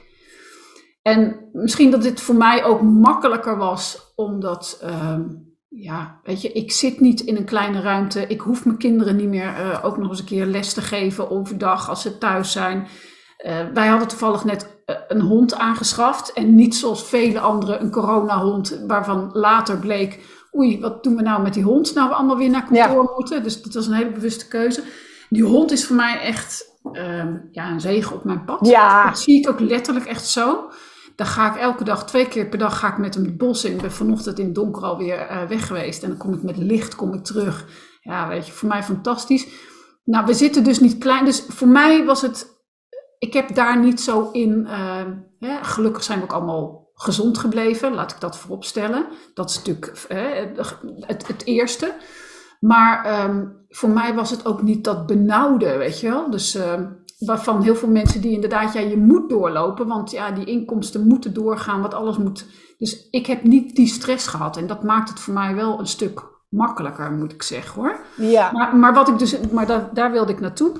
En 1.02 1.48
misschien 1.52 1.90
dat 1.90 2.02
dit 2.02 2.20
voor 2.20 2.34
mij 2.34 2.64
ook 2.64 2.82
makkelijker 2.82 3.56
was, 3.56 4.12
omdat 4.14 4.78
ehm, 4.82 5.22
ja, 5.68 6.20
weet 6.22 6.42
je, 6.42 6.52
ik 6.52 6.72
zit 6.72 7.00
niet 7.00 7.20
in 7.20 7.36
een 7.36 7.44
kleine 7.44 7.80
ruimte. 7.80 8.26
Ik 8.26 8.40
hoef 8.40 8.64
mijn 8.64 8.78
kinderen 8.78 9.16
niet 9.16 9.28
meer 9.28 9.54
uh, 9.60 9.84
ook 9.84 9.96
nog 9.96 10.08
eens 10.08 10.18
een 10.18 10.24
keer 10.24 10.46
les 10.46 10.72
te 10.72 10.82
geven 10.82 11.30
overdag 11.30 11.88
als 11.88 12.02
ze 12.02 12.18
thuis 12.18 12.52
zijn. 12.52 12.86
Uh, 13.46 13.66
wij 13.74 13.86
hadden 13.86 14.08
toevallig 14.08 14.44
net 14.44 14.82
uh, 14.86 14.96
een 15.08 15.20
hond 15.20 15.54
aangeschaft. 15.54 16.32
En 16.32 16.54
niet 16.54 16.74
zoals 16.74 17.04
vele 17.04 17.40
anderen 17.40 17.82
een 17.82 17.90
coronahond, 17.90 18.82
waarvan 18.86 19.30
later 19.32 19.78
bleek: 19.78 20.41
oei, 20.56 20.80
wat 20.80 21.02
doen 21.02 21.16
we 21.16 21.22
nou 21.22 21.42
met 21.42 21.54
die 21.54 21.62
hond? 21.62 21.94
Nou, 21.94 22.08
we 22.08 22.14
allemaal 22.14 22.36
weer 22.36 22.50
naar 22.50 22.66
kantoor 22.66 23.04
ja. 23.04 23.12
moeten. 23.16 23.42
Dus 23.42 23.62
dat 23.62 23.74
was 23.74 23.86
een 23.86 23.92
hele 23.92 24.12
bewuste 24.12 24.48
keuze. 24.48 24.82
Die 25.28 25.44
hond 25.44 25.70
is 25.70 25.86
voor 25.86 25.96
mij 25.96 26.20
echt 26.20 26.78
ehm, 26.92 27.36
ja, 27.50 27.70
een 27.70 27.80
zegen 27.80 28.16
op 28.16 28.24
mijn 28.24 28.44
pad. 28.44 28.66
Ja. 28.66 29.06
Dat 29.06 29.18
zie 29.18 29.38
ik 29.40 29.48
ook 29.48 29.60
letterlijk 29.60 30.06
echt 30.06 30.26
zo. 30.26 30.70
Dan 31.16 31.26
ga 31.26 31.54
ik 31.54 31.60
elke 31.60 31.84
dag, 31.84 32.06
twee 32.06 32.28
keer 32.28 32.48
per 32.48 32.58
dag, 32.58 32.78
ga 32.78 32.88
ik 32.88 32.98
met 32.98 33.14
hem 33.14 33.24
het 33.24 33.36
bos 33.36 33.64
in. 33.64 33.72
Ik 33.72 33.80
ben 33.80 33.92
vanochtend 33.92 34.38
in 34.38 34.44
het 34.44 34.54
donker 34.54 34.82
alweer 34.82 35.30
uh, 35.30 35.42
weg 35.48 35.66
geweest. 35.66 36.02
En 36.02 36.08
dan 36.08 36.18
kom 36.18 36.34
ik 36.34 36.42
met 36.42 36.56
licht 36.56 36.94
kom 36.94 37.14
ik 37.14 37.24
terug. 37.24 37.66
Ja, 38.00 38.28
weet 38.28 38.46
je, 38.46 38.52
voor 38.52 38.68
mij 38.68 38.82
fantastisch. 38.82 39.46
Nou, 40.04 40.26
we 40.26 40.34
zitten 40.34 40.64
dus 40.64 40.80
niet 40.80 40.98
klein. 40.98 41.24
Dus 41.24 41.44
voor 41.48 41.68
mij 41.68 42.04
was 42.04 42.22
het... 42.22 42.60
Ik 43.18 43.32
heb 43.32 43.54
daar 43.54 43.78
niet 43.78 44.00
zo 44.00 44.30
in... 44.30 44.66
Uh, 44.68 45.04
hè, 45.38 45.64
gelukkig 45.64 46.02
zijn 46.02 46.18
we 46.18 46.24
ook 46.24 46.32
allemaal 46.32 46.81
gezond 47.02 47.38
gebleven. 47.38 47.94
Laat 47.94 48.12
ik 48.12 48.20
dat 48.20 48.38
voorop 48.38 48.64
stellen. 48.64 49.06
Dat 49.34 49.50
is 49.50 49.56
natuurlijk 49.56 50.06
uh, 50.12 50.18
het, 51.00 51.26
het 51.26 51.44
eerste. 51.44 51.94
Maar 52.60 53.24
um, 53.24 53.64
voor 53.68 53.90
mij 53.90 54.14
was 54.14 54.30
het 54.30 54.46
ook 54.46 54.62
niet 54.62 54.84
dat 54.84 55.06
benauwde, 55.06 55.76
weet 55.76 56.00
je 56.00 56.08
wel. 56.08 56.30
Dus... 56.30 56.56
Uh, 56.56 56.72
waarvan 57.26 57.62
heel 57.62 57.74
veel 57.74 57.88
mensen 57.88 58.20
die 58.20 58.32
inderdaad, 58.32 58.72
ja, 58.72 58.80
je 58.80 58.96
moet 58.96 59.30
doorlopen, 59.30 59.86
want 59.86 60.10
ja, 60.10 60.30
die 60.30 60.44
inkomsten 60.44 61.06
moeten 61.06 61.34
doorgaan, 61.34 61.82
wat 61.82 61.94
alles 61.94 62.16
moet. 62.16 62.46
Dus 62.78 63.08
ik 63.10 63.26
heb 63.26 63.42
niet 63.42 63.76
die 63.76 63.86
stress 63.86 64.26
gehad 64.26 64.56
en 64.56 64.66
dat 64.66 64.82
maakt 64.82 65.08
het 65.08 65.20
voor 65.20 65.34
mij 65.34 65.54
wel 65.54 65.78
een 65.78 65.86
stuk 65.86 66.22
makkelijker, 66.48 67.12
moet 67.12 67.32
ik 67.32 67.42
zeggen 67.42 67.80
hoor. 67.80 68.00
Ja. 68.16 68.52
Maar, 68.52 68.76
maar 68.76 68.94
wat 68.94 69.08
ik 69.08 69.18
dus, 69.18 69.38
maar 69.50 69.66
daar, 69.66 69.90
daar 69.94 70.12
wilde 70.12 70.32
ik 70.32 70.40
naartoe. 70.40 70.72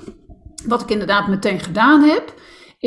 Wat 0.67 0.81
ik 0.81 0.89
inderdaad 0.89 1.27
meteen 1.27 1.59
gedaan 1.59 2.01
heb, 2.01 2.33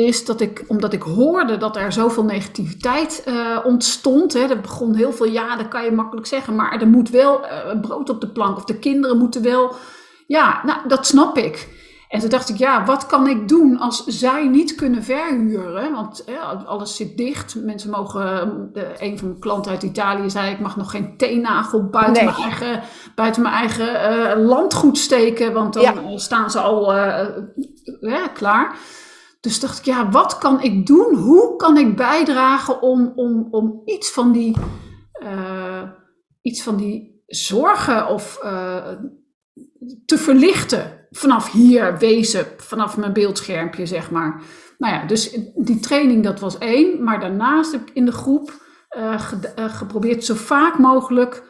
is 0.05 0.25
dat 0.25 0.41
ik, 0.41 0.63
omdat 0.67 0.93
ik 0.93 1.01
hoorde 1.01 1.57
dat 1.57 1.75
er 1.75 1.91
zoveel 1.91 2.23
negativiteit 2.23 3.23
uh, 3.27 3.57
ontstond. 3.63 4.33
Hè, 4.33 4.39
er 4.39 4.61
begon 4.61 4.95
heel 4.95 5.11
veel, 5.11 5.25
ja, 5.25 5.55
dat 5.55 5.67
kan 5.67 5.83
je 5.83 5.91
makkelijk 5.91 6.27
zeggen, 6.27 6.55
maar 6.55 6.81
er 6.81 6.87
moet 6.87 7.09
wel 7.09 7.41
uh, 7.41 7.79
brood 7.81 8.09
op 8.09 8.21
de 8.21 8.29
plank 8.29 8.57
of 8.57 8.63
de 8.63 8.79
kinderen 8.79 9.17
moeten 9.17 9.41
wel. 9.41 9.75
Ja, 10.27 10.61
nou, 10.65 10.87
dat 10.87 11.05
snap 11.05 11.37
ik. 11.37 11.67
En 12.09 12.19
toen 12.19 12.29
dacht 12.29 12.49
ik, 12.49 12.57
ja, 12.57 12.85
wat 12.85 13.05
kan 13.05 13.27
ik 13.27 13.47
doen 13.47 13.79
als 13.79 14.05
zij 14.05 14.47
niet 14.47 14.75
kunnen 14.75 15.03
verhuren? 15.03 15.91
Want 15.91 16.25
alles 16.65 16.95
zit 16.95 17.17
dicht. 17.17 17.55
Mensen 17.55 17.89
mogen, 17.89 18.69
de, 18.73 18.87
een 18.97 19.17
van 19.17 19.27
mijn 19.27 19.39
klanten 19.39 19.71
uit 19.71 19.83
Italië 19.83 20.29
zei, 20.29 20.51
ik 20.51 20.59
mag 20.59 20.77
nog 20.77 20.91
geen 20.91 21.17
teennagel 21.17 21.89
buiten 21.89 22.25
nee. 22.25 22.33
mijn 22.33 22.43
eigen, 22.43 22.81
buiten 23.15 23.41
mijn 23.41 23.53
eigen 23.53 23.87
uh, 23.87 24.47
landgoed 24.47 24.97
steken, 24.97 25.53
want 25.53 25.73
dan 25.73 25.83
ja. 25.83 26.17
staan 26.17 26.51
ze 26.51 26.59
al 26.59 26.95
uh, 26.95 28.25
klaar. 28.33 28.77
Dus 29.39 29.59
dacht 29.59 29.79
ik, 29.79 29.85
ja, 29.85 30.09
wat 30.09 30.37
kan 30.37 30.61
ik 30.61 30.85
doen? 30.85 31.15
Hoe 31.15 31.55
kan 31.55 31.77
ik 31.77 31.95
bijdragen 31.95 32.81
om, 32.81 33.11
om, 33.15 33.47
om 33.51 33.81
iets 33.85 34.11
van 34.11 34.31
die, 34.31 34.55
uh, 35.23 35.83
iets 36.41 36.63
van 36.63 36.75
die 36.75 37.23
zorgen 37.25 38.07
of 38.07 38.39
te 40.05 40.17
verlichten. 40.17 41.07
Vanaf 41.11 41.51
hier 41.51 41.97
wezen, 41.97 42.45
vanaf 42.57 42.97
mijn 42.97 43.13
beeldschermpje, 43.13 43.85
zeg 43.85 44.11
maar. 44.11 44.41
Nou 44.77 44.93
ja, 44.93 45.05
dus 45.05 45.39
die 45.55 45.79
training, 45.79 46.23
dat 46.23 46.39
was 46.39 46.57
één. 46.57 47.03
Maar 47.03 47.19
daarnaast 47.19 47.71
heb 47.71 47.81
ik 47.81 47.93
in 47.93 48.05
de 48.05 48.11
groep 48.11 48.65
uh, 48.97 49.21
geprobeerd 49.55 50.25
zo 50.25 50.33
vaak 50.33 50.77
mogelijk 50.77 51.43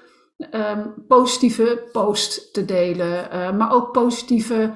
um, 0.51 1.05
positieve 1.07 1.89
post 1.91 2.53
te 2.53 2.65
delen. 2.65 3.27
Maar 3.57 3.71
ook 3.71 3.91
positieve 3.91 4.73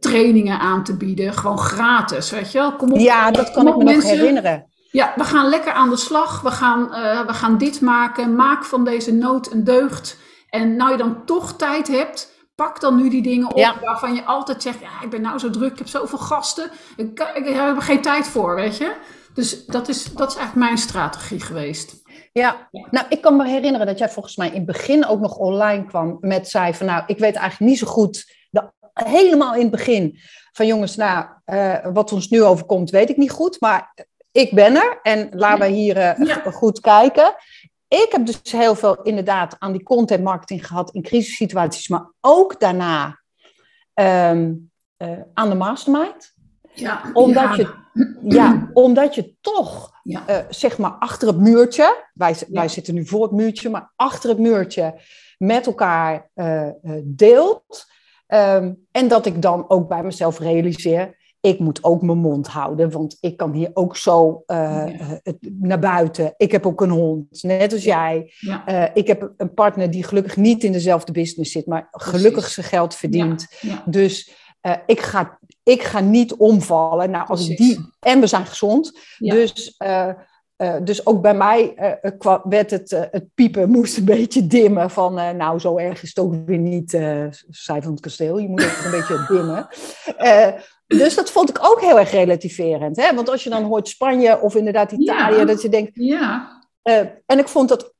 trainingen 0.00 0.58
aan 0.58 0.84
te 0.84 0.96
bieden. 0.96 1.32
Gewoon 1.32 1.58
gratis, 1.58 2.30
weet 2.30 2.52
je 2.52 2.58
wel. 2.58 2.76
Kom 2.76 2.92
op, 2.92 2.98
ja, 2.98 3.30
dat 3.30 3.50
kan 3.50 3.68
ik 3.68 3.76
me 3.76 3.84
nog 3.84 4.02
herinneren. 4.02 4.66
Ja, 4.90 5.12
we 5.16 5.24
gaan 5.24 5.48
lekker 5.48 5.72
aan 5.72 5.90
de 5.90 5.96
slag. 5.96 6.40
We 6.40 6.50
gaan, 6.50 6.80
uh, 6.90 7.26
we 7.26 7.34
gaan 7.34 7.58
dit 7.58 7.80
maken. 7.80 8.34
Maak 8.36 8.64
van 8.64 8.84
deze 8.84 9.12
nood 9.12 9.52
een 9.52 9.64
deugd. 9.64 10.16
En 10.48 10.76
nou 10.76 10.90
je 10.90 10.96
dan 10.96 11.24
toch 11.24 11.56
tijd 11.56 11.88
hebt, 11.88 12.32
pak 12.54 12.80
dan 12.80 12.96
nu 12.96 13.08
die 13.08 13.22
dingen 13.22 13.54
op 13.54 13.78
waarvan 13.80 14.14
je 14.14 14.24
altijd 14.24 14.62
zegt: 14.62 14.80
Ja, 14.80 15.02
ik 15.02 15.10
ben 15.10 15.20
nou 15.20 15.38
zo 15.38 15.50
druk, 15.50 15.72
ik 15.72 15.78
heb 15.78 15.88
zoveel 15.88 16.18
gasten. 16.18 16.70
Ik, 16.96 17.20
ik, 17.34 17.46
ik 17.46 17.54
heb 17.54 17.76
er 17.76 17.82
geen 17.82 18.02
tijd 18.02 18.26
voor, 18.26 18.54
weet 18.54 18.76
je. 18.76 18.94
Dus 19.34 19.66
dat 19.66 19.88
is, 19.88 20.04
dat 20.04 20.30
is 20.30 20.36
eigenlijk 20.36 20.66
mijn 20.66 20.78
strategie 20.78 21.40
geweest. 21.40 22.02
Ja. 22.32 22.68
nou 22.90 23.06
ik 23.08 23.20
kan 23.20 23.36
me 23.36 23.48
herinneren 23.48 23.86
dat 23.86 23.98
jij 23.98 24.08
volgens 24.08 24.36
mij 24.36 24.48
in 24.48 24.54
het 24.54 24.66
begin 24.66 25.06
ook 25.06 25.20
nog 25.20 25.36
online 25.36 25.84
kwam 25.84 26.16
met 26.20 26.48
zei 26.48 26.74
van 26.74 26.86
nou, 26.86 27.02
ik 27.06 27.18
weet 27.18 27.34
eigenlijk 27.34 27.70
niet 27.70 27.78
zo 27.78 27.86
goed, 27.86 28.41
helemaal 28.92 29.54
in 29.54 29.60
het 29.60 29.70
begin, 29.70 30.18
van 30.52 30.66
jongens, 30.66 30.96
nou, 30.96 31.26
uh, 31.46 31.86
wat 31.92 32.12
ons 32.12 32.28
nu 32.28 32.42
overkomt, 32.42 32.90
weet 32.90 33.10
ik 33.10 33.16
niet 33.16 33.30
goed, 33.30 33.60
maar 33.60 34.06
ik 34.32 34.54
ben 34.54 34.76
er 34.76 34.98
en 35.02 35.28
laten 35.32 35.66
we 35.66 35.72
hier 35.72 35.96
uh, 35.96 36.46
goed 36.46 36.80
kijken. 36.80 37.34
Ik 37.88 38.08
heb 38.10 38.26
dus 38.26 38.40
heel 38.52 38.74
veel 38.74 39.02
inderdaad 39.02 39.56
aan 39.58 39.72
die 39.72 39.82
content 39.82 40.24
marketing 40.24 40.66
gehad 40.66 40.90
in 40.90 41.02
crisissituaties, 41.02 41.88
maar 41.88 42.10
ook 42.20 42.60
daarna 42.60 43.20
um, 43.94 44.70
uh, 44.98 45.18
aan 45.34 45.48
de 45.48 45.54
mastermind. 45.54 46.32
Ja, 46.74 47.10
omdat, 47.12 47.56
Je, 47.56 47.74
ja, 48.22 48.70
omdat 48.72 49.14
je 49.14 49.34
toch, 49.40 49.92
ja. 50.02 50.22
uh, 50.28 50.36
zeg 50.48 50.78
maar, 50.78 50.90
achter 50.90 51.28
het 51.28 51.38
muurtje, 51.38 52.06
wij, 52.14 52.36
wij 52.48 52.68
zitten 52.68 52.94
nu 52.94 53.06
voor 53.06 53.22
het 53.22 53.32
muurtje, 53.32 53.70
maar 53.70 53.92
achter 53.96 54.28
het 54.30 54.38
muurtje 54.38 55.00
met 55.38 55.66
elkaar 55.66 56.30
uh, 56.34 56.68
deelt. 57.02 57.91
Um, 58.34 58.86
en 58.90 59.08
dat 59.08 59.26
ik 59.26 59.42
dan 59.42 59.64
ook 59.68 59.88
bij 59.88 60.02
mezelf 60.02 60.38
realiseer, 60.38 61.20
ik 61.40 61.58
moet 61.58 61.84
ook 61.84 62.02
mijn 62.02 62.18
mond 62.18 62.48
houden, 62.48 62.90
want 62.90 63.16
ik 63.20 63.36
kan 63.36 63.52
hier 63.52 63.70
ook 63.72 63.96
zo 63.96 64.42
uh, 64.46 64.84
naar 65.40 65.78
buiten. 65.78 66.34
Ik 66.36 66.52
heb 66.52 66.66
ook 66.66 66.80
een 66.80 66.90
hond, 66.90 67.42
net 67.42 67.72
als 67.72 67.84
jij. 67.84 68.32
Ja. 68.38 68.68
Uh, 68.68 68.90
ik 68.94 69.06
heb 69.06 69.32
een 69.36 69.54
partner 69.54 69.90
die 69.90 70.04
gelukkig 70.04 70.36
niet 70.36 70.64
in 70.64 70.72
dezelfde 70.72 71.12
business 71.12 71.52
zit, 71.52 71.66
maar 71.66 71.88
gelukkig 71.90 72.48
zijn 72.48 72.66
geld 72.66 72.94
verdient. 72.94 73.56
Ja. 73.60 73.82
Dus 73.86 74.32
uh, 74.62 74.74
ik, 74.86 75.00
ga, 75.00 75.38
ik 75.62 75.82
ga 75.82 76.00
niet 76.00 76.34
omvallen. 76.34 77.10
Nou, 77.10 77.28
als 77.28 77.48
ik 77.48 77.56
die. 77.56 77.78
En 78.00 78.20
we 78.20 78.26
zijn 78.26 78.46
gezond. 78.46 78.98
Dus. 79.18 79.76
Uh, 80.62 80.74
dus 80.82 81.06
ook 81.06 81.22
bij 81.22 81.34
mij 81.34 81.74
uh, 82.02 82.36
werd 82.44 82.70
het, 82.70 82.92
uh, 82.92 83.00
het 83.10 83.34
piepen 83.34 83.70
moest 83.70 83.96
een 83.96 84.04
beetje 84.04 84.46
dimmen 84.46 84.90
van, 84.90 85.14
nou 85.14 85.58
zo 85.58 85.76
erg 85.76 86.02
is 86.02 86.08
het 86.08 86.18
ook 86.18 86.34
weer 86.46 86.58
niet, 86.58 86.90
zij 87.48 87.82
van 87.82 87.92
het 87.92 88.00
kasteel, 88.00 88.38
je 88.38 88.48
moet 88.48 88.64
ook 88.64 88.84
een 88.84 88.90
beetje 88.90 89.24
dimmen. 89.28 89.68
dus 91.02 91.14
dat 91.14 91.30
vond 91.30 91.50
ik 91.50 91.58
ook 91.60 91.80
heel 91.80 91.98
erg 91.98 92.10
relativerend. 92.10 92.96
Hè? 92.96 93.14
Want 93.14 93.30
als 93.30 93.44
je 93.44 93.50
dan 93.50 93.64
hoort 93.64 93.88
Spanje 93.88 94.40
of 94.40 94.54
inderdaad 94.54 94.92
Italië, 94.92 95.36
ja. 95.36 95.44
dat 95.44 95.62
je 95.62 95.68
denkt, 95.68 95.90
ja. 95.94 96.60
En 97.26 97.38
ik 97.38 97.48
vond 97.48 97.68
dat 97.68 97.94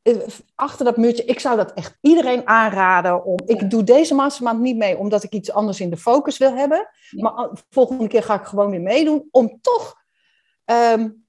achter 0.55 0.85
dat 0.85 0.97
muurtje, 0.97 1.25
ik 1.25 1.41
zou 1.41 1.57
dat 1.57 1.73
echt 1.73 1.99
iedereen 2.01 2.47
aanraden. 2.47 3.25
Om, 3.25 3.39
ik 3.47 3.71
doe 3.71 3.85
deze 3.85 4.15
maand 4.15 4.61
niet 4.61 4.77
mee 4.77 4.99
omdat 4.99 5.23
ik 5.23 5.33
iets 5.33 5.53
anders 5.53 5.81
in 5.81 5.91
de 5.91 5.97
focus 5.97 6.39
wil 6.39 6.55
hebben. 6.55 6.89
Maar 7.11 7.51
volgende 7.71 8.09
keer 8.09 8.23
ga 8.23 8.35
ik 8.35 8.47
gewoon 8.47 8.71
weer 8.71 8.81
meedoen 8.81 9.29
om 9.31 9.59
toch, 9.61 9.95
um, 10.65 11.22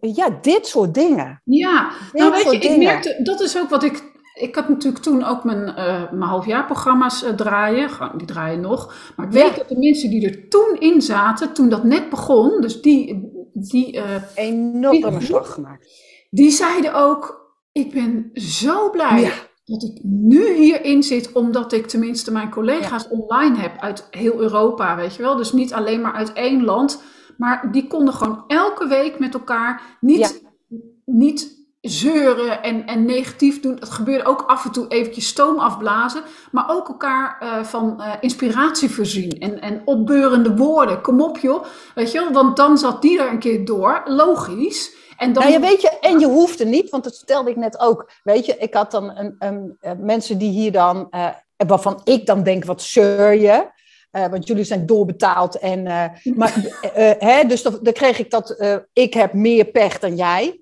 ja, 0.00 0.38
dit 0.42 0.66
soort 0.66 0.94
dingen. 0.94 1.40
Ja, 1.44 1.90
dit 2.12 2.20
nou 2.20 2.32
weet 2.32 2.52
je, 2.52 2.58
dingen. 2.58 2.80
ik 2.80 2.86
merkte, 2.86 3.20
dat 3.22 3.40
is 3.40 3.58
ook 3.58 3.68
wat 3.68 3.82
ik. 3.82 4.10
Ik 4.34 4.54
had 4.54 4.68
natuurlijk 4.68 5.02
toen 5.02 5.24
ook 5.24 5.44
mijn, 5.44 5.68
uh, 5.68 6.12
mijn 6.12 6.30
halfjaarprogramma's 6.30 7.24
draaien. 7.36 7.90
Die 8.16 8.26
draaien 8.26 8.60
nog. 8.60 9.12
Maar 9.16 9.26
ik 9.26 9.32
weet 9.32 9.50
ja. 9.50 9.56
dat 9.56 9.68
de 9.68 9.78
mensen 9.78 10.10
die 10.10 10.28
er 10.28 10.48
toen 10.48 10.76
in 10.78 11.02
zaten, 11.02 11.52
toen 11.52 11.68
dat 11.68 11.84
net 11.84 12.10
begon, 12.10 12.60
dus 12.60 12.80
die. 12.80 13.30
die 13.52 14.00
enorme 14.34 15.20
slag 15.20 15.52
gemaakt 15.52 16.10
die 16.32 16.50
zeiden 16.50 16.94
ook: 16.94 17.50
Ik 17.72 17.92
ben 17.92 18.30
zo 18.34 18.90
blij 18.90 19.20
ja. 19.20 19.32
dat 19.64 19.82
ik 19.82 19.98
nu 20.02 20.54
hierin 20.54 21.02
zit, 21.02 21.32
omdat 21.32 21.72
ik 21.72 21.86
tenminste 21.86 22.32
mijn 22.32 22.50
collega's 22.50 23.02
ja. 23.02 23.08
online 23.10 23.56
heb 23.58 23.78
uit 23.78 24.06
heel 24.10 24.40
Europa, 24.40 24.96
weet 24.96 25.14
je 25.14 25.22
wel. 25.22 25.36
Dus 25.36 25.52
niet 25.52 25.72
alleen 25.72 26.00
maar 26.00 26.12
uit 26.12 26.32
één 26.32 26.64
land, 26.64 27.02
maar 27.36 27.72
die 27.72 27.86
konden 27.86 28.14
gewoon 28.14 28.44
elke 28.46 28.86
week 28.86 29.18
met 29.18 29.34
elkaar 29.34 29.82
niet, 30.00 30.40
ja. 30.68 30.78
niet 31.04 31.60
zeuren 31.80 32.62
en, 32.62 32.86
en 32.86 33.04
negatief 33.04 33.60
doen. 33.60 33.74
Het 33.74 33.90
gebeurde 33.90 34.24
ook 34.24 34.42
af 34.46 34.64
en 34.64 34.72
toe 34.72 34.88
eventjes 34.88 35.26
stoom 35.26 35.58
afblazen, 35.58 36.22
maar 36.50 36.70
ook 36.70 36.88
elkaar 36.88 37.38
uh, 37.42 37.64
van 37.64 37.96
uh, 37.98 38.12
inspiratie 38.20 38.90
voorzien 38.90 39.30
en, 39.30 39.60
en 39.60 39.82
opbeurende 39.84 40.56
woorden. 40.56 41.00
Kom 41.00 41.20
op 41.20 41.38
joh, 41.38 41.64
weet 41.94 42.12
je 42.12 42.18
wel, 42.18 42.32
want 42.32 42.56
dan 42.56 42.78
zat 42.78 43.02
die 43.02 43.20
er 43.20 43.30
een 43.30 43.38
keer 43.38 43.64
door, 43.64 44.02
logisch. 44.04 44.94
En 45.16 45.32
dan... 45.32 45.42
Nou, 45.42 45.54
je 45.54 45.60
weet 45.60 45.80
je, 45.80 45.98
en 46.00 46.18
je 46.18 46.26
hoeft 46.26 46.60
er 46.60 46.66
niet, 46.66 46.90
want 46.90 47.04
dat 47.04 47.16
vertelde 47.16 47.50
ik 47.50 47.56
net 47.56 47.80
ook. 47.80 48.10
Weet 48.22 48.46
je, 48.46 48.56
ik 48.58 48.74
had 48.74 48.90
dan 48.90 49.16
een, 49.16 49.36
een, 49.38 49.76
een 49.80 50.04
mensen 50.04 50.38
die 50.38 50.50
hier 50.50 50.72
dan, 50.72 51.08
uh, 51.10 51.28
waarvan 51.66 52.00
ik 52.04 52.26
dan 52.26 52.42
denk, 52.42 52.64
wat 52.64 52.82
zeur 52.82 53.34
je? 53.34 53.70
Uh, 54.12 54.26
want 54.26 54.46
jullie 54.46 54.64
zijn 54.64 54.86
doorbetaald. 54.86 55.58
En, 55.58 55.78
uh, 55.78 56.04
maar, 56.36 56.54
hè, 57.18 57.44
dus 57.44 57.62
dan, 57.62 57.78
dan, 57.82 57.92
kreeg 57.92 58.18
ik 58.18 58.30
dat, 58.30 58.64
ik 58.92 59.14
heb 59.14 59.32
meer 59.32 59.64
pech 59.64 59.98
dan 59.98 60.16
jij. 60.16 60.60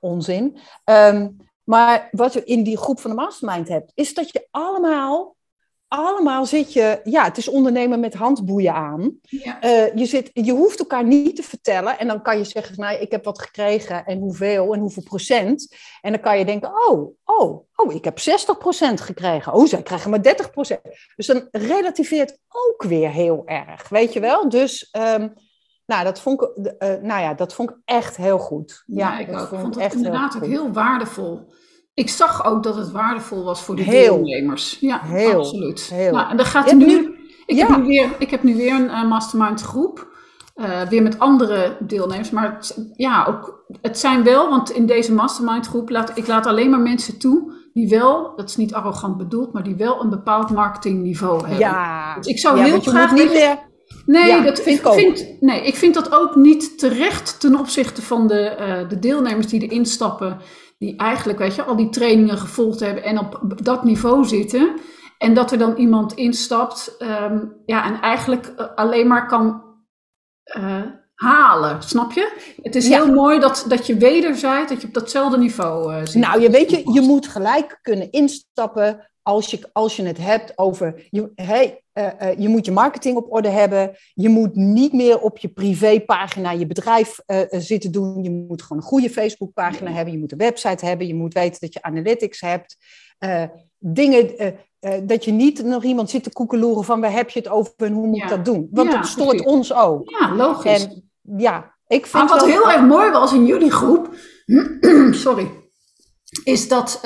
Onzin. 0.00 0.58
Um, 0.84 1.36
maar 1.64 2.08
wat 2.10 2.32
je 2.32 2.44
in 2.44 2.62
die 2.62 2.76
groep 2.76 3.00
van 3.00 3.10
de 3.10 3.16
mastermind 3.16 3.68
hebt, 3.68 3.92
is 3.94 4.14
dat 4.14 4.32
je 4.32 4.46
allemaal 4.50 5.33
allemaal 5.98 6.46
zit 6.46 6.72
je, 6.72 7.00
ja, 7.04 7.24
het 7.24 7.36
is 7.36 7.48
ondernemen 7.48 8.00
met 8.00 8.14
handboeien 8.14 8.74
aan. 8.74 9.18
Ja. 9.22 9.64
Uh, 9.64 9.94
je, 9.94 10.06
zit, 10.06 10.30
je 10.32 10.52
hoeft 10.52 10.78
elkaar 10.78 11.04
niet 11.04 11.36
te 11.36 11.42
vertellen. 11.42 11.98
En 11.98 12.06
dan 12.06 12.22
kan 12.22 12.38
je 12.38 12.44
zeggen, 12.44 12.74
nou, 12.76 12.98
ik 12.98 13.10
heb 13.10 13.24
wat 13.24 13.42
gekregen 13.42 14.04
en 14.04 14.18
hoeveel 14.18 14.74
en 14.74 14.80
hoeveel 14.80 15.02
procent. 15.02 15.76
En 16.00 16.12
dan 16.12 16.20
kan 16.20 16.38
je 16.38 16.44
denken, 16.44 16.88
oh, 16.88 17.16
oh, 17.24 17.66
oh, 17.74 17.94
ik 17.94 18.04
heb 18.04 18.18
60 18.18 18.58
procent 18.58 19.00
gekregen. 19.00 19.52
Oh, 19.52 19.66
zij 19.66 19.82
krijgen 19.82 20.10
maar 20.10 20.22
30 20.22 20.50
procent. 20.50 20.80
Dus 21.16 21.26
dan 21.26 21.48
relativeert 21.50 22.38
ook 22.48 22.82
weer 22.82 23.10
heel 23.10 23.42
erg, 23.46 23.88
weet 23.88 24.12
je 24.12 24.20
wel? 24.20 24.48
Dus, 24.48 24.88
um, 24.92 25.32
nou, 25.86 26.04
dat 26.04 26.20
vond 26.20 26.42
ik, 26.42 26.50
uh, 26.66 26.88
nou 27.02 27.22
ja, 27.22 27.34
dat 27.34 27.54
vond 27.54 27.70
ik 27.70 27.76
echt 27.84 28.16
heel 28.16 28.38
goed. 28.38 28.82
Ja, 28.86 29.10
ja 29.10 29.18
ik 29.18 29.38
vond, 29.38 29.60
vond 29.60 29.74
het 29.74 29.84
echt 29.84 29.94
inderdaad 29.94 30.36
ook 30.36 30.44
heel 30.44 30.72
waardevol. 30.72 31.52
Ik 31.94 32.08
zag 32.08 32.46
ook 32.46 32.62
dat 32.62 32.76
het 32.76 32.90
waardevol 32.90 33.44
was 33.44 33.62
voor 33.62 33.76
de 33.76 33.82
heel, 33.82 34.14
deelnemers. 34.16 34.76
Ja, 34.80 35.00
heel, 35.02 35.38
absoluut. 35.38 35.80
Heel. 35.80 36.12
Nou, 36.12 36.30
en 36.30 36.36
dan 36.36 36.46
gaat 36.46 36.70
er 36.70 36.76
nu. 36.76 37.14
Ik, 37.46 37.56
ja. 37.56 37.66
heb 37.66 37.76
nu 37.76 37.86
weer, 37.86 38.08
ik 38.18 38.30
heb 38.30 38.42
nu 38.42 38.56
weer 38.56 38.74
een 38.74 38.84
uh, 38.84 39.08
mastermind 39.08 39.60
groep. 39.60 40.12
Uh, 40.56 40.82
weer 40.82 41.02
met 41.02 41.18
andere 41.18 41.76
deelnemers. 41.80 42.30
Maar 42.30 42.54
het, 42.54 42.92
ja, 42.96 43.24
ook, 43.28 43.64
het 43.80 43.98
zijn 43.98 44.22
wel, 44.22 44.48
want 44.48 44.70
in 44.70 44.86
deze 44.86 45.12
mastermind 45.12 45.66
groep 45.66 45.90
laat 45.90 46.12
ik 46.14 46.26
laat 46.26 46.46
alleen 46.46 46.70
maar 46.70 46.80
mensen 46.80 47.18
toe 47.18 47.52
die 47.72 47.88
wel, 47.88 48.32
dat 48.36 48.48
is 48.48 48.56
niet 48.56 48.74
arrogant 48.74 49.16
bedoeld, 49.16 49.52
maar 49.52 49.62
die 49.62 49.76
wel 49.76 50.00
een 50.00 50.10
bepaald 50.10 50.50
marketingniveau 50.50 51.40
hebben. 51.40 51.58
Ja, 51.58 52.16
dus 52.16 52.26
ik 52.26 52.38
zou 52.38 52.58
ja, 52.58 52.64
heel 52.64 52.80
graag. 52.80 53.12
Niet 53.12 53.32
meer... 53.32 53.58
Nee, 54.06 54.26
ja, 54.26 54.40
dat 54.42 54.60
vind 54.60 54.78
ik 54.78 54.86
ook. 54.86 54.94
Vind, 54.94 55.36
nee, 55.40 55.66
ik 55.66 55.74
vind 55.74 55.94
dat 55.94 56.12
ook 56.12 56.34
niet 56.34 56.78
terecht 56.78 57.40
ten 57.40 57.58
opzichte 57.58 58.02
van 58.02 58.26
de, 58.26 58.56
uh, 58.60 58.88
de 58.88 58.98
deelnemers 58.98 59.46
die 59.46 59.62
erin 59.62 59.86
stappen 59.86 60.38
die 60.84 60.96
eigenlijk, 60.96 61.38
weet 61.38 61.54
je, 61.54 61.62
al 61.62 61.76
die 61.76 61.88
trainingen 61.88 62.38
gevolgd 62.38 62.80
hebben 62.80 63.02
en 63.02 63.18
op 63.18 63.40
dat 63.62 63.84
niveau 63.84 64.24
zitten. 64.24 64.74
En 65.18 65.34
dat 65.34 65.52
er 65.52 65.58
dan 65.58 65.76
iemand 65.76 66.12
instapt, 66.12 66.96
um, 66.98 67.62
ja, 67.66 67.84
en 67.84 68.00
eigenlijk 68.00 68.46
eh, 68.46 68.66
alleen 68.74 69.06
maar 69.06 69.26
kan 69.26 69.62
uh, 70.56 70.82
halen, 71.14 71.82
snap 71.82 72.12
je? 72.12 72.54
Het 72.62 72.74
is 72.74 72.88
ja. 72.88 73.02
heel 73.02 73.14
mooi 73.14 73.40
dat, 73.40 73.64
dat 73.68 73.86
je 73.86 73.96
wederzijds, 73.96 74.70
dat 74.70 74.80
je 74.80 74.86
op 74.86 74.94
datzelfde 74.94 75.38
niveau 75.38 75.94
uh, 75.94 76.04
zit. 76.04 76.14
Nou, 76.22 76.40
je 76.40 76.50
weet 76.50 76.70
je, 76.70 76.92
je 76.92 77.00
moet 77.00 77.26
gelijk 77.26 77.78
kunnen 77.82 78.10
instappen 78.10 79.10
als 79.22 79.50
je, 79.50 79.68
als 79.72 79.96
je 79.96 80.02
het 80.02 80.18
hebt 80.18 80.58
over, 80.58 81.06
je, 81.10 81.32
hey, 81.34 81.83
uh, 81.94 82.06
uh, 82.22 82.38
je 82.38 82.48
moet 82.48 82.64
je 82.64 82.72
marketing 82.72 83.16
op 83.16 83.32
orde 83.32 83.48
hebben. 83.48 83.96
Je 84.14 84.28
moet 84.28 84.54
niet 84.54 84.92
meer 84.92 85.20
op 85.20 85.38
je 85.38 85.48
privépagina 85.48 86.50
je 86.50 86.66
bedrijf 86.66 87.20
uh, 87.26 87.40
zitten 87.50 87.92
doen. 87.92 88.22
Je 88.22 88.30
moet 88.30 88.62
gewoon 88.62 88.82
een 88.82 88.88
goede 88.88 89.10
Facebookpagina 89.10 89.90
hebben. 89.90 90.12
Je 90.12 90.18
moet 90.18 90.32
een 90.32 90.38
website 90.38 90.86
hebben. 90.86 91.06
Je 91.06 91.14
moet 91.14 91.34
weten 91.34 91.60
dat 91.60 91.72
je 91.72 91.82
analytics 91.82 92.40
hebt. 92.40 92.76
dingen, 93.78 94.56
dat 95.02 95.24
je 95.24 95.32
niet 95.32 95.64
nog 95.64 95.84
iemand 95.84 96.10
zit 96.10 96.22
te 96.22 96.32
koekeloeren 96.32 96.84
van 96.84 97.00
waar 97.00 97.12
heb 97.12 97.30
je 97.30 97.38
het 97.38 97.48
over 97.48 97.72
en 97.76 97.92
hoe 97.92 98.06
moet 98.06 98.16
ik 98.16 98.28
ja. 98.28 98.28
dat 98.28 98.44
doen. 98.44 98.68
Want 98.70 98.92
ja, 98.92 98.96
dat 98.96 99.06
stoort 99.06 99.28
precies. 99.28 99.46
ons 99.46 99.74
ook. 99.74 100.10
Ja, 100.10 100.34
logisch. 100.34 100.84
En, 100.84 101.10
ja, 101.36 101.74
ik 101.86 102.06
vind 102.06 102.28
maar 102.28 102.38
wat 102.38 102.48
heel 102.48 102.70
erg 102.70 102.82
mooi 102.82 103.10
was 103.10 103.32
in 103.32 103.46
jullie 103.46 103.70
groep, 103.70 104.14
sorry, 105.24 105.50
is 106.44 106.68
dat 106.68 107.00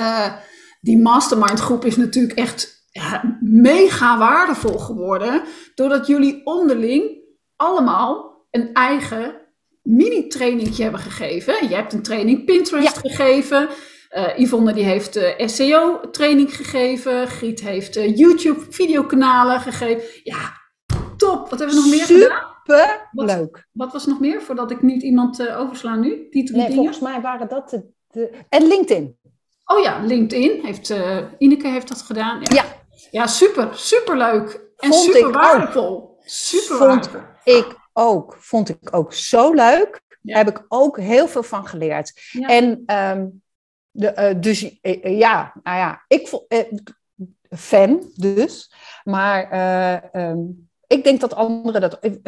die 0.81 0.97
mastermind 0.97 1.59
groep 1.59 1.85
is 1.85 1.97
natuurlijk 1.97 2.39
echt 2.39 2.78
ja, 2.91 3.37
mega 3.41 4.17
waardevol 4.17 4.77
geworden. 4.77 5.43
Doordat 5.75 6.07
jullie 6.07 6.45
onderling 6.45 7.17
allemaal 7.55 8.45
een 8.51 8.73
eigen 8.73 9.35
mini-trainingje 9.81 10.83
hebben 10.83 11.01
gegeven. 11.01 11.67
Je 11.69 11.75
hebt 11.75 11.93
een 11.93 12.03
training 12.03 12.45
Pinterest 12.45 12.97
gegeven. 12.97 13.69
Uh, 14.17 14.37
Yvonne 14.37 14.73
die 14.73 14.83
heeft 14.83 15.17
uh, 15.17 15.47
SEO-training 15.47 16.55
gegeven. 16.55 17.27
Griet 17.27 17.61
heeft 17.61 17.97
uh, 17.97 18.17
YouTube-videokanalen 18.17 19.59
gegeven. 19.59 20.03
Ja, 20.23 20.51
top. 21.17 21.49
Wat 21.49 21.59
hebben 21.59 21.75
we 21.77 21.81
nog 21.81 21.89
meer 21.89 22.05
gedaan? 22.05 22.57
Super 22.63 23.09
leuk. 23.11 23.67
Wat 23.71 23.93
was 23.93 24.05
nog 24.05 24.19
meer, 24.19 24.41
voordat 24.41 24.71
ik 24.71 24.81
niet 24.81 25.03
iemand 25.03 25.49
oversla 25.49 25.95
nu? 25.95 26.27
Die 26.29 26.43
drie 26.43 26.57
nee, 26.57 26.67
dingen? 26.67 26.75
volgens 26.75 26.99
mij 26.99 27.21
waren 27.21 27.47
dat 27.47 27.69
de, 27.69 27.91
de... 28.07 28.31
En 28.49 28.67
LinkedIn. 28.67 29.17
Oh 29.65 29.83
ja, 29.83 30.03
LinkedIn. 30.05 30.65
Heeft, 30.65 30.93
Ineke 31.37 31.67
heeft 31.67 31.87
dat 31.87 32.01
gedaan. 32.01 32.39
Ja, 32.39 32.53
ja. 32.53 32.78
Ja 33.11 33.27
super, 33.27 33.69
super 33.73 34.17
leuk. 34.17 34.67
En 34.77 34.89
Vond 34.93 35.03
super 35.03 35.31
waardevol. 35.31 35.87
Ook. 35.87 36.17
Super 36.25 36.77
Vond 36.77 37.09
waardevol. 37.11 37.21
ik 37.43 37.77
ook. 37.93 38.35
Vond 38.39 38.69
ik 38.69 38.95
ook 38.95 39.13
zo 39.13 39.53
leuk. 39.53 40.01
Daar 40.21 40.37
heb 40.37 40.49
ik 40.49 40.65
ook 40.67 40.99
heel 40.99 41.27
veel 41.27 41.43
van 41.43 41.67
geleerd. 41.67 42.21
Ja. 42.31 42.47
En 42.47 42.83
um, 42.95 43.41
de, 43.91 44.33
uh, 44.35 44.41
dus 44.41 44.79
uh, 44.81 45.19
ja, 45.19 45.53
nou 45.63 45.77
ja, 45.77 46.03
ik 46.07 46.27
vond 46.27 46.43
uh, 46.47 46.59
fan 47.49 48.11
dus, 48.15 48.73
maar 49.03 49.49
um, 50.15 50.69
ik 50.87 51.03
denk 51.03 51.19
dat 51.19 51.33
anderen 51.33 51.81
dat. 51.81 51.97
Ik, 52.01 52.19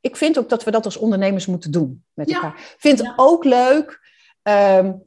ik, 0.00 0.16
vind 0.16 0.38
ook 0.38 0.48
dat 0.48 0.64
we 0.64 0.70
dat 0.70 0.84
als 0.84 0.96
ondernemers 0.96 1.46
moeten 1.46 1.70
doen 1.70 2.04
met 2.12 2.32
elkaar. 2.32 2.54
Ik 2.56 2.76
vind 2.78 2.98
het 2.98 3.12
ook 3.16 3.44
leuk. 3.44 4.00
Um, 4.42 5.02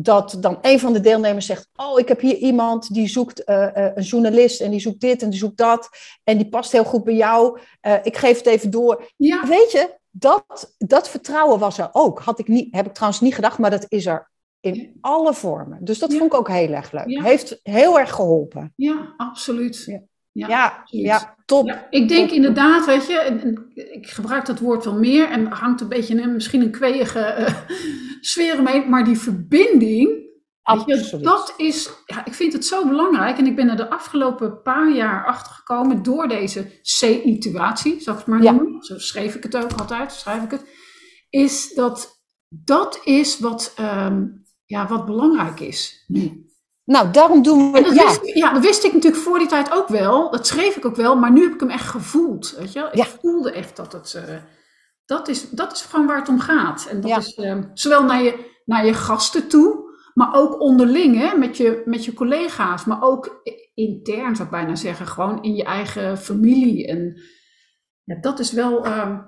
dat 0.00 0.36
dan 0.40 0.58
een 0.62 0.80
van 0.80 0.92
de 0.92 1.00
deelnemers 1.00 1.46
zegt: 1.46 1.68
Oh, 1.76 1.98
ik 1.98 2.08
heb 2.08 2.20
hier 2.20 2.36
iemand 2.36 2.94
die 2.94 3.08
zoekt 3.08 3.42
uh, 3.48 3.56
uh, 3.56 3.90
een 3.94 4.02
journalist 4.02 4.60
en 4.60 4.70
die 4.70 4.80
zoekt 4.80 5.00
dit 5.00 5.22
en 5.22 5.30
die 5.30 5.38
zoekt 5.38 5.56
dat. 5.56 5.88
En 6.24 6.36
die 6.36 6.48
past 6.48 6.72
heel 6.72 6.84
goed 6.84 7.04
bij 7.04 7.14
jou. 7.14 7.60
Uh, 7.86 7.94
ik 8.02 8.16
geef 8.16 8.36
het 8.36 8.46
even 8.46 8.70
door. 8.70 9.10
Ja. 9.16 9.46
Weet 9.46 9.72
je, 9.72 9.94
dat, 10.10 10.74
dat 10.78 11.08
vertrouwen 11.08 11.58
was 11.58 11.78
er 11.78 11.88
ook. 11.92 12.20
Had 12.20 12.38
ik 12.38 12.48
niet, 12.48 12.74
heb 12.74 12.86
ik 12.86 12.92
trouwens 12.94 13.20
niet 13.20 13.34
gedacht, 13.34 13.58
maar 13.58 13.70
dat 13.70 13.84
is 13.88 14.06
er 14.06 14.30
in 14.60 14.98
alle 15.00 15.34
vormen. 15.34 15.78
Dus 15.84 15.98
dat 15.98 16.12
Ja. 16.12 16.18
vond 16.18 16.32
ik 16.32 16.38
ook 16.38 16.48
heel 16.48 16.72
erg 16.72 16.92
leuk. 16.92 17.08
Ja. 17.08 17.22
Heeft 17.22 17.60
heel 17.62 17.98
erg 17.98 18.10
geholpen. 18.12 18.72
Ja, 18.76 19.14
absoluut. 19.16 19.84
Ja. 19.86 20.00
Ja, 20.48 20.82
Ja, 20.84 21.14
absoluut. 21.14 21.36
Ja 21.48 21.56
top. 21.56 21.66
Ja, 21.66 21.86
ik 21.90 22.08
denk 22.08 22.26
Top. 22.28 22.36
inderdaad, 22.36 22.86
weet 22.86 23.06
je, 23.06 23.18
en, 23.18 23.40
en 23.40 23.70
ik 23.74 24.06
gebruik 24.06 24.46
dat 24.46 24.58
woord 24.58 24.84
wel 24.84 24.98
meer 24.98 25.30
en 25.30 25.46
hangt 25.46 25.80
een 25.80 25.88
beetje 25.88 26.22
een, 26.22 26.32
misschien 26.32 26.62
een 26.62 26.70
kweeige 26.70 27.18
eh, 27.18 27.54
sfeer 28.20 28.62
mee, 28.62 28.86
maar 28.86 29.04
die 29.04 29.18
verbinding, 29.18 30.26
je, 30.86 31.18
dat 31.22 31.54
is, 31.56 31.90
ja, 32.06 32.24
ik 32.24 32.34
vind 32.34 32.52
het 32.52 32.66
zo 32.66 32.88
belangrijk 32.88 33.38
en 33.38 33.46
ik 33.46 33.56
ben 33.56 33.68
er 33.68 33.76
de 33.76 33.90
afgelopen 33.90 34.62
paar 34.62 34.94
jaar 34.94 35.26
achter 35.26 35.52
gekomen 35.52 36.02
door 36.02 36.28
deze 36.28 36.66
C-situatie, 36.82 38.00
zal 38.00 38.12
ik 38.12 38.18
het 38.18 38.28
maar 38.28 38.42
Ja. 38.42 38.52
noemen, 38.52 38.82
zo 38.82 38.98
schreef 38.98 39.34
ik 39.34 39.42
het 39.42 39.56
ook 39.56 39.72
altijd, 39.72 40.12
schrijf 40.12 40.42
ik 40.42 40.50
het, 40.50 40.64
is 41.30 41.74
dat 41.74 42.16
dat 42.48 43.00
is 43.04 43.38
wat, 43.38 43.72
ehm, 43.76 44.26
ja, 44.64 44.86
wat 44.88 45.06
belangrijk 45.06 45.60
is 45.60 46.04
nu. 46.06 46.47
Nou, 46.88 47.10
daarom 47.10 47.42
doen 47.42 47.60
En 47.60 47.72
we. 47.72 47.82
dat, 47.82 47.94
Ja, 47.94 48.04
wist, 48.06 48.34
ja, 48.34 48.52
dat 48.52 48.62
wist 48.62 48.84
ik 48.84 48.92
natuurlijk 48.92 49.22
voor 49.22 49.38
die 49.38 49.48
tijd 49.48 49.72
ook 49.72 49.88
wel. 49.88 50.30
Dat 50.30 50.46
schreef 50.46 50.76
ik 50.76 50.84
ook 50.84 50.96
wel, 50.96 51.16
maar 51.16 51.32
nu 51.32 51.42
heb 51.42 51.52
ik 51.54 51.60
hem 51.60 51.70
echt 51.70 51.86
gevoeld. 51.86 52.54
Weet 52.58 52.72
je? 52.72 52.80
Ik 52.80 52.94
Ja. 52.94 53.04
voelde 53.04 53.52
echt 53.52 53.76
dat 53.76 53.92
het. 53.92 54.14
eh, 54.14 54.36
dat, 55.04 55.28
is, 55.28 55.50
dat 55.50 55.72
is 55.72 55.82
gewoon 55.82 56.06
waar 56.06 56.18
het 56.18 56.28
om 56.28 56.40
gaat. 56.40 56.86
En 56.90 57.00
dat 57.00 57.10
Ja. 57.10 57.16
is 57.16 57.34
eh, 57.34 57.58
zowel 57.74 58.04
naar 58.04 58.22
je, 58.22 58.50
naar 58.64 58.86
je 58.86 58.94
gasten 58.94 59.48
toe, 59.48 59.96
maar 60.14 60.34
ook 60.34 60.60
onderling 60.60 61.16
hè, 61.18 61.36
met, 61.36 61.56
je, 61.56 61.82
met 61.84 62.04
je 62.04 62.12
collega's. 62.14 62.84
Maar 62.84 63.02
ook 63.02 63.40
intern 63.74 64.34
zou 64.36 64.48
ik 64.48 64.54
bijna 64.54 64.74
zeggen, 64.74 65.06
gewoon 65.06 65.42
in 65.42 65.54
je 65.54 65.64
eigen 65.64 66.18
familie. 66.18 66.86
En 66.86 67.20
ja, 68.04 68.16
dat 68.20 68.38
is 68.38 68.52
wel. 68.52 68.84
ehm, 68.84 69.18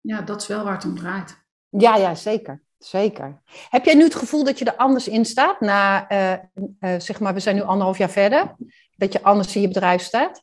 ja, 0.00 0.20
dat 0.22 0.40
is 0.40 0.46
wel 0.46 0.64
waar 0.64 0.74
het 0.74 0.84
om 0.84 0.96
draait. 0.98 1.36
ja, 1.68 1.96
ja, 1.96 2.14
zeker. 2.14 2.63
Zeker. 2.84 3.42
Heb 3.68 3.84
jij 3.84 3.94
nu 3.94 4.02
het 4.02 4.14
gevoel 4.14 4.44
dat 4.44 4.58
je 4.58 4.64
er 4.64 4.76
anders 4.76 5.08
in 5.08 5.24
staat? 5.24 5.60
Na, 5.60 6.08
eh, 6.08 6.32
eh, 6.32 7.00
zeg 7.00 7.20
maar, 7.20 7.34
we 7.34 7.40
zijn 7.40 7.56
nu 7.56 7.62
anderhalf 7.62 7.98
jaar 7.98 8.10
verder. 8.10 8.56
Dat 8.96 9.12
je 9.12 9.22
anders 9.22 9.56
in 9.56 9.60
je 9.60 9.68
bedrijf 9.68 10.02
staat? 10.02 10.42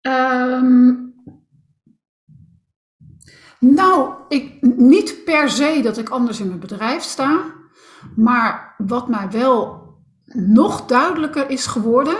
Ehm, 0.00 0.94
nou, 3.58 4.14
ik, 4.28 4.62
niet 4.76 5.24
per 5.24 5.50
se 5.50 5.80
dat 5.82 5.98
ik 5.98 6.08
anders 6.08 6.40
in 6.40 6.46
mijn 6.46 6.60
bedrijf 6.60 7.02
sta. 7.02 7.54
Maar 8.16 8.74
wat 8.78 9.08
mij 9.08 9.30
wel 9.30 9.88
nog 10.24 10.86
duidelijker 10.86 11.50
is 11.50 11.66
geworden, 11.66 12.16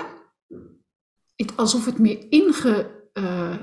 het, 1.36 1.56
alsof 1.56 1.84
het 1.84 1.98
meer 1.98 2.26
inge, 2.30 3.08
eh, 3.12 3.56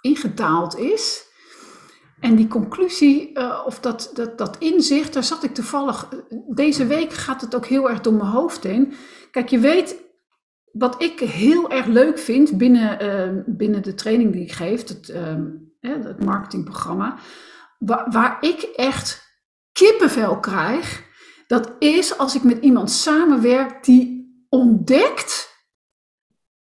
ingedaald 0.00 0.76
is. 0.76 1.29
En 2.20 2.34
die 2.36 2.48
conclusie, 2.48 3.32
eh, 3.32 3.62
of 3.66 3.80
dat, 3.80 4.10
dat, 4.14 4.38
dat 4.38 4.56
inzicht, 4.58 5.12
daar 5.12 5.24
zat 5.24 5.44
ik 5.44 5.54
toevallig. 5.54 6.08
Deze 6.48 6.86
week 6.86 7.12
gaat 7.12 7.40
het 7.40 7.54
ook 7.54 7.66
heel 7.66 7.90
erg 7.90 8.00
door 8.00 8.12
mijn 8.12 8.30
hoofd 8.30 8.62
heen. 8.62 8.92
Kijk, 9.30 9.48
je 9.48 9.58
weet, 9.58 9.96
wat 10.72 11.02
ik 11.02 11.20
heel 11.20 11.70
erg 11.70 11.86
leuk 11.86 12.18
vind 12.18 12.58
binnen, 12.58 12.98
eh, 12.98 13.42
binnen 13.46 13.82
de 13.82 13.94
training 13.94 14.32
die 14.32 14.42
ik 14.42 14.52
geef, 14.52 14.88
het, 14.88 15.08
ehm, 15.08 15.46
het 15.80 16.24
marketingprogramma, 16.24 17.18
waar, 17.78 18.10
waar 18.10 18.36
ik 18.40 18.60
echt 18.62 19.38
kippenvel 19.72 20.40
krijg, 20.40 21.08
dat 21.46 21.72
is 21.78 22.18
als 22.18 22.34
ik 22.34 22.42
met 22.42 22.62
iemand 22.62 22.90
samenwerk 22.90 23.84
die 23.84 24.18
ontdekt 24.48 25.58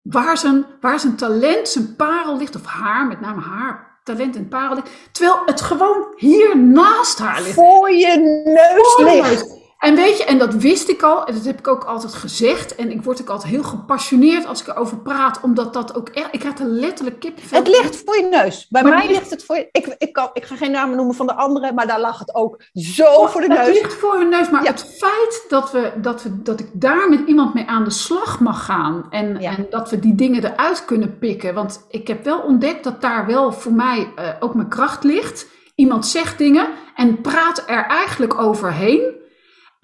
waar 0.03 0.39
zijn, 0.39 0.67
waar 0.81 1.01
zijn 1.01 1.17
talent, 1.17 1.69
zijn 1.69 1.97
parel 1.97 2.37
ligt, 2.37 2.57
of 2.57 2.65
haar, 2.65 3.07
met 3.07 3.21
name 3.21 3.41
haar 3.41 3.94
talent 4.05 4.37
en 4.37 4.49
parel 4.49 4.83
terwijl 5.13 5.43
het 5.47 5.61
gewoon 5.61 6.07
hier 6.17 6.59
naast 6.59 7.19
haar 7.19 7.43
ligt. 7.43 7.55
Voor 7.55 7.91
je 7.91 8.43
neus 8.45 8.95
Voor 8.95 9.05
ligt. 9.05 9.64
En 9.85 9.95
weet 9.95 10.19
je, 10.19 10.25
en 10.25 10.39
dat 10.39 10.55
wist 10.55 10.89
ik 10.89 11.03
al, 11.03 11.25
en 11.27 11.35
dat 11.35 11.45
heb 11.45 11.59
ik 11.59 11.69
ook 11.69 11.85
altijd 11.85 12.15
gezegd. 12.15 12.75
En 12.75 12.91
ik 12.91 13.03
word 13.03 13.21
ook 13.21 13.29
altijd 13.29 13.53
heel 13.53 13.63
gepassioneerd 13.63 14.47
als 14.47 14.61
ik 14.61 14.67
erover 14.67 14.97
praat, 14.99 15.41
omdat 15.43 15.73
dat 15.73 15.97
ook 15.97 16.09
echt, 16.09 16.29
ik 16.31 16.41
krijg 16.41 16.59
er 16.59 16.67
letterlijk 16.67 17.21
kippenvel. 17.21 17.59
Het 17.59 17.69
ligt 17.69 18.03
voor 18.05 18.17
je 18.17 18.27
neus. 18.31 18.67
Bij 18.69 18.83
Maar 18.83 18.93
mij 18.93 19.07
ligt 19.09 19.31
het 19.31 19.45
voor 19.45 19.57
je... 19.57 19.69
Ik, 19.73 19.95
ik, 19.99 20.13
kan, 20.13 20.31
ik 20.33 20.45
ga 20.45 20.57
geen 20.57 20.71
namen 20.71 20.97
noemen 20.97 21.15
van 21.15 21.27
de 21.27 21.35
anderen, 21.35 21.75
maar 21.75 21.87
daar 21.87 22.01
lag 22.01 22.19
het 22.19 22.35
ook 22.35 22.63
zo 22.73 23.27
voor 23.27 23.41
de 23.41 23.53
Het 23.55 23.67
neus. 23.67 23.81
ligt 23.81 23.95
voor 23.95 24.15
hun 24.19 24.29
neus, 24.29 24.51
maar 24.51 24.63
Ja. 24.65 24.71
het 24.71 24.97
feit 24.99 25.45
dat, 25.49 25.73
we, 25.73 25.93
dat, 25.97 26.23
we, 26.23 26.43
dat 26.43 26.61
ik 26.61 26.69
daar 26.73 27.09
met 27.09 27.21
iemand 27.27 27.55
mee 27.55 27.67
aan 27.67 27.85
de 27.85 27.91
slag 27.91 28.41
mag 28.41 28.65
gaan 28.65 29.07
en, 29.11 29.41
Ja. 29.41 29.57
en 29.57 29.67
dat 29.71 29.91
we 29.91 29.99
die 29.99 30.15
dingen 30.15 30.45
eruit 30.45 30.85
kunnen 30.85 31.19
pikken. 31.19 31.55
Want 31.55 31.85
ik 31.89 32.09
heb 32.09 32.25
wel 32.25 32.41
ontdekt 32.41 32.85
dat 32.85 33.01
daar 33.01 33.27
wel 33.27 33.53
voor 33.53 33.73
mij 33.73 34.13
eh, 34.17 34.29
ook 34.41 34.55
mijn 34.55 34.69
kracht 34.69 35.05
ligt. 35.05 35.47
Iemand 35.75 36.07
zegt 36.07 36.39
dingen 36.39 36.69
en 36.95 37.21
praat 37.21 37.63
er 37.67 37.85
eigenlijk 37.87 38.39
overheen. 38.41 39.23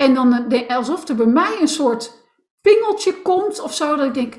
En 0.01 0.15
dan 0.15 0.33
eh, 0.33 0.49
de- 0.49 0.69
alsof 0.69 1.09
er 1.09 1.15
bij 1.15 1.27
mij 1.27 1.57
een 1.61 1.69
soort 1.69 2.13
pingeltje 2.61 3.15
komt 3.23 3.61
of 3.61 3.75
zo, 3.75 3.97
dat 3.97 4.07
ik 4.07 4.15
denk, 4.15 4.35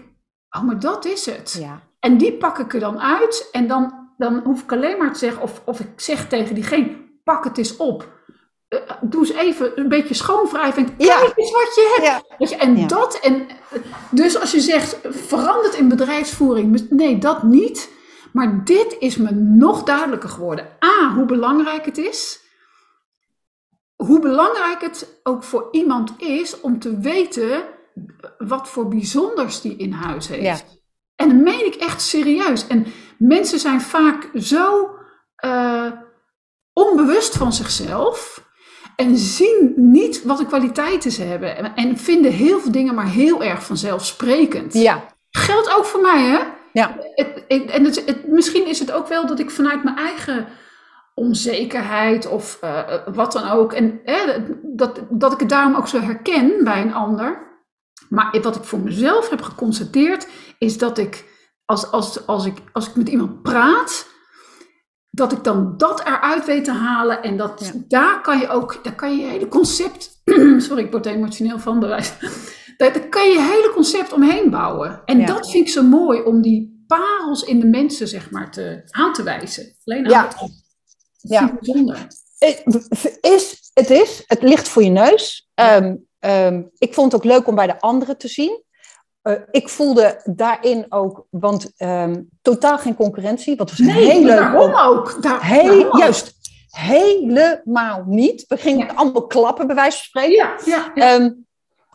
oh, 0.57 0.61
maar 0.63 0.79
dat 0.79 1.05
is 1.05 1.25
het. 1.25 1.55
Ja. 1.59 1.81
En 1.99 2.17
die 2.17 2.33
pak 2.33 2.57
ik 2.59 2.73
er 2.73 2.79
dan 2.79 2.99
uit. 3.01 3.49
En 3.51 3.67
dan, 3.67 4.09
dan 4.17 4.41
hoef 4.43 4.61
ik 4.61 4.71
alleen 4.71 4.97
maar 4.97 5.13
te 5.13 5.19
zeggen, 5.19 5.41
of, 5.41 5.61
of 5.65 5.79
ik 5.79 5.87
zeg 5.95 6.27
tegen 6.27 6.55
diegene, 6.55 6.97
pak 7.23 7.43
het 7.43 7.57
eens 7.57 7.77
op. 7.77 8.07
Eh, 8.67 8.79
doe 9.01 9.19
eens 9.21 9.31
even 9.33 9.71
een 9.79 9.89
beetje 9.89 10.13
schoonwrijven. 10.13 10.83
En 10.85 10.93
Ja. 10.97 11.17
kijk 11.19 11.33
eens 11.37 11.51
wat 11.51 11.75
je 11.75 11.93
hebt. 11.95 12.07
Ja. 12.27 12.35
Weet 12.37 12.49
je, 12.49 12.55
en 12.55 12.87
dat, 12.87 13.19
en, 13.19 13.47
dus 14.11 14.39
als 14.39 14.51
je 14.51 14.59
zegt, 14.59 14.97
verandert 15.03 15.73
in 15.73 15.87
bedrijfsvoering. 15.89 16.87
Nee, 16.89 17.17
dat 17.17 17.43
niet. 17.43 17.89
Maar 18.33 18.61
dit 18.65 18.95
is 18.99 19.17
me 19.17 19.31
nog 19.33 19.83
duidelijker 19.83 20.29
geworden. 20.29 20.65
A, 20.85 21.13
hoe 21.13 21.25
belangrijk 21.25 21.85
het 21.85 21.97
is. 21.97 22.39
Hoe 24.05 24.19
belangrijk 24.19 24.81
het 24.81 25.19
ook 25.23 25.43
voor 25.43 25.67
iemand 25.71 26.13
is 26.17 26.59
om 26.61 26.79
te 26.79 26.99
weten 26.99 27.63
wat 28.37 28.67
voor 28.69 28.87
bijzonders 28.87 29.61
die 29.61 29.75
in 29.77 29.91
huis 29.91 30.27
heeft. 30.27 30.43
Ja. 30.43 30.57
En 31.15 31.27
dat 31.27 31.37
meen 31.37 31.65
ik 31.65 31.75
echt 31.75 32.01
serieus. 32.01 32.67
En 32.67 32.85
mensen 33.17 33.59
zijn 33.59 33.81
vaak 33.81 34.29
zo 34.35 34.89
eh, 35.35 35.91
onbewust 36.73 37.37
van 37.37 37.53
zichzelf. 37.53 38.49
En 38.95 39.17
zien 39.17 39.73
niet 39.75 40.23
wat 40.23 40.37
de 40.37 40.45
kwaliteiten 40.45 41.11
ze 41.11 41.23
hebben. 41.23 41.57
En, 41.57 41.75
en 41.75 41.97
vinden 41.97 42.31
heel 42.31 42.59
veel 42.59 42.71
dingen 42.71 42.95
maar 42.95 43.09
heel 43.09 43.43
erg 43.43 43.63
vanzelfsprekend. 43.65 44.73
Ja. 44.73 45.05
Geldt 45.29 45.75
ook 45.77 45.85
voor 45.85 46.01
mij, 46.01 46.21
hè? 46.23 46.39
Ja. 46.73 46.97
Het, 47.15 47.43
het- 47.47 47.69
en 47.69 47.83
het- 47.85 48.27
misschien 48.27 48.67
is 48.67 48.79
het 48.79 48.91
ook 48.91 49.07
wel 49.07 49.25
dat 49.27 49.39
ik 49.39 49.49
vanuit 49.51 49.83
mijn 49.83 49.97
eigen 49.97 50.47
onzekerheid 51.13 52.27
of 52.27 52.57
eh, 52.61 53.07
wat 53.13 53.31
dan 53.31 53.49
ook. 53.49 53.73
En 53.73 54.01
dat, 54.75 55.01
dat 55.09 55.33
ik 55.33 55.39
het 55.39 55.49
daarom 55.49 55.75
ook 55.75 55.87
zo 55.87 55.99
herken 55.99 56.63
bij 56.63 56.81
een 56.81 56.93
ander. 56.93 57.49
Maar 58.09 58.37
wat 58.41 58.55
ik 58.55 58.63
voor 58.63 58.79
mezelf 58.79 59.29
heb 59.29 59.41
geconstateerd, 59.41 60.27
is 60.57 60.77
dat 60.77 60.97
ik 60.97 61.25
als, 61.65 61.91
als, 61.91 62.27
als, 62.27 62.45
ik, 62.45 62.57
als 62.71 62.87
ik 62.87 62.95
met 62.95 63.09
iemand 63.09 63.41
praat, 63.41 64.07
dat 65.09 65.31
ik 65.31 65.43
dan 65.43 65.73
dat 65.77 65.99
eruit 65.99 66.45
weet 66.45 66.63
te 66.63 66.71
halen. 66.71 67.23
En 67.23 67.37
dat 67.37 67.71
Ja. 67.73 67.81
daar 67.87 68.21
kan 68.21 68.39
je 68.39 68.49
ook, 68.49 68.83
daar 68.83 68.95
kan 68.95 69.17
je 69.17 69.25
hele 69.25 69.47
concept, 69.47 70.21
sorry, 70.57 70.83
ik 70.83 70.91
word 70.91 71.05
er 71.05 71.13
emotioneel 71.13 71.59
van 71.59 71.79
bewijs. 71.79 72.13
Daar, 72.77 73.07
kan 73.09 73.29
je 73.29 73.41
hele 73.41 73.71
concept 73.73 74.13
omheen 74.13 74.49
bouwen. 74.49 75.01
En 75.05 75.25
dat 75.25 75.51
vind 75.51 75.67
ik 75.67 75.73
zo 75.73 75.83
mooi 75.83 76.21
om 76.21 76.41
die 76.41 76.83
parels 76.87 77.43
in 77.43 77.59
de 77.59 77.67
mensen, 77.67 78.07
zeg 78.07 78.31
maar, 78.31 78.51
te, 78.51 78.81
aan 78.89 79.13
te 79.13 79.23
wijzen. 79.23 79.75
Alleen 79.83 80.05
aan 80.05 80.11
ja. 80.11 80.29
Ja. 81.21 81.53
bijzonder. 81.53 82.07
Is, 83.21 83.71
het 83.73 83.89
is, 83.89 84.23
het 84.27 84.41
ligt 84.41 84.67
voor 84.67 84.83
je 84.83 84.89
neus. 84.89 85.49
Ehm, 85.53 85.95
ehm, 86.19 86.63
ik 86.77 86.93
vond 86.93 87.11
het 87.11 87.21
ook 87.21 87.31
leuk 87.31 87.47
om 87.47 87.55
bij 87.55 87.67
de 87.67 87.79
anderen 87.79 88.17
te 88.17 88.27
zien. 88.27 88.63
Uh, 89.23 89.33
ik 89.51 89.69
voelde 89.69 90.21
daarin 90.23 90.85
ook, 90.89 91.27
want 91.29 91.71
um, 91.77 92.29
totaal 92.41 92.77
geen 92.77 92.95
concurrentie. 92.95 93.55
Wat 93.55 93.69
was 93.69 93.79
nee, 93.79 94.11
heel 94.11 94.23
leuk. 94.23 94.37
Daarom 94.37 94.75
ook. 94.75 95.17
Daar, 95.21 95.45
heel, 95.45 95.97
Juist, 95.97 96.33
helemaal 96.69 98.03
niet. 98.07 98.45
We 98.47 98.57
gingen 98.57 98.87
ja. 98.87 98.93
allemaal 98.93 99.27
klappen, 99.27 99.67
bij 99.67 99.75
wijze 99.75 99.97
van 99.97 100.05
spreken. 100.05 100.35
Ja, 100.35 100.55
ja, 100.65 100.91
ja. 100.95 101.15
Um, 101.15 101.47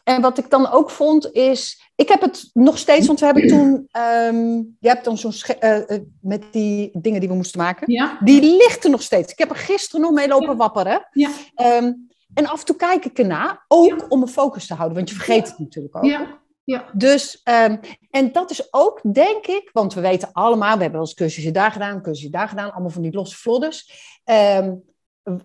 en 0.07 0.21
wat 0.21 0.39
ik 0.39 0.51
dan 0.51 0.71
ook 0.71 0.91
vond 0.91 1.33
is, 1.33 1.91
ik 1.95 2.09
heb 2.09 2.21
het 2.21 2.51
nog 2.53 2.79
steeds, 2.79 3.07
want 3.07 3.21
we 3.21 3.27
hebben 3.27 3.49
toen, 3.49 3.89
um, 4.29 4.77
je 4.81 4.89
hebt 4.89 5.05
dan 5.05 5.19
zo'n, 5.19 5.33
uh, 5.61 5.79
uh, 5.79 5.99
met 6.21 6.43
die 6.51 6.91
dingen 6.93 7.21
die 7.21 7.29
we 7.29 7.35
moesten 7.35 7.61
maken, 7.61 7.93
ja. 7.93 8.19
die 8.21 8.43
ligt 8.57 8.85
er 8.85 8.91
nog 8.91 9.03
steeds. 9.03 9.33
Ik 9.33 9.39
heb 9.39 9.51
er 9.51 9.57
gisteren 9.57 10.01
nog 10.01 10.11
mee 10.11 10.29
lopen 10.29 10.57
wapperen. 10.57 11.09
Ja. 11.11 11.31
Um, 11.79 12.09
en 12.35 12.47
af 12.47 12.61
en 12.61 12.67
toe 12.67 12.77
kijk 12.77 13.05
ik 13.05 13.19
erna, 13.19 13.65
ook 13.69 14.01
ja. 14.01 14.07
om 14.09 14.19
mijn 14.19 14.31
focus 14.31 14.67
te 14.67 14.75
houden, 14.75 14.97
want 14.97 15.09
je 15.09 15.15
vergeet 15.15 15.49
het 15.49 15.59
natuurlijk 15.59 15.97
ook. 15.97 16.05
Ja. 16.05 16.45
Ja. 16.65 16.85
Dus, 16.93 17.43
um, 17.69 17.81
en 18.11 18.33
dat 18.33 18.51
is 18.51 18.73
ook, 18.73 19.01
denk 19.13 19.47
ik, 19.47 19.71
want 19.73 19.95
we 19.95 20.01
weten 20.01 20.29
allemaal, 20.33 20.77
we 20.77 20.83
hebben 20.83 20.99
wel 20.99 21.01
eens 21.01 21.15
cursusje 21.15 21.51
daar 21.51 21.73
gedaan, 21.73 22.03
cursusje 22.03 22.31
daar 22.31 22.49
gedaan, 22.49 22.73
allemaal 22.73 22.91
van 22.91 23.03
die 23.03 23.13
losse 23.13 23.37
vlodders. 23.37 23.91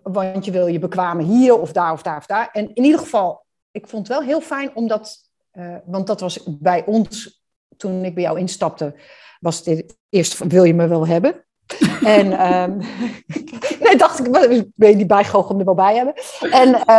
Want 0.03 0.45
je 0.45 0.51
wil 0.51 0.67
je 0.67 0.79
bekwamen 0.79 1.25
hier 1.25 1.59
of 1.59 1.71
daar 1.71 1.91
of 1.91 2.01
daar 2.01 2.17
of 2.17 2.25
daar. 2.25 2.49
En 2.51 2.73
in 2.73 2.83
ieder 2.83 2.99
geval, 2.99 3.43
ik 3.71 3.87
vond 3.87 4.07
het 4.07 4.17
wel 4.17 4.27
heel 4.27 4.41
fijn 4.41 4.75
omdat, 4.75 5.17
uh, 5.53 5.75
want 5.85 6.07
dat 6.07 6.19
was 6.19 6.43
bij 6.47 6.85
ons, 6.85 7.43
toen 7.77 8.05
ik 8.05 8.13
bij 8.13 8.23
jou 8.23 8.39
instapte, 8.39 8.95
was 9.39 9.63
dit 9.63 9.97
eerst 10.09 10.35
van, 10.35 10.49
wil 10.49 10.63
je 10.63 10.73
me 10.73 10.87
wel 10.87 11.07
hebben? 11.07 11.45
en 12.03 12.53
um, 12.53 12.77
nee, 13.83 13.95
dacht 13.95 14.19
ik, 14.19 14.31
ben 14.75 14.89
je 14.89 14.95
die 14.95 15.05
bijgoochem 15.05 15.59
er 15.59 15.65
wel 15.65 15.73
bij 15.73 15.95
hebben? 15.95 16.13
En 16.51 16.91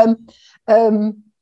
um, 0.65 1.33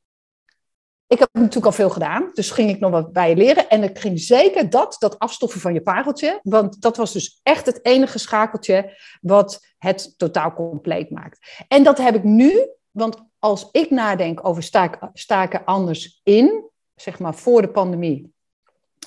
ik 1.11 1.19
heb 1.19 1.29
natuurlijk 1.33 1.65
al 1.65 1.71
veel 1.71 1.89
gedaan, 1.89 2.29
dus 2.33 2.51
ging 2.51 2.69
ik 2.69 2.79
nog 2.79 2.91
wat 2.91 3.13
bij 3.13 3.29
je 3.29 3.35
leren. 3.35 3.69
En 3.69 3.83
ik 3.83 3.99
ging 3.99 4.19
zeker 4.19 4.69
dat, 4.69 4.95
dat 4.99 5.19
afstoffen 5.19 5.59
van 5.59 5.73
je 5.73 5.81
pareltje, 5.81 6.39
want 6.43 6.81
dat 6.81 6.97
was 6.97 7.13
dus 7.13 7.39
echt 7.43 7.65
het 7.65 7.85
enige 7.85 8.19
schakeltje 8.19 8.97
wat 9.21 9.65
het 9.77 10.13
totaal 10.17 10.53
compleet 10.53 11.09
maakt. 11.09 11.65
En 11.67 11.83
dat 11.83 11.97
heb 11.97 12.15
ik 12.15 12.23
nu, 12.23 12.67
want 12.91 13.30
als 13.41 13.69
ik 13.71 13.89
nadenk 13.89 14.47
over 14.47 14.63
sta 14.63 14.83
ik, 14.83 14.97
sta 15.13 15.43
ik 15.43 15.53
er 15.53 15.63
anders 15.63 16.21
in, 16.23 16.69
zeg 16.95 17.19
maar 17.19 17.35
voor 17.35 17.61
de 17.61 17.69
pandemie. 17.69 18.33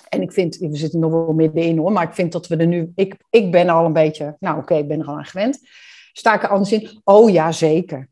En 0.08 0.22
ik 0.22 0.32
vind, 0.32 0.56
we 0.56 0.76
zitten 0.76 1.00
nog 1.00 1.10
wel 1.10 1.32
middenin 1.32 1.78
hoor, 1.78 1.92
maar 1.92 2.08
ik 2.08 2.14
vind 2.14 2.32
dat 2.32 2.46
we 2.46 2.56
er 2.56 2.66
nu, 2.66 2.92
ik, 2.94 3.16
ik 3.30 3.52
ben 3.52 3.68
al 3.68 3.84
een 3.84 3.92
beetje, 3.92 4.36
nou 4.40 4.54
oké, 4.54 4.64
okay, 4.64 4.78
ik 4.78 4.88
ben 4.88 5.00
er 5.00 5.06
al 5.06 5.16
aan 5.16 5.24
gewend. 5.24 5.58
Sta 6.12 6.34
ik 6.34 6.42
er 6.42 6.48
anders 6.48 6.72
in? 6.72 7.00
Oh 7.04 7.30
ja, 7.30 7.52
zeker. 7.52 8.08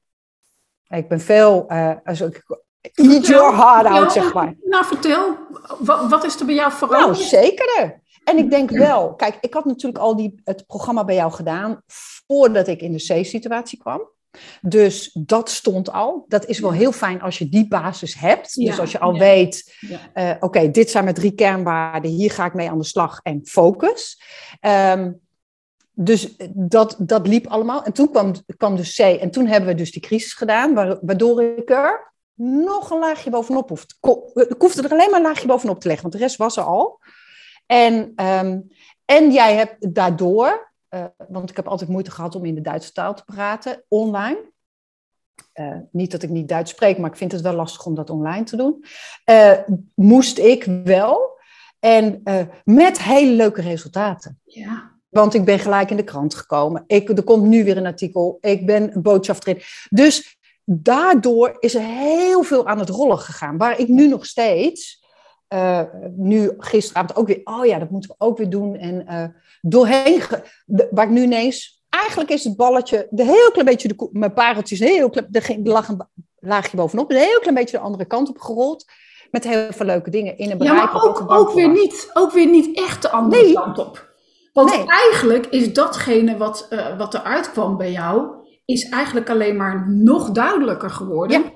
Ik 0.89 1.09
ben 1.09 1.21
veel, 1.21 1.65
uh, 1.69 1.95
als 2.05 2.21
ik, 2.21 2.45
eat 2.81 3.27
your 3.27 3.57
heart 3.57 3.87
out, 3.87 4.13
zeg 4.13 4.35
maar. 4.35 4.55
Nou, 4.63 4.85
vertel, 4.85 5.37
wat, 5.79 6.09
wat 6.09 6.25
is 6.25 6.41
er 6.41 6.47
bij 6.47 6.55
jou 6.55 6.73
veranderd? 6.73 7.19
Nou, 7.19 7.29
zeker. 7.29 8.01
En 8.25 8.39
ik 8.39 8.51
denk 8.51 8.71
wel, 8.71 9.15
kijk, 9.15 9.39
ik 9.41 9.55
had 9.55 9.65
natuurlijk 9.65 10.03
al 10.03 10.17
die, 10.17 10.41
het 10.45 10.67
programma 10.67 11.05
bij 11.05 11.15
jou 11.15 11.33
gedaan 11.33 11.83
voordat 12.27 12.69
ik 12.69 12.81
in 12.81 12.93
de 12.93 13.21
C-situatie 13.21 13.79
kwam. 13.79 14.11
Dus 14.61 15.11
dat 15.13 15.51
stond 15.51 15.93
al. 15.93 16.25
Dat 16.29 16.47
is 16.47 16.59
wel 16.59 16.73
heel 16.73 16.93
fijn 16.93 17.23
als 17.23 17.39
je 17.39 17.49
die 17.49 17.69
basis 17.69 18.15
hebt. 18.15 18.55
Dus 18.55 18.79
als 18.79 18.93
je 18.93 18.99
al 18.99 19.13
ja. 19.13 19.19
weet, 19.19 19.77
Ja. 19.81 19.99
eh, 20.13 20.37
oké, 20.41 20.71
dit 20.71 20.91
zijn 20.91 21.05
mijn 21.05 21.17
drie 21.17 21.33
kernwaarden, 21.35 22.11
hier 22.11 22.31
ga 22.31 22.45
ik 22.45 22.55
mee 22.55 22.71
aan 22.71 22.79
de 22.79 22.85
slag 22.85 23.21
en 23.23 23.41
focus. 23.45 24.23
Ehm, 24.61 25.13
dus 25.95 26.35
dat, 26.55 26.97
dat 26.99 27.27
liep 27.27 27.47
allemaal. 27.47 27.85
En 27.85 27.93
toen 27.93 28.11
kwam, 28.11 28.33
kwam 28.57 28.77
dus 28.77 28.95
C. 28.97 28.99
En 28.99 29.31
toen 29.31 29.47
hebben 29.47 29.69
we 29.71 29.75
dus 29.77 29.93
die 29.93 30.03
crisis 30.03 30.33
gedaan, 30.33 30.75
wa- 30.75 30.99
waardoor 31.03 31.43
ik 31.43 31.71
er 31.71 32.13
nog 32.45 32.91
een 32.91 32.99
laagje 32.99 33.31
bovenop 33.31 33.69
hoefde. 33.69 33.95
Ko- 34.01 34.31
Ik 34.35 34.55
hoefde 34.59 34.83
er 34.83 34.91
alleen 34.91 35.11
maar 35.11 35.19
een 35.21 35.27
laagje 35.27 35.47
bovenop 35.47 35.81
te 35.81 35.87
leggen, 35.89 36.09
want 36.09 36.15
de 36.21 36.27
rest 36.27 36.37
was 36.37 36.57
er 36.57 36.63
al. 36.63 37.01
En, 37.67 38.13
ehm, 38.17 38.61
en 39.05 39.33
jij 39.33 39.55
hebt 39.55 39.95
daardoor, 39.95 40.72
eh, 40.93 41.05
want 41.29 41.51
ik 41.51 41.57
heb 41.57 41.69
altijd 41.69 41.91
moeite 41.91 42.11
gehad 42.11 42.35
om 42.35 42.45
in 42.45 42.55
de 42.55 42.61
Duitse 42.61 42.93
taal 42.93 43.15
te 43.15 43.25
praten, 43.25 43.85
online. 43.89 44.53
Eh, 45.53 45.77
niet 45.91 46.11
dat 46.11 46.23
ik 46.23 46.31
niet 46.31 46.49
Duits 46.49 46.71
spreek, 46.71 46.99
maar 46.99 47.11
ik 47.11 47.17
vind 47.17 47.33
het 47.33 47.41
wel 47.41 47.55
lastig 47.55 47.87
om 47.87 47.95
dat 47.95 48.11
online 48.11 48.45
te 48.45 48.57
doen. 48.57 48.85
Eh, 49.25 49.59
moest 49.95 50.39
ik 50.39 50.65
wel. 50.85 51.41
En 51.79 52.23
met 52.65 53.03
hele 53.03 53.33
leuke 53.33 53.61
resultaten. 53.61 54.41
Ja. 54.45 54.91
Want 55.09 55.35
ik 55.35 55.45
ben 55.45 55.59
gelijk 55.59 55.91
in 55.91 55.97
de 55.97 56.05
krant 56.05 56.35
gekomen. 56.35 56.85
Ik, 56.87 57.09
er 57.09 57.23
komt 57.23 57.47
nu 57.47 57.65
weer 57.65 57.77
een 57.77 57.87
artikel. 57.87 58.39
Ik 58.41 58.67
ben 58.67 58.95
een 58.95 59.03
boodschap 59.03 59.47
erin. 59.47 59.63
Dus 59.91 60.39
daardoor 60.65 61.57
is 61.59 61.75
er 61.75 61.83
heel 61.83 62.43
veel 62.43 62.67
aan 62.67 62.79
het 62.79 62.89
rollen 62.89 63.19
gegaan. 63.19 63.57
Waar 63.57 63.79
ik 63.79 63.89
nu 63.89 64.09
nog 64.09 64.27
steeds, 64.27 65.02
uh, 65.53 65.81
nu 66.17 66.55
gisteravond 66.59 67.17
ook 67.19 67.27
weer, 67.27 67.41
oh 67.45 67.67
ja, 67.67 67.79
dat 67.79 67.91
moeten 67.91 68.11
we 68.11 68.25
ook 68.25 68.39
weer 68.39 68.51
doen. 68.51 68.77
En 68.77 69.07
uh, 69.11 69.25
doorheen, 69.61 70.23
de, 70.67 70.89
waar 70.91 71.05
ik 71.05 71.11
nu 71.11 71.23
ineens, 71.23 71.83
eigenlijk 71.89 72.31
is 72.31 72.45
het 72.45 72.57
balletje, 72.57 73.07
de 73.11 73.25
heel 73.25 73.51
klein 73.51 73.67
beetje, 73.67 73.89
de, 73.89 74.09
mijn 74.13 74.33
pareltjes, 74.33 74.79
heel 74.79 75.11
klein, 75.11 75.29
er, 75.31 75.43
ging, 75.43 75.67
er 75.67 75.73
lag 75.73 75.89
een 75.89 76.07
laagje 76.39 76.77
bovenop, 76.77 77.11
een 77.11 77.17
heel 77.17 77.39
klein 77.41 77.55
beetje 77.55 77.77
de 77.77 77.83
andere 77.83 78.05
kant 78.05 78.29
op 78.29 78.39
gerold. 78.39 78.85
Met 79.31 79.45
heel 79.45 79.67
veel 79.73 79.87
leuke 79.87 80.11
dingen 80.11 80.39
in 80.39 80.51
een 80.51 80.59
bereik. 80.59 80.79
Ja, 80.79 80.85
maar 80.85 81.03
ook, 81.03 81.31
ook, 81.31 81.53
weer, 81.53 81.69
niet, 81.69 82.11
ook 82.13 82.33
weer 82.33 82.47
niet 82.51 82.77
echt 82.79 83.03
de 83.03 83.11
andere 83.11 83.43
Nee. 83.43 83.53
kant 83.53 83.79
op. 83.79 84.11
Want 84.53 84.77
Nee. 84.77 84.87
eigenlijk 84.87 85.47
is 85.47 85.73
datgene 85.73 86.37
wat, 86.37 86.67
eh 86.71 86.99
wat 86.99 87.15
eruit 87.15 87.51
kwam 87.53 87.77
bij 87.77 87.93
jou, 87.93 88.29
is 88.65 88.89
eigenlijk 88.89 89.31
alleen 89.31 89.57
maar 89.57 89.91
nog 89.91 90.31
duidelijker 90.31 90.91
geworden. 90.91 91.43
Ja. 91.43 91.53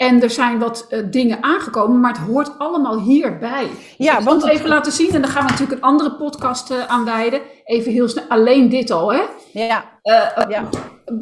En 0.00 0.22
er 0.22 0.30
zijn 0.30 0.58
wat 0.58 0.86
eh, 0.88 1.00
dingen 1.10 1.42
aangekomen, 1.42 2.00
maar 2.00 2.12
het 2.12 2.26
hoort 2.26 2.58
allemaal 2.58 3.00
hierbij. 3.00 3.68
Ja, 3.96 4.18
ik 4.18 4.24
want 4.24 4.42
het 4.42 4.52
even 4.52 4.68
laten 4.68 4.92
zien 4.92 5.10
en 5.14 5.20
dan 5.20 5.30
gaan 5.30 5.44
we 5.44 5.50
natuurlijk 5.50 5.78
een 5.78 5.88
andere 5.88 6.16
podcast 6.16 6.70
eh, 6.70 6.86
aan 6.86 7.04
wijden. 7.04 7.40
Even 7.64 7.92
heel 7.92 8.08
snel, 8.08 8.24
alleen 8.28 8.68
dit 8.68 8.90
al, 8.90 9.12
hè? 9.12 9.22
Ja, 9.52 9.98
Eh, 10.02 10.44
ja. 10.48 10.68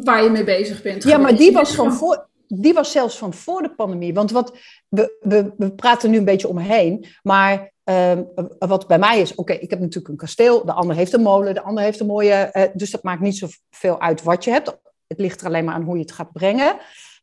Waar 0.05 0.23
je 0.23 0.31
mee 0.31 0.45
bezig 0.45 0.83
bent. 0.83 1.03
Ja, 1.03 1.19
maar 1.19 1.37
die 1.37 1.53
was, 1.53 1.69
Dus 1.69 1.77
van 1.77 1.93
voor, 1.93 2.29
die 2.47 2.75
was 2.75 2.93
zelfs 2.93 3.19
van 3.19 3.35
voor 3.35 3.63
de 3.63 3.75
pandemie. 3.75 4.15
Want 4.15 4.31
wat, 4.31 4.57
we, 4.89 5.17
we, 5.21 5.53
we 5.57 5.73
praten 5.73 6.11
nu 6.11 6.19
een 6.19 6.25
beetje 6.25 6.49
omheen. 6.49 7.07
Maar 7.23 7.73
ehm, 7.85 8.23
wat 8.59 8.87
bij 8.87 8.99
mij 8.99 9.21
is, 9.21 9.35
oké, 9.35 9.53
ik 9.53 9.71
heb 9.71 9.81
natuurlijk 9.81 10.09
een 10.09 10.17
kasteel. 10.17 10.65
De 10.65 10.73
ander 10.73 10.97
heeft 10.97 11.13
een 11.13 11.23
molen, 11.23 11.55
de 11.55 11.63
ander 11.63 11.85
heeft 11.85 12.01
een 12.01 12.07
mooie... 12.07 12.71
dus 12.75 12.91
dat 12.91 13.03
maakt 13.03 13.21
niet 13.21 13.37
zoveel 13.37 14.01
uit 14.01 14.23
wat 14.23 14.45
je 14.45 14.51
hebt. 14.51 14.79
Het 15.07 15.19
ligt 15.19 15.41
er 15.41 15.47
alleen 15.47 15.65
maar 15.65 15.75
aan 15.75 15.83
hoe 15.83 15.97
je 15.97 16.03
het 16.03 16.13
gaat 16.13 16.33
brengen. 16.33 16.77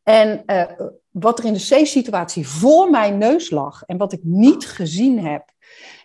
En 0.04 0.44
wat 1.20 1.40
er 1.40 1.46
in 1.46 1.54
de 1.54 1.82
C-situatie 1.82 2.48
voor 2.48 2.90
mijn 2.90 3.18
neus 3.18 3.50
lag... 3.50 3.84
en 3.86 3.98
wat 3.98 4.14
ik 4.14 4.20
niet 4.24 4.66
gezien 4.66 5.26
heb, 5.26 5.44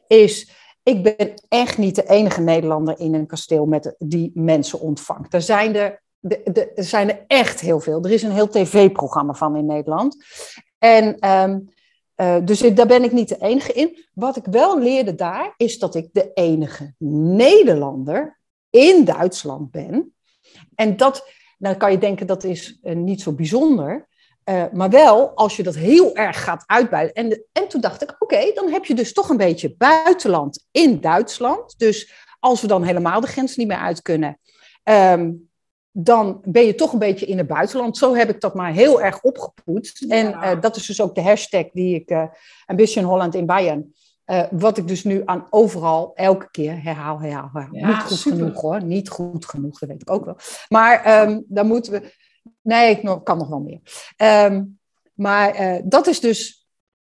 is... 0.06 0.58
Ik 0.82 1.02
ben 1.02 1.34
echt 1.48 1.78
niet 1.78 1.94
de 1.94 2.08
enige 2.08 2.40
Nederlander 2.40 2.98
in 2.98 3.14
een 3.14 3.26
kasteel 3.26 3.66
met, 3.66 3.94
die 3.98 4.30
mensen 4.34 4.80
ontvangt. 4.80 5.34
Er 5.34 5.42
zijn 5.42 5.76
er 5.76 6.02
de, 6.20 6.72
er 6.74 6.84
zijn 6.84 7.10
er 7.10 7.24
echt 7.26 7.60
heel 7.60 7.80
veel. 7.80 8.04
Er 8.04 8.10
is 8.10 8.22
een 8.22 8.32
heel 8.32 8.48
tv-programma 8.48 9.32
van 9.32 9.56
in 9.56 9.66
Nederland. 9.66 10.24
En 10.78 11.30
um, 11.30 11.68
uh, 12.16 12.36
dus 12.44 12.60
daar 12.60 12.86
ben 12.86 13.04
ik 13.04 13.12
niet 13.12 13.28
de 13.28 13.38
enige 13.38 13.72
in. 13.72 14.04
Wat 14.14 14.36
ik 14.36 14.44
wel 14.50 14.78
leerde 14.78 15.14
daar, 15.14 15.54
is 15.56 15.78
dat 15.78 15.94
ik 15.94 16.08
de 16.12 16.30
enige 16.34 16.94
Nederlander 16.98 18.40
in 18.70 19.04
Duitsland 19.04 19.70
ben. 19.70 20.14
En 20.74 20.96
dat, 20.96 21.28
nou 21.58 21.76
kan 21.76 21.90
je 21.90 21.98
denken, 21.98 22.26
dat 22.26 22.44
is 22.44 22.78
uh, 22.82 22.94
niet 22.94 23.20
zo 23.20 23.32
bijzonder. 23.32 24.08
Uh, 24.44 24.64
maar 24.72 24.90
wel, 24.90 25.28
als 25.34 25.56
je 25.56 25.62
dat 25.62 25.74
heel 25.74 26.16
erg 26.16 26.44
gaat 26.44 26.64
uitbuiten. 26.66 27.14
En, 27.14 27.28
de, 27.28 27.44
en 27.52 27.68
toen 27.68 27.80
dacht 27.80 28.02
ik, 28.02 28.10
oké, 28.10 28.22
okay, 28.22 28.52
dan 28.54 28.68
heb 28.68 28.84
je 28.84 28.94
dus 28.94 29.12
toch 29.12 29.28
een 29.28 29.36
beetje 29.36 29.74
buitenland 29.76 30.66
in 30.70 31.00
Duitsland. 31.00 31.74
Dus 31.78 32.12
als 32.40 32.60
we 32.60 32.66
dan 32.66 32.82
helemaal 32.82 33.20
de 33.20 33.26
grens 33.26 33.56
niet 33.56 33.68
meer 33.68 33.76
uit 33.76 34.02
kunnen... 34.02 34.38
Um, 34.84 35.48
dan 35.92 36.40
ben 36.44 36.66
je 36.66 36.74
toch 36.74 36.92
een 36.92 36.98
beetje 36.98 37.26
in 37.26 37.38
het 37.38 37.46
buitenland. 37.46 37.96
Zo 37.96 38.14
heb 38.14 38.28
ik 38.28 38.40
dat 38.40 38.54
maar 38.54 38.72
heel 38.72 39.02
erg 39.02 39.20
opgepoetst. 39.22 39.98
Ja. 39.98 40.08
En 40.08 40.26
uh, 40.26 40.60
dat 40.60 40.76
is 40.76 40.86
dus 40.86 41.00
ook 41.00 41.14
de 41.14 41.22
hashtag 41.22 41.64
die 41.72 41.94
ik, 41.94 42.10
uh, 42.10 42.24
Ambition 42.66 43.04
Holland 43.04 43.34
in 43.34 43.46
Bayern, 43.46 43.94
uh, 44.26 44.42
wat 44.50 44.78
ik 44.78 44.88
dus 44.88 45.04
nu 45.04 45.22
aan 45.24 45.46
overal 45.50 46.12
elke 46.14 46.50
keer 46.50 46.82
herhaal, 46.82 47.20
herhaal, 47.20 47.50
herhaal. 47.52 47.74
Ja, 47.76 47.86
Niet 47.86 47.96
goed 47.96 48.18
super. 48.18 48.38
genoeg 48.38 48.60
hoor, 48.60 48.84
niet 48.84 49.08
goed 49.08 49.46
genoeg, 49.46 49.78
dat 49.78 49.88
weet 49.88 50.02
ik 50.02 50.10
ook 50.10 50.24
wel. 50.24 50.36
Maar 50.68 51.28
um, 51.28 51.44
dan 51.48 51.66
moeten 51.66 51.92
we, 51.92 52.12
nee, 52.62 52.90
ik 52.90 53.20
kan 53.24 53.38
nog 53.38 53.48
wel 53.48 53.60
meer. 53.60 53.80
Um, 54.46 54.78
maar 55.14 55.80
dat 55.84 56.06
is 56.06 56.20
dus 56.20 56.60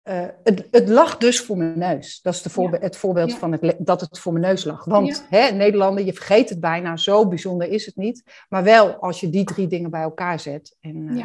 uh, 0.04 0.26
het, 0.42 0.68
het, 0.70 0.88
lag 0.88 1.16
dus 1.16 1.40
voor 1.40 1.56
mijn 1.56 1.78
neus. 1.78 2.20
Dat 2.22 2.34
is 2.34 2.42
de 2.42 2.50
voorbe 2.50 2.76
ja. 2.76 2.82
het 2.82 2.96
voorbeeld 2.96 3.30
ja. 3.30 3.36
van 3.36 3.52
het, 3.52 3.74
dat 3.78 4.00
het 4.00 4.18
voor 4.18 4.32
mijn 4.32 4.44
neus 4.44 4.64
lag. 4.64 4.84
Want 4.84 5.26
ja. 5.30 5.38
hè, 5.38 5.50
Nederlander, 5.50 6.04
je 6.04 6.12
vergeet 6.12 6.48
het 6.48 6.60
bijna, 6.60 6.96
zo 6.96 7.28
bijzonder 7.28 7.68
is 7.68 7.86
het 7.86 7.96
niet. 7.96 8.44
Maar 8.48 8.62
wel 8.62 8.94
als 8.94 9.20
je 9.20 9.30
die 9.30 9.44
drie 9.44 9.66
dingen 9.66 9.90
bij 9.90 10.02
elkaar 10.02 10.40
zet. 10.40 10.76
En, 10.80 10.96
uh, 10.96 11.24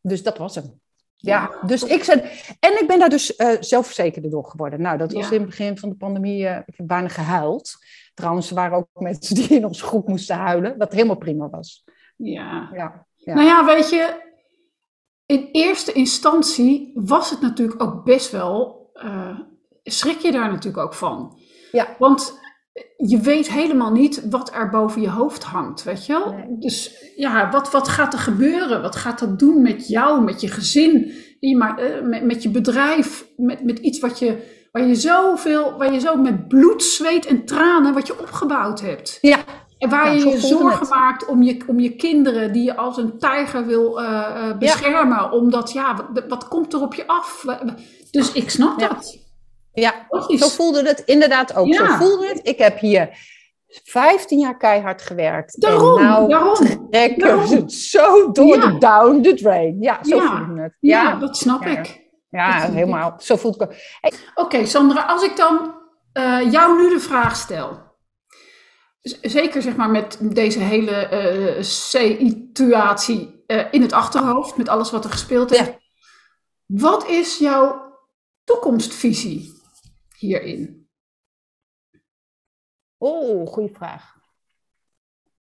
dus 0.00 0.22
dat 0.22 0.38
was 0.38 0.54
hem. 0.54 0.80
Ja, 1.16 1.50
dus 1.66 1.82
ik 1.82 2.04
zei, 2.04 2.20
en 2.60 2.80
ik 2.80 2.84
ben 2.86 2.98
daar 2.98 3.08
dus 3.08 3.36
zelfverzekerder 3.60 4.30
door 4.30 4.44
geworden. 4.44 4.80
Nou, 4.80 4.98
dat 4.98 5.12
was 5.12 5.30
in 5.30 5.38
het 5.38 5.48
begin 5.48 5.78
van 5.78 5.88
de 5.88 5.94
pandemie, 5.94 6.46
eh, 6.46 6.62
ik 6.66 6.76
heb 6.76 6.86
bijna 6.86 7.08
gehuild. 7.08 7.76
Trouwens, 8.14 8.48
er 8.48 8.54
waren 8.54 8.76
ook 8.76 8.88
mensen 8.92 9.34
die 9.38 9.48
in 9.48 9.64
onze 9.64 9.84
groep 9.84 10.08
moesten 10.08 10.36
huilen, 10.36 10.78
wat 10.78 10.92
helemaal 10.92 11.16
prima 11.16 11.48
was. 11.50 11.84
Ja. 12.16 12.70
Ja, 12.72 13.06
ja. 13.28 13.34
Nou 13.34 13.46
ja, 13.46 13.64
weet 13.64 13.90
je, 13.90 14.26
in 15.26 15.48
eerste 15.52 15.92
instantie 15.92 16.92
was 16.94 17.30
het 17.30 17.40
natuurlijk 17.40 17.82
ook 17.82 18.04
best 18.04 18.30
wel, 18.30 18.90
eh, 18.92 19.38
schrik 19.84 20.18
je 20.18 20.32
daar 20.32 20.50
natuurlijk 20.50 20.84
ook 20.84 20.94
van. 20.94 21.38
Ja. 21.72 21.96
Want 21.98 22.38
je 22.96 23.20
weet 23.20 23.50
helemaal 23.50 23.92
niet 23.92 24.28
wat 24.30 24.54
er 24.54 24.70
boven 24.70 25.00
je 25.00 25.10
hoofd 25.10 25.42
hangt, 25.42 25.82
weet 25.82 26.06
je 26.06 26.12
wel? 26.12 26.32
Nee. 26.32 26.58
Dus 26.58 27.04
ja, 27.16 27.50
wat, 27.50 27.70
wat 27.70 27.88
gaat 27.88 28.12
er 28.12 28.18
gebeuren? 28.18 28.82
Wat 28.82 28.96
gaat 28.96 29.18
dat 29.18 29.38
doen 29.38 29.62
met 29.62 29.88
jou, 29.88 30.22
met 30.22 30.40
je 30.40 30.48
gezin, 30.48 30.92
die 31.40 31.50
je 31.50 31.56
maar, 31.56 31.78
eh, 31.78 32.02
met, 32.02 32.24
met 32.24 32.42
je 32.42 32.50
bedrijf, 32.50 33.26
met, 33.36 33.64
met 33.64 33.78
iets 33.78 33.98
wat 33.98 34.18
je, 34.18 34.66
waar 34.72 34.86
je 34.86 34.94
zoveel, 34.94 35.76
waar 35.78 35.92
je 35.92 36.00
zo 36.00 36.16
met 36.16 36.48
bloed, 36.48 36.82
zweet 36.82 37.26
en 37.26 37.44
tranen, 37.44 37.94
wat 37.94 38.06
je 38.06 38.20
opgebouwd 38.20 38.80
hebt. 38.80 39.18
ja, 39.20 39.44
En 39.78 39.88
waar 39.90 40.14
je 40.14 40.28
je 40.28 40.38
zorgen 40.38 40.78
het. 40.80 40.88
maakt 40.90 41.24
om 41.26 41.42
je, 41.42 41.56
om 41.66 41.80
je 41.80 41.96
kinderen 41.96 42.52
die 42.52 42.64
je 42.64 42.76
als 42.76 42.96
een 42.96 43.18
tijger 43.18 43.66
wil 43.66 44.00
eh, 44.00 44.48
eh, 44.48 44.58
beschermen. 44.58 45.30
Omdat, 45.32 45.72
ja, 45.72 45.96
wat, 46.12 46.24
wat 46.28 46.48
komt 46.48 46.72
er 46.72 46.80
op 46.82 46.94
je 46.94 47.06
af? 47.06 47.44
Dus 48.10 48.32
ik 48.32 48.50
snap 48.50 48.78
dat. 48.78 49.18
ja. 49.72 49.94
Logisch. 50.08 50.40
Zo 50.40 50.48
voelde 50.48 50.82
het 50.88 51.02
inderdaad 51.06 51.54
ook. 51.56 51.74
Zo 51.74 51.84
voelde 51.84 52.26
het. 52.26 52.40
Ik 52.42 52.58
heb 52.58 52.78
hier 52.78 53.08
15 53.84 54.38
jaar 54.38 54.56
keihard 54.56 55.02
gewerkt. 55.02 55.60
Daarom, 55.60 55.98
en 55.98 56.04
nou 56.04 56.28
daarom. 56.28 56.54
trekken 56.90 57.42
we 57.48 57.54
het 57.56 57.72
zo 57.72 58.32
door 58.32 58.46
Ja. 58.56 58.66
de 58.70 58.78
down 58.78 59.20
the 59.22 59.34
drain. 59.34 59.76
Ja, 59.80 59.98
zo 60.02 60.16
Ja. 60.16 60.36
voelde 60.46 60.62
het. 60.62 60.76
Ja, 60.80 61.02
Ja, 61.02 61.14
dat 61.14 61.36
snap 61.36 61.66
ik. 61.66 62.06
ja, 62.28 62.60
dat 62.66 62.72
helemaal. 62.74 63.14
Zo 63.18 63.36
voelt 63.36 63.58
het 63.60 63.68
ook. 63.68 63.74
Oké, 64.44 64.66
Sandra, 64.66 65.02
als 65.02 65.22
ik 65.22 65.36
dan 65.36 65.74
eh, 66.12 66.52
jou 66.52 66.82
nu 66.82 66.88
de 66.88 67.00
vraag 67.00 67.36
stel. 67.36 67.86
Zeker 69.22 69.62
zeg 69.62 69.76
maar 69.76 69.90
met 69.90 70.18
deze 70.34 70.58
hele 70.58 70.92
eh, 70.92 71.62
situatie 71.62 73.42
eh, 73.46 73.66
in 73.70 73.82
het 73.82 73.92
achterhoofd, 73.92 74.56
met 74.56 74.68
alles 74.68 74.90
wat 74.90 75.04
er 75.04 75.10
gespeeld 75.10 75.50
Ja. 75.50 75.64
heeft. 75.64 75.78
Wat 76.66 77.06
is 77.08 77.38
jouw 77.38 77.96
toekomstvisie 78.44 79.52
hierin? 80.16 80.88
Oh, 82.96 83.46
goede 83.46 83.74
vraag. 83.74 84.16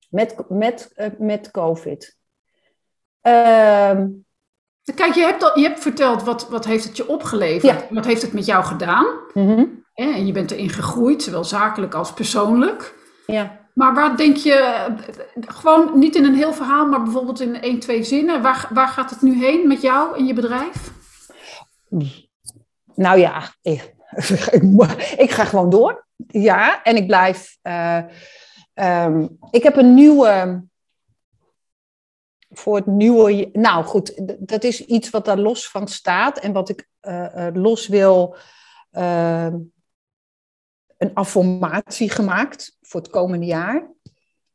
Met, 0.10 0.49
met, 0.49 0.91
eh, 0.95 1.10
met 1.20 1.51
COVID. 1.51 2.18
Ehm, 3.22 4.10
Kijk, 4.95 5.14
je 5.14 5.22
hebt, 5.22 5.43
al, 5.43 5.60
je 5.60 5.68
hebt 5.68 5.80
verteld 5.80 6.24
wat, 6.24 6.49
wat 6.49 6.66
heeft 6.66 6.84
het 6.84 6.97
je 6.97 7.08
opgeleverd. 7.08 7.80
Ja. 7.89 7.93
Wat 7.93 8.06
heeft 8.06 8.22
het 8.22 8.34
met 8.34 8.45
jou 8.45 8.64
gedaan? 8.66 9.06
mhm, 9.34 9.66
En 9.93 10.26
je 10.26 10.32
bent 10.32 10.51
erin 10.51 10.70
gegroeid, 10.70 11.24
zowel 11.24 11.43
zakelijk 11.43 11.93
als 11.93 12.14
persoonlijk. 12.14 12.95
Ja. 13.28 13.63
Maar 13.73 13.93
waar 13.93 14.17
denk 14.17 14.38
je, 14.38 14.88
gewoon 15.39 15.99
niet 15.99 16.15
in 16.15 16.26
een 16.26 16.36
heel 16.36 16.53
verhaal, 16.53 16.86
maar 16.86 17.03
bijvoorbeeld 17.03 17.39
in 17.39 17.61
één, 17.61 17.80
twee 17.80 18.03
zinnen. 18.03 18.41
Waar, 18.41 18.67
waar 18.73 18.88
gaat 18.88 19.09
het 19.09 19.21
nu 19.21 19.45
heen 19.45 19.67
met 19.67 19.82
jou 19.82 20.17
en 20.17 20.26
je 20.26 20.34
bedrijf? 20.34 20.91
Nou 22.95 23.19
ja, 23.19 23.53
ik, 23.61 23.95
ik, 25.26 25.32
ga 25.32 25.45
gewoon 25.45 25.69
door. 25.69 26.07
Ja, 26.28 26.84
en 26.84 26.95
ik 26.95 27.07
blijf. 27.07 27.57
eh, 27.61 28.01
ehm, 28.73 29.28
ik 29.51 29.63
heb 29.63 29.76
een 29.76 29.93
nieuwe. 29.93 30.63
Voor 32.49 32.76
het 32.76 32.86
nieuwe. 32.86 33.49
Nou 33.53 33.86
goed, 33.86 34.21
dat 34.39 34.63
is 34.63 34.86
iets 34.86 35.09
wat 35.09 35.26
daar 35.26 35.38
los 35.38 35.69
van 35.69 35.88
staat. 35.88 36.39
En 36.39 36.53
wat 36.53 36.69
ik 36.69 36.88
eh, 36.99 37.47
eh, 37.47 37.55
los 37.55 37.88
wil. 37.88 38.36
ehm, 38.91 39.55
een 40.98 41.14
affirmatie 41.14 42.10
gemaakt 42.10 42.78
voor 42.82 43.02
het 43.02 43.10
komende 43.10 43.46
jaar. 43.46 43.88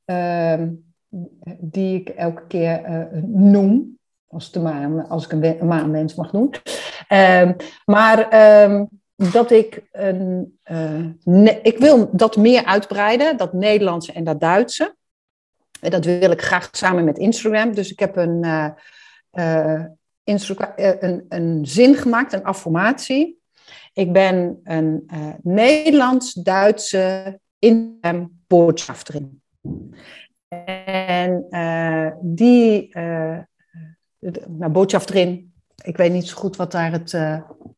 Ehm, 0.04 0.68
die 1.60 2.00
ik 2.00 2.08
elke 2.08 2.46
keer 2.46 2.82
eh, 2.84 3.22
noem. 3.22 3.98
Als, 4.28 4.54
een 4.54 4.62
maan, 4.62 5.08
als 5.08 5.24
ik 5.24 5.32
een, 5.32 5.40
we- 5.40 5.58
een 5.60 5.66
maanmens 5.66 6.14
mag 6.14 6.30
doen. 6.30 6.54
Ehm, 7.08 7.52
maar 7.84 8.28
ehm, 8.28 8.84
dat 9.16 9.50
ik 9.50 9.82
een. 9.92 10.58
eh, 10.62 11.06
ik 11.62 11.78
wil 11.78 12.10
dat 12.16 12.36
meer 12.36 12.64
uitbreiden, 12.64 13.36
dat 13.36 13.52
Nederlandse 13.52 14.12
en 14.12 14.24
dat 14.24 14.40
Duitse. 14.40 14.94
En 15.80 15.90
dat 15.90 16.04
wil 16.04 16.30
ik 16.30 16.42
graag 16.42 16.68
samen 16.72 17.04
met 17.04 17.18
Instagram. 17.18 17.74
Dus 17.74 17.90
ik 17.92 17.98
heb 17.98 18.16
een, 18.16 18.44
eh, 18.44 19.84
een, 20.24 21.24
een 21.28 21.66
zin 21.66 21.94
gemaakt, 21.94 22.32
een 22.32 22.44
affirmatie. 22.44 23.39
Ik 23.92 24.12
ben 24.12 24.60
een 24.64 25.02
eh, 25.06 25.18
Nederlands-Duitse 25.42 27.38
Instagram-boodschaftering. 27.58 29.28
En 30.74 31.46
eh, 31.50 32.06
die, 32.20 32.88
eh 32.92 33.38
de- 34.18 34.44
nou, 34.48 34.72
boodschaftering, 34.72 35.44
ik 35.84 35.96
weet 35.96 36.12
niet 36.12 36.26
zo 36.28 36.36
goed 36.36 36.56
wat 36.56 36.72
daar 36.72 36.92
het, 36.92 37.12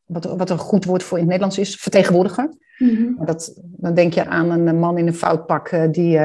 wat, 0.04 0.24
wat 0.24 0.50
een 0.50 0.58
goed 0.58 0.84
woord 0.84 1.02
voor 1.02 1.18
in 1.18 1.22
het 1.24 1.32
Nederlands 1.32 1.58
is, 1.58 1.74
vertegenwoordiger. 1.76 2.48
Maar 3.16 3.26
Dat, 3.26 3.60
dan 3.62 3.94
denk 3.94 4.12
je 4.14 4.26
aan 4.26 4.50
een 4.50 4.78
man 4.78 4.98
in 4.98 5.06
een 5.06 5.14
foutpak 5.14 5.92
die 5.92 6.20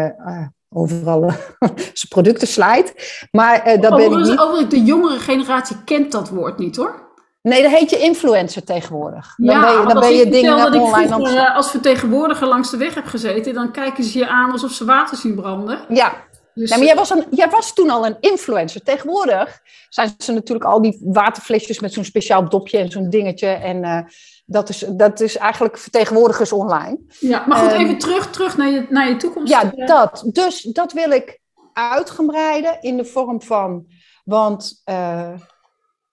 overal 0.70 1.30
zijn 1.94 2.10
producten 2.10 2.48
slijt. 2.48 2.94
Maar 3.32 3.64
dat 3.82 3.96
ben 3.96 4.12
ik 4.12 4.18
niet. 4.18 4.40
overigens, 4.40 4.70
de 4.70 4.84
jongere 4.84 5.20
generatie 5.20 5.84
kent 5.84 6.12
dat 6.12 6.30
woord 6.30 6.58
niet 6.58 6.76
hoor. 6.76 7.07
Nee, 7.48 7.62
dat 7.62 7.72
heet 7.72 7.90
je 7.90 8.00
influencer 8.00 8.64
tegenwoordig. 8.64 9.34
Dan 9.38 9.56
ja, 9.56 9.62
ben 9.62 9.82
je, 9.82 9.88
dan 9.88 10.00
ben 10.00 10.10
ik 10.10 10.16
je 10.16 10.30
dingen 10.30 10.58
dat 10.58 10.76
ik 10.76 10.82
online 10.82 11.14
aan 11.14 11.20
vroeger 11.20 11.38
eh, 11.38 11.56
als 11.56 11.72
vertegenwoordiger 11.72 12.48
langs 12.48 12.72
de 12.72 12.78
weg 12.78 12.94
heb 12.94 13.06
gezeten, 13.06 13.54
dan 13.54 13.72
kijken 13.72 14.04
ze 14.04 14.18
je 14.18 14.28
aan 14.28 14.52
alsof 14.52 14.72
ze 14.72 14.86
water 14.86 15.18
zien 15.18 15.36
branden. 15.36 15.80
Ja, 15.90 16.26
Dus, 16.54 16.70
Nee, 16.70 16.80
maar 16.80 16.88
jij 16.88 16.96
was, 16.96 17.10
een, 17.10 17.26
jij 17.32 17.50
was 17.50 17.74
toen 17.74 17.90
al 17.90 18.06
een 18.06 18.18
influencer. 18.20 18.84
Tegenwoordig 18.84 19.60
zijn 19.90 20.14
ze 20.18 20.32
natuurlijk 20.32 20.70
al 20.70 20.82
die 20.82 21.02
waterflesjes 21.04 21.80
met 21.80 21.94
zo'n 21.94 22.04
speciaal 22.04 22.50
dopje 22.50 22.78
en 22.78 22.92
zo'n 22.92 23.10
dingetje. 23.10 23.48
En 23.48 23.84
eh, 23.84 24.00
dat, 24.46 24.70
is, 24.70 24.86
dat 24.90 25.20
is 25.20 25.38
eigenlijk 25.38 25.78
vertegenwoordigers 25.78 26.52
online. 26.52 27.00
ja, 27.20 27.44
maar 27.48 27.58
goed, 27.58 27.72
ehm, 27.72 27.82
even 27.82 27.98
terug, 27.98 28.30
terug 28.30 28.58
naar, 28.58 28.70
je, 28.70 28.86
naar 28.90 29.10
je 29.10 29.16
toekomst. 29.16 29.52
Ja, 29.52 29.72
dat. 29.86 30.24
Dus 30.32 30.62
dat 30.62 30.94
wil 30.94 31.12
ik 31.12 31.40
uitgebreiden 31.74 32.78
in 32.82 32.98
de 32.98 33.06
vorm 33.06 33.42
van. 33.42 33.86
Want 34.24 34.82
eh, 34.84 35.34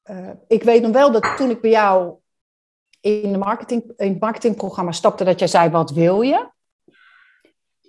eh, 0.05 0.31
ik 0.49 0.63
weet 0.63 0.83
nog 0.83 0.93
wel 0.93 1.13
dat 1.13 1.37
toen 1.37 1.51
ik 1.51 1.61
bij 1.61 1.71
jou 1.71 2.15
in, 3.01 3.33
de 3.33 3.39
marketing, 3.39 3.93
in 3.97 4.09
het 4.13 4.21
marketingprogramma 4.21 4.93
stapte, 4.93 5.25
dat 5.25 5.39
jij 5.39 5.49
zei: 5.49 5.71
Wat 5.71 5.91
wil 5.91 6.21
je? 6.21 6.49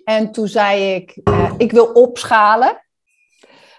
En 0.04 0.32
toen 0.32 0.48
zei 0.48 0.94
ik: 0.94 1.10
eh, 1.24 1.54
Ik 1.56 1.72
wil 1.72 1.86
opschalen. 1.86 2.80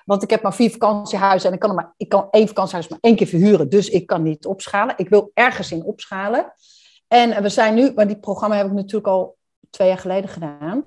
Want 0.06 0.24
ik 0.24 0.30
heb 0.30 0.42
maar 0.42 0.54
vier 0.54 0.72
vakantiehuizen 0.72 1.50
en 1.50 1.56
ik 1.56 1.62
kan, 1.62 1.76
maar, 1.76 1.94
ik 1.98 2.10
kan 2.10 2.28
één 2.32 2.48
vakantiehuis 2.48 2.88
maar 2.88 3.00
één 3.02 3.16
keer 3.16 3.28
verhuren. 3.28 3.70
Dus 3.70 3.90
ik 3.90 4.08
kan 4.08 4.24
niet 4.24 4.46
opschalen. 4.46 4.94
Ik 4.98 5.10
wil 5.10 5.32
ergens 5.34 5.72
in 5.72 5.84
opschalen. 5.84 6.54
En 7.08 7.32
eh, 7.32 7.42
we 7.42 7.50
zijn 7.50 7.74
nu, 7.74 7.94
maar 7.94 8.08
die 8.08 8.20
programma 8.20 8.56
heb 8.56 8.66
ik 8.66 8.74
natuurlijk 8.74 9.08
al 9.08 9.38
twee 9.70 9.88
jaar 9.88 9.98
geleden 9.98 10.30
gedaan. 10.30 10.78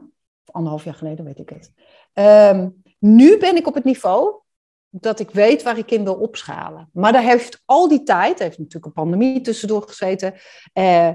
Of 0.47 0.55
anderhalf 0.55 0.85
jaar 0.85 0.95
geleden, 0.95 1.25
weet 1.25 1.39
ik 1.39 1.49
het. 1.49 1.73
Ehm, 2.13 2.69
nu 2.99 3.39
ben 3.39 3.57
ik 3.57 3.67
op 3.67 3.75
het 3.75 3.85
niveau 3.85 4.41
dat 4.91 5.21
ik 5.21 5.31
weet 5.31 5.63
waar 5.63 5.79
ik 5.79 5.91
in 5.91 6.05
wil 6.05 6.15
opschalen. 6.15 6.89
Maar 6.93 7.13
daar 7.13 7.23
heeft 7.23 7.63
al 7.65 7.89
die 7.89 8.03
tijd, 8.03 8.39
heeft 8.39 8.59
natuurlijk 8.59 8.87
een 8.87 8.93
pandemie 8.93 9.41
tussendoor 9.41 9.83
gezeten. 9.83 10.35
eh, 10.73 11.11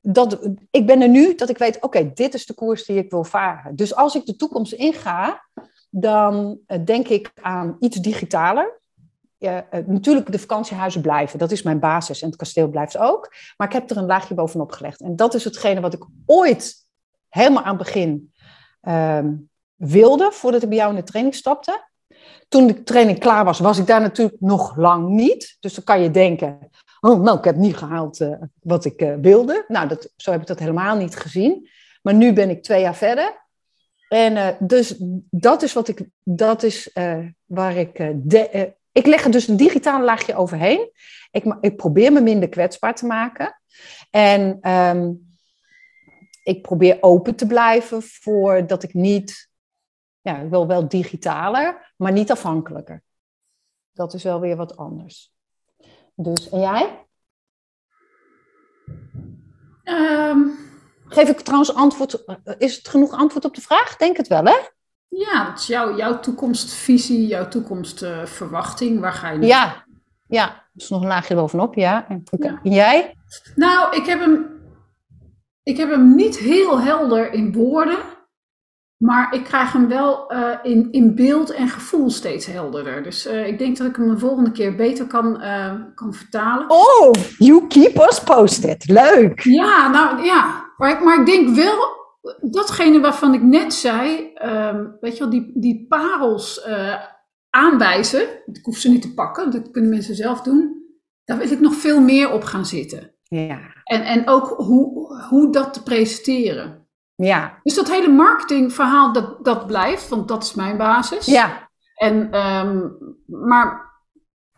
dat, 0.00 0.48
ik 0.70 0.86
ben 0.86 1.02
er 1.02 1.08
nu 1.08 1.34
dat 1.34 1.48
ik 1.48 1.58
weet, 1.58 1.82
oké, 1.82 2.12
dit 2.14 2.34
is 2.34 2.46
de 2.46 2.54
koers 2.54 2.84
die 2.84 2.96
ik 2.96 3.10
wil 3.10 3.24
varen. 3.24 3.76
Dus 3.76 3.94
als 3.94 4.14
ik 4.14 4.26
de 4.26 4.36
toekomst 4.36 4.72
inga, 4.72 5.44
dan 5.90 6.58
eh, 6.66 6.84
denk 6.84 7.08
ik 7.08 7.32
aan 7.42 7.76
iets 7.80 7.96
digitaler. 7.96 8.80
Eh, 9.38 9.58
natuurlijk, 9.86 10.32
de 10.32 10.38
vakantiehuizen 10.38 11.00
blijven. 11.00 11.38
Dat 11.38 11.50
is 11.50 11.62
mijn 11.62 11.80
basis. 11.80 12.22
En 12.22 12.28
het 12.28 12.36
kasteel 12.36 12.68
blijft 12.68 12.98
ook. 12.98 13.34
Maar 13.56 13.66
ik 13.66 13.72
heb 13.72 13.90
er 13.90 13.96
een 13.96 14.06
laagje 14.06 14.34
bovenop 14.34 14.72
gelegd. 14.72 15.00
En 15.00 15.16
dat 15.16 15.34
is 15.34 15.44
hetgene 15.44 15.80
wat 15.80 15.94
ik 15.94 16.06
ooit 16.26 16.86
helemaal 17.28 17.62
aan 17.62 17.76
het 17.76 17.84
begin 17.84 18.32
ehm, 18.80 19.34
wilde. 19.74 20.32
Voordat 20.32 20.62
ik 20.62 20.68
bij 20.68 20.78
jou 20.78 20.90
in 20.90 20.96
de 20.96 21.02
training 21.02 21.34
stapte. 21.34 21.87
Toen 22.48 22.66
de 22.66 22.82
training 22.82 23.18
klaar 23.18 23.44
was, 23.44 23.58
was 23.58 23.78
ik 23.78 23.86
daar 23.86 24.00
natuurlijk 24.00 24.40
nog 24.40 24.76
lang 24.76 25.08
niet. 25.08 25.56
Dus 25.60 25.74
dan 25.74 25.84
kan 25.84 26.02
je 26.02 26.10
denken, 26.10 26.70
oh, 27.00 27.20
nou, 27.20 27.38
ik 27.38 27.44
heb 27.44 27.56
niet 27.56 27.76
gehaald 27.76 28.20
eh, 28.20 28.32
wat 28.62 28.84
ik 28.84 29.00
eh, 29.00 29.14
wilde. 29.20 29.64
Nou, 29.68 29.88
dat, 29.88 30.12
zo 30.16 30.30
heb 30.30 30.40
ik 30.40 30.46
dat 30.46 30.58
helemaal 30.58 30.96
niet 30.96 31.16
gezien. 31.16 31.68
Maar 32.02 32.14
nu 32.14 32.32
ben 32.32 32.50
ik 32.50 32.62
twee 32.62 32.80
jaar 32.80 32.96
verder. 32.96 33.46
En 34.08 34.36
eh, 34.36 34.48
dus 34.58 34.94
dat 35.30 35.62
is 35.62 35.72
wat 35.72 35.88
ik, 35.88 36.04
dat 36.22 36.62
is 36.62 36.90
waar 37.44 37.76
ik, 37.76 37.96
de, 38.14 38.74
ik 38.92 39.06
leg 39.06 39.24
er 39.24 39.30
dus 39.30 39.48
een 39.48 39.56
digitale 39.56 40.04
laagje 40.04 40.34
overheen. 40.34 40.90
Ik, 41.30 41.56
ik 41.60 41.76
probeer 41.76 42.12
me 42.12 42.20
minder 42.20 42.48
kwetsbaar 42.48 42.94
te 42.94 43.06
maken. 43.06 43.60
En 44.10 44.58
ehm, 44.60 45.12
ik 46.42 46.62
probeer 46.62 46.98
open 47.00 47.34
te 47.34 47.46
blijven 47.46 48.02
voor 48.02 48.66
dat 48.66 48.82
ik 48.82 48.94
niet, 48.94 49.50
ja, 50.20 50.48
wil 50.48 50.66
wel 50.66 50.88
digitaler, 50.88 51.87
maar 51.98 52.12
niet 52.12 52.30
afhankelijker. 52.30 53.02
Dat 53.92 54.14
is 54.14 54.22
wel 54.22 54.40
weer 54.40 54.56
wat 54.56 54.76
anders. 54.76 55.32
Dus, 56.14 56.48
en 56.48 56.60
jij? 56.60 57.06
Ehm, 59.84 60.40
Geef 61.08 61.28
ik 61.28 61.40
trouwens 61.40 61.74
antwoord, 61.74 62.24
eh, 62.24 62.54
is 62.58 62.76
het 62.76 62.88
genoeg 62.88 63.12
antwoord 63.12 63.44
op 63.44 63.54
de 63.54 63.60
vraag? 63.60 63.96
Denk 63.96 64.16
het 64.16 64.28
wel, 64.28 64.44
hè? 64.44 64.56
ja, 65.08 65.44
dat 65.44 65.58
is 65.58 65.66
jouw, 65.66 65.96
jouw 65.96 66.20
toekomstvisie, 66.20 67.26
jouw 67.26 67.48
toekomstverwachting. 67.48 69.00
Waar 69.00 69.12
ga 69.12 69.30
je 69.30 69.38
naartoe? 69.38 69.48
Ja, 69.48 69.84
ja. 70.26 70.48
Er 70.48 70.84
is 70.84 70.88
nog 70.88 71.02
een 71.02 71.08
laagje 71.08 71.34
bovenop, 71.34 71.74
ja. 71.74 72.06
Ja. 72.38 72.60
En 72.62 72.72
jij? 72.72 73.14
Nou, 73.54 73.96
ik 73.96 74.06
heb 74.06 74.20
hem, 74.20 74.60
ik 75.62 75.76
heb 75.76 75.90
hem 75.90 76.14
niet 76.14 76.38
heel 76.38 76.80
helder 76.80 77.32
in 77.32 77.52
woorden, 77.52 77.98
maar 78.98 79.34
ik 79.34 79.44
krijg 79.44 79.72
hem 79.72 79.88
wel 79.88 80.30
eh, 80.30 80.58
in, 80.62 80.88
in 80.90 81.14
beeld 81.14 81.50
en 81.50 81.68
gevoel 81.68 82.10
steeds 82.10 82.46
helderder. 82.46 83.02
Dus 83.02 83.26
eh, 83.26 83.46
ik 83.46 83.58
denk 83.58 83.76
dat 83.76 83.86
ik 83.86 83.96
hem 83.96 84.08
de 84.08 84.18
volgende 84.18 84.52
keer 84.52 84.76
beter 84.76 85.06
kan, 85.06 85.40
eh, 85.40 85.74
kan 85.94 86.14
vertalen. 86.14 86.70
Oh, 86.70 87.12
you 87.38 87.66
keep 87.66 87.98
us 87.98 88.22
posted. 88.22 88.88
Leuk. 88.88 89.40
Ja, 89.40 89.88
nou 89.88 90.22
ja, 90.22 90.72
maar 90.76 90.90
ik, 90.90 91.04
maar 91.04 91.20
ik 91.20 91.26
denk 91.26 91.48
wel 91.56 91.96
datgene 92.40 93.00
waarvan 93.00 93.34
ik 93.34 93.42
net 93.42 93.74
zei, 93.74 94.32
ehm, 94.34 94.86
weet 95.00 95.12
je 95.12 95.18
wel, 95.18 95.30
die, 95.30 95.50
die 95.54 95.86
parels 95.88 96.66
aanwijzen, 97.50 98.22
ik 98.46 98.64
hoef 98.64 98.76
ze 98.76 98.90
niet 98.90 99.02
te 99.02 99.14
pakken, 99.14 99.50
dat 99.50 99.70
kunnen 99.70 99.90
mensen 99.90 100.14
zelf 100.14 100.42
doen, 100.42 100.82
daar 101.24 101.38
wil 101.38 101.50
ik 101.50 101.60
nog 101.60 101.74
veel 101.74 102.00
meer 102.00 102.32
op 102.32 102.42
gaan 102.42 102.66
zitten. 102.66 103.14
Ja. 103.22 103.60
En, 103.84 104.02
en 104.02 104.28
ook 104.28 104.48
hoe, 104.48 105.14
hoe 105.28 105.52
dat 105.52 105.72
te 105.72 105.82
presenteren. 105.82 106.87
Ja. 107.26 107.58
Dus 107.62 107.74
dat 107.74 107.90
hele 107.90 108.08
marketingverhaal, 108.08 109.12
dat, 109.12 109.44
dat 109.44 109.66
blijft, 109.66 110.08
want 110.08 110.28
dat 110.28 110.42
is 110.42 110.54
mijn 110.54 110.76
basis. 110.76 111.26
Ja. 111.26 111.68
En, 111.94 112.30
ehm, 112.32 112.78
maar 113.26 113.86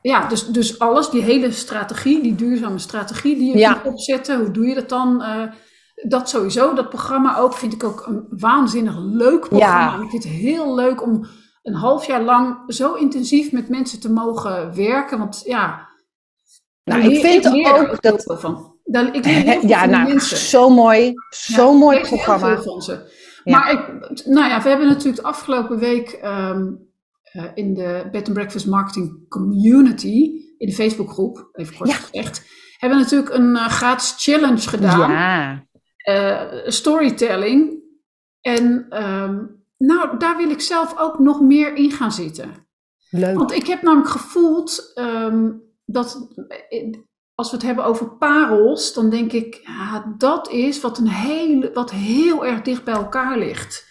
ja, 0.01 0.27
dus, 0.29 0.47
dus 0.47 0.79
alles, 0.79 1.11
die 1.11 1.23
hele 1.23 1.53
strategie, 1.53 2.23
die 2.23 2.35
duurzame 2.35 2.79
strategie 2.79 3.37
die 3.37 3.53
je 3.53 3.59
Ja. 3.59 3.73
kunt 3.73 3.85
opzetten, 3.95 4.39
hoe 4.41 4.51
doe 4.51 4.67
je 4.67 4.75
dat 4.75 4.89
dan? 4.89 5.23
Eh, 5.23 5.43
dat 6.09 6.29
sowieso, 6.29 6.75
dat 6.75 6.89
programma 6.89 7.37
ook, 7.39 7.53
vind 7.55 7.73
ik 7.73 7.85
ook 7.85 8.07
een 8.07 8.27
waanzinnig 8.31 8.95
leuk 8.99 9.49
programma. 9.49 9.97
Ja. 9.97 10.03
Ik 10.03 10.11
vind 10.11 10.25
het 10.25 10.33
heel 10.33 10.75
leuk 10.75 11.03
om 11.03 11.27
een 11.63 11.75
half 11.75 12.07
jaar 12.07 12.23
lang 12.23 12.57
zo 12.67 12.95
intensief 12.95 13.53
met 13.53 13.69
mensen 13.69 14.01
te 14.01 14.13
mogen 14.13 14.75
werken. 14.75 15.19
Want 15.19 15.43
ja, 15.45 15.89
Nou, 16.85 17.03
ik 17.03 17.21
vind 17.21 17.45
er 17.45 17.91
ook 17.91 18.03
dat... 18.03 18.25
van. 18.41 18.70
Daar, 18.85 19.15
ik 19.15 19.25
leer 19.25 19.35
heel 19.35 19.61
veel 19.61 19.69
Ja, 19.69 19.87
nou, 19.87 20.09
mensen. 20.09 20.37
zo 20.37 20.69
mooi. 20.71 21.13
Zo 21.31 21.73
Ja, 21.73 21.79
mooi 21.79 21.97
ik 21.97 22.03
lees 22.03 22.11
heel 22.11 22.19
programma. 22.25 22.55
veel 22.55 22.73
van 22.73 22.83
ze. 22.83 23.19
Ja. 23.45 23.59
Maar 23.59 23.71
ik, 23.73 24.11
nou 24.27 24.49
ja, 24.49 24.63
we 24.63 24.69
hebben 24.69 24.87
natuurlijk 24.87 25.17
de 25.17 25.23
afgelopen 25.23 25.79
week 25.79 26.09
ehm, 26.11 26.67
eh, 27.23 27.45
in 27.55 27.75
de 27.75 28.09
Bed 28.13 28.25
and 28.27 28.33
Breakfast 28.33 28.67
Marketing 28.67 29.29
Community, 29.29 30.31
in 30.59 30.67
de 30.69 30.73
Facebookgroep, 30.75 31.49
even 31.53 31.77
kort 31.77 31.93
gezegd, 31.93 32.43
hebben 32.79 32.99
we 32.99 33.05
natuurlijk 33.05 33.35
een 33.35 33.57
eh, 33.57 33.67
gratis 33.69 34.15
challenge 34.19 34.69
gedaan. 34.69 35.11
Ja. 35.11 35.65
eh, 35.97 36.69
storytelling. 36.71 37.79
En 38.41 38.87
ehm, 38.89 39.39
nou, 39.79 40.19
daar 40.19 40.37
wil 40.37 40.51
ik 40.51 40.61
zelf 40.61 40.95
ook 40.99 41.19
nog 41.19 41.41
meer 41.41 41.75
in 41.75 41.91
gaan 41.91 42.13
zitten. 42.13 42.51
Leuk. 43.11 43.37
Want 43.37 43.53
ik 43.53 43.67
heb 43.67 43.83
namelijk 43.83 44.11
gevoeld 44.11 44.91
ehm, 44.95 45.51
dat 45.85 46.29
als 47.41 47.51
we 47.51 47.57
het 47.57 47.67
hebben 47.67 47.85
over 47.85 48.09
parels, 48.09 48.93
dan 48.93 49.11
denk 49.11 49.33
ik, 49.33 49.61
ja, 49.63 50.15
dat 50.19 50.51
is 50.51 50.81
wat, 50.81 50.99
een 50.99 51.09
hele, 51.09 51.71
wat 51.75 51.91
heel 51.91 52.47
erg 52.47 52.63
dicht 52.63 52.85
bij 52.85 52.95
elkaar 52.95 53.39
ligt. 53.39 53.89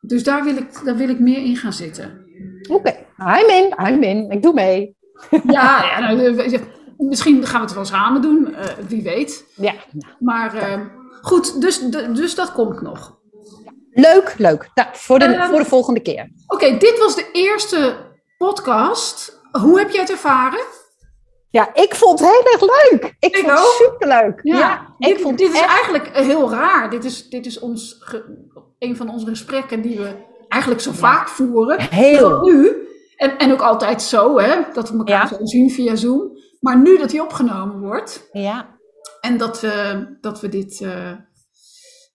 Dus 0.00 0.24
daar 0.24 0.44
wil 0.44 0.56
ik, 0.56 0.84
daar 0.84 0.96
wil 0.96 1.08
ik 1.08 1.18
meer 1.18 1.44
in 1.44 1.56
gaan 1.56 1.72
zitten. 1.72 2.26
Oké. 2.68 2.96
I'm 3.18 3.48
in. 3.48 3.74
I'm 3.86 4.02
in. 4.02 4.30
Ik 4.30 4.42
doe 4.42 4.52
mee. 4.52 4.96
Ja, 5.30 5.84
ja 5.84 5.98
nou, 6.00 6.36
eh, 6.36 6.60
misschien 6.96 7.46
gaan 7.46 7.60
we 7.60 7.66
het 7.66 7.74
wel 7.74 7.84
samen 7.84 8.22
doen, 8.22 8.54
eh, 8.54 8.64
wie 8.88 9.02
weet. 9.02 9.44
Ja. 9.54 9.74
Maar 10.18 10.54
ehm, 10.54 10.86
goed, 11.22 11.60
dus, 11.60 11.78
dus 12.12 12.34
dat 12.34 12.52
komt 12.52 12.80
nog. 12.80 13.16
Leuk, 13.90 14.34
leuk. 14.38 14.70
Nou, 14.74 14.88
voor 14.92 15.18
de, 15.18 15.24
Ehm, 15.24 15.48
voor 15.48 15.58
de 15.58 15.64
volgende 15.64 16.00
keer. 16.00 16.30
Oké, 16.46 16.76
dit 16.76 16.98
was 16.98 17.16
de 17.16 17.30
eerste 17.32 17.96
podcast. 18.38 19.40
Hoe 19.50 19.78
heb 19.78 19.90
jij 19.90 20.00
het 20.00 20.10
ervaren? 20.10 20.60
Ja, 21.50 21.74
ik 21.74 21.94
vond 21.94 22.18
het 22.20 22.28
heel 22.28 22.52
erg 22.52 22.60
leuk. 22.60 23.14
Ik, 23.18 23.36
Ik 23.36 23.36
vond 23.36 23.58
het 23.58 23.66
superleuk. 23.90 24.40
Ja, 24.42 24.94
ik 24.98 25.06
dit, 25.08 25.20
vond 25.20 25.38
dit 25.38 25.52
is 25.52 25.60
echt... 25.60 25.66
eigenlijk 25.70 26.06
eh, 26.06 26.26
heel 26.26 26.50
raar. 26.50 26.90
Dit 26.90 27.04
is, 27.04 27.28
dit 27.28 27.46
is 27.46 27.58
ons 27.58 27.96
ge- 28.00 28.46
een 28.78 28.96
van 28.96 29.10
onze 29.10 29.26
gesprekken 29.26 29.82
die 29.82 29.98
we 29.98 30.10
eigenlijk 30.48 30.82
zo 30.82 30.92
vaak 30.92 31.28
voeren. 31.28 31.80
Heel. 31.80 32.40
Nu, 32.40 32.88
en, 33.16 33.38
en 33.38 33.52
ook 33.52 33.60
altijd 33.62 34.02
zo, 34.02 34.38
hè, 34.38 34.56
dat 34.72 34.90
we 34.90 34.98
elkaar 34.98 35.28
Ja. 35.30 35.36
zo 35.36 35.44
zien 35.46 35.70
via 35.70 35.94
Zoom. 35.96 36.30
Maar 36.60 36.78
nu 36.78 36.98
dat 36.98 37.10
die 37.10 37.22
opgenomen 37.22 37.80
wordt 37.80 38.28
Ja. 38.32 38.76
en 39.20 39.36
dat 39.38 39.60
we, 39.60 40.06
dat 40.20 40.40
we 40.40 40.48
dit 40.48 40.80
eh, 40.80 41.12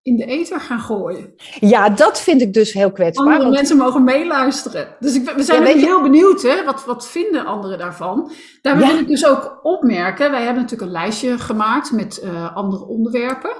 in 0.04 0.16
de 0.16 0.24
ether 0.24 0.60
gaan 0.60 0.80
gooien. 0.80 1.34
ja, 1.60 1.88
dat 1.88 2.20
vind 2.20 2.40
ik 2.40 2.52
dus 2.52 2.72
heel 2.72 2.92
kwetsbaar. 2.92 3.26
Andere 3.26 3.42
want- 3.44 3.56
mensen 3.56 3.76
mogen 3.76 4.04
meeluisteren. 4.04 4.96
Dus 5.00 5.14
ik, 5.14 5.30
we 5.30 5.42
zijn 5.42 5.62
Ja, 5.62 5.68
heel 5.86 6.02
benieuwd, 6.02 6.42
hè? 6.42 6.64
Wat, 6.64 6.84
wat 6.84 7.06
vinden 7.08 7.44
anderen 7.46 7.78
daarvan? 7.78 8.30
Daar 8.62 8.80
Ja. 8.80 8.86
wil 8.86 8.98
ik 8.98 9.08
dus 9.08 9.26
ook 9.26 9.58
opmerken. 9.62 10.30
Wij 10.30 10.42
hebben 10.42 10.62
natuurlijk 10.62 10.90
een 10.90 11.00
lijstje 11.00 11.38
gemaakt 11.38 11.92
met 11.92 12.18
eh, 12.18 12.56
andere 12.56 12.86
onderwerpen. 12.86 13.52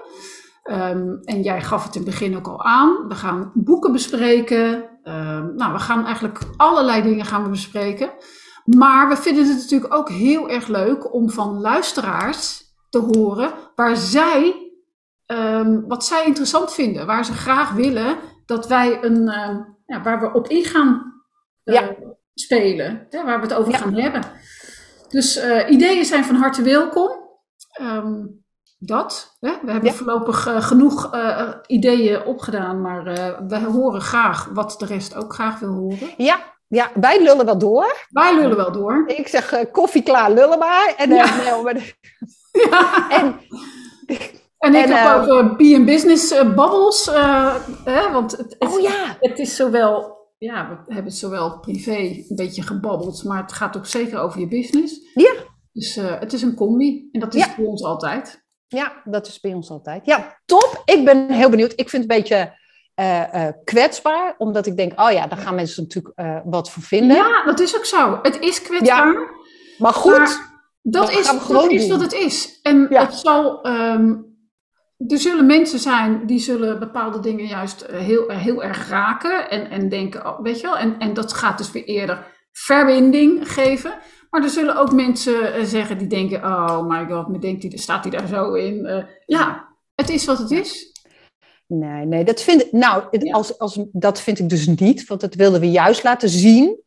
Ehm, 0.63 1.09
en 1.25 1.43
jij 1.43 1.63
gaf 1.63 1.85
het 1.85 1.95
in 1.95 2.01
het 2.03 2.11
begin 2.11 2.37
ook 2.37 2.49
al 2.49 2.65
aan. 2.65 3.09
We 3.09 3.15
gaan 3.15 3.51
boeken 3.55 3.93
bespreken. 3.93 4.85
Ehm, 5.03 5.55
nou, 5.57 5.73
we 5.73 5.79
gaan 5.79 6.05
eigenlijk 6.05 6.39
allerlei 6.57 7.03
dingen 7.03 7.25
gaan 7.25 7.43
we 7.43 7.49
bespreken. 7.49 8.11
Maar 8.65 9.09
we 9.09 9.17
vinden 9.17 9.47
het 9.47 9.57
natuurlijk 9.57 9.95
ook 9.95 10.09
heel 10.09 10.49
erg 10.49 10.67
leuk 10.69 11.15
om 11.15 11.31
van 11.31 11.61
luisteraars 11.61 12.63
te 12.91 12.99
horen 12.99 13.51
waar 13.75 13.97
zij, 13.97 14.64
ehm, 15.27 15.81
wat 15.87 16.05
zij 16.05 16.25
interessant 16.27 16.73
vinden. 16.75 17.07
Waar 17.07 17.25
ze 17.25 17.33
graag 17.33 17.73
willen 17.73 18.17
dat 18.47 18.67
wij 18.67 18.99
een, 19.05 19.29
ehm, 19.29 19.57
ja, 19.87 20.03
waar 20.03 20.21
we 20.21 20.33
op 20.33 20.49
in 20.49 20.65
gaan 20.65 21.13
eh, 21.65 21.75
Ja. 21.75 21.95
spelen. 22.35 23.07
Hè, 23.11 23.25
waar 23.25 23.37
we 23.41 23.47
het 23.47 23.55
over 23.55 23.73
Ja. 23.73 23.79
gaan 23.79 23.95
hebben. 23.95 24.23
Dus 25.09 25.37
eh, 25.37 25.71
ideeën 25.71 26.05
zijn 26.05 26.25
van 26.25 26.35
harte 26.37 26.63
welkom. 26.63 27.11
Ehm, 27.71 28.15
dat. 28.79 29.37
Hè? 29.41 29.53
We 29.63 29.73
hebben 29.73 29.95
voorlopig 29.95 30.47
eh, 30.47 30.61
genoeg 30.63 31.11
ideeën 31.67 32.25
opgedaan, 32.25 32.81
maar 32.81 33.05
we 33.49 33.59
horen 33.73 34.01
graag 34.01 34.49
wat 34.53 34.75
de 34.79 34.87
rest 34.87 35.15
ook 35.15 35.35
graag 35.35 35.59
wil 35.59 35.73
horen. 35.73 36.11
Ja, 36.17 36.39
ja, 36.69 36.91
wij 36.95 37.23
lullen 37.23 37.45
wel 37.47 37.59
door. 37.59 38.07
Wij 38.09 38.35
lullen 38.35 38.57
wel 38.57 38.73
door. 38.73 39.03
Ik 39.07 39.29
zeg 39.29 39.71
koffie 39.73 40.03
klaar, 40.03 40.31
lullen 40.31 40.59
maar. 40.59 40.95
En, 40.97 41.11
eh, 41.11 41.17
Ja. 41.17 41.37
nee, 41.55 41.63
maar- 41.63 41.97
Ja. 42.71 43.11
en 43.11 43.41
En 44.65 44.75
ik 44.75 44.85
En, 44.85 44.93
heb 44.93 45.17
ook 45.17 45.29
eh, 45.61 45.81
B&Business 45.83 46.31
eh, 46.31 46.55
bubbles, 46.55 47.09
eh, 47.09 47.55
hè, 47.85 48.13
want 48.13 48.31
het, 48.33 48.57
het, 48.59 48.69
oh 48.75 48.81
ja, 48.81 49.17
het 49.21 49.39
is 49.39 49.57
zowel, 49.57 50.17
ja, 50.39 50.69
we 50.69 50.95
hebben 50.95 51.05
het 51.13 51.21
zowel 51.21 51.59
privé 51.61 51.97
een 51.97 52.37
beetje 52.37 52.63
gebabbeld, 52.63 53.25
maar 53.25 53.43
het 53.43 53.53
gaat 53.53 53.77
ook 53.77 53.87
zeker 53.87 54.19
over 54.19 54.41
je 54.41 54.49
business. 54.49 55.01
Ja. 55.15 55.33
Dus 55.73 55.97
eh, 55.97 56.21
het 56.21 56.33
is 56.33 56.43
een 56.43 56.55
combi 56.55 57.09
en 57.13 57.21
dat 57.21 57.35
is 57.35 57.45
Ja. 57.45 57.51
voor 57.51 57.67
ons 57.67 57.83
altijd. 57.85 58.43
ja, 58.67 58.93
dat 59.05 59.27
is 59.27 59.41
bij 59.41 59.53
ons 59.55 59.71
altijd. 59.71 60.07
Ja, 60.07 60.41
top. 60.45 60.83
Ik 60.85 61.05
ben 61.05 61.31
heel 61.31 61.51
benieuwd. 61.51 61.73
Ik 61.77 61.89
vind 61.91 62.03
het 62.03 62.13
een 62.13 62.19
beetje 62.19 62.63
kwetsbaar, 63.65 64.35
omdat 64.39 64.67
ik 64.67 64.77
denk, 64.77 65.01
oh 65.01 65.11
ja, 65.13 65.27
daar 65.27 65.39
gaan 65.39 65.55
mensen 65.55 65.83
natuurlijk 65.83 66.43
wat 66.45 66.71
van 66.71 66.83
vinden. 66.83 67.17
Ja, 67.17 67.45
dat 67.45 67.61
is 67.61 67.77
ook 67.77 67.85
zo. 67.85 68.19
Het 68.23 68.41
is 68.41 68.63
kwetsbaar. 68.63 69.31
Maar 69.79 69.93
goed, 69.93 70.19
Maar 70.19 70.53
dat 70.83 71.03
Dat 71.03 71.11
is, 71.11 71.27
dat 71.27 71.41
gewoon 71.41 71.71
is 71.71 71.89
wat 71.89 72.01
het 72.01 72.13
is. 72.13 72.59
En 72.63 72.87
Ja. 72.91 73.01
het 73.05 73.15
zal, 73.15 73.63
ehm, 73.63 74.13
er 75.09 75.19
zullen 75.19 75.47
mensen 75.47 75.79
zijn 75.79 76.27
die 76.27 76.39
zullen 76.39 76.79
bepaalde 76.79 77.21
dingen 77.21 77.47
juist 77.47 77.81
eh, 77.81 77.99
heel, 78.01 78.29
eh, 78.29 78.39
heel 78.39 78.63
erg 78.63 78.89
raken. 78.89 79.51
En, 79.51 79.71
en 79.71 79.89
denken, 79.89 80.27
oh, 80.27 80.41
weet 80.41 80.61
je 80.61 80.67
wel, 80.67 80.77
en, 80.79 80.99
en 80.99 81.15
dat 81.15 81.33
gaat 81.33 81.59
dus 81.59 81.73
weer 81.73 81.85
eerder 81.85 82.27
verbinding 82.53 83.53
geven. 83.53 83.95
Maar 84.31 84.43
er 84.43 84.49
zullen 84.49 84.77
ook 84.77 84.93
mensen 84.93 85.55
eh, 85.55 85.65
zeggen 85.65 85.99
die 85.99 86.07
denken, 86.07 86.45
oh 86.45 86.87
my 86.87 87.07
god, 87.07 87.29
maar 87.29 87.41
denkt 87.41 87.81
staat 87.81 88.05
hij 88.05 88.19
daar 88.19 88.29
zo 88.29 88.53
in? 88.55 89.07
Ja, 89.27 89.69
het 89.95 90.09
is 90.11 90.25
wat 90.25 90.39
het 90.39 90.51
is. 90.51 90.93
nee, 91.67 92.05
nee, 92.07 92.25
dat 92.25 92.41
vind 92.43 92.63
ik, 92.63 92.73
nou, 92.73 93.05
Ja. 93.11 93.33
als, 93.33 93.59
als, 93.59 93.79
dat 93.93 94.21
vind 94.21 94.39
ik 94.39 94.49
dus 94.49 94.67
niet, 94.67 95.07
want 95.07 95.21
dat 95.21 95.35
wilden 95.35 95.61
we 95.61 95.71
juist 95.71 96.03
laten 96.03 96.29
zien. 96.29 96.83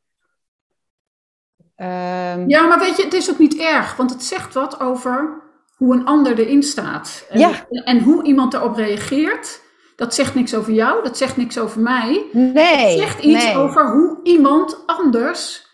Ehm, 1.76 2.50
Ja, 2.50 2.68
maar 2.68 2.80
weet 2.80 2.98
je, 2.98 3.04
het 3.04 3.14
is 3.14 3.30
ook 3.32 3.40
niet 3.40 3.58
erg, 3.58 3.96
want 3.96 4.10
het 4.10 4.24
zegt 4.24 4.54
wat 4.54 4.80
over 4.80 5.46
hoe 5.78 5.94
een 5.94 6.06
ander 6.06 6.40
erin 6.40 6.64
staat. 6.64 7.26
En, 7.30 7.40
Ja. 7.40 7.50
en 7.84 8.00
hoe 8.04 8.24
iemand 8.24 8.54
erop 8.54 8.76
reageert. 8.76 9.62
Dat 9.96 10.14
zegt 10.16 10.36
niks 10.36 10.56
over 10.56 10.74
jou, 10.74 11.04
dat 11.04 11.18
zegt 11.18 11.38
niks 11.38 11.58
over 11.60 11.82
mij. 11.82 12.26
nee, 12.32 12.66
Het 12.90 13.00
zegt 13.00 13.20
iets 13.24 13.44
nee. 13.44 13.56
over 13.58 13.92
hoe 13.92 14.20
iemand 14.24 14.84
anders 14.86 15.66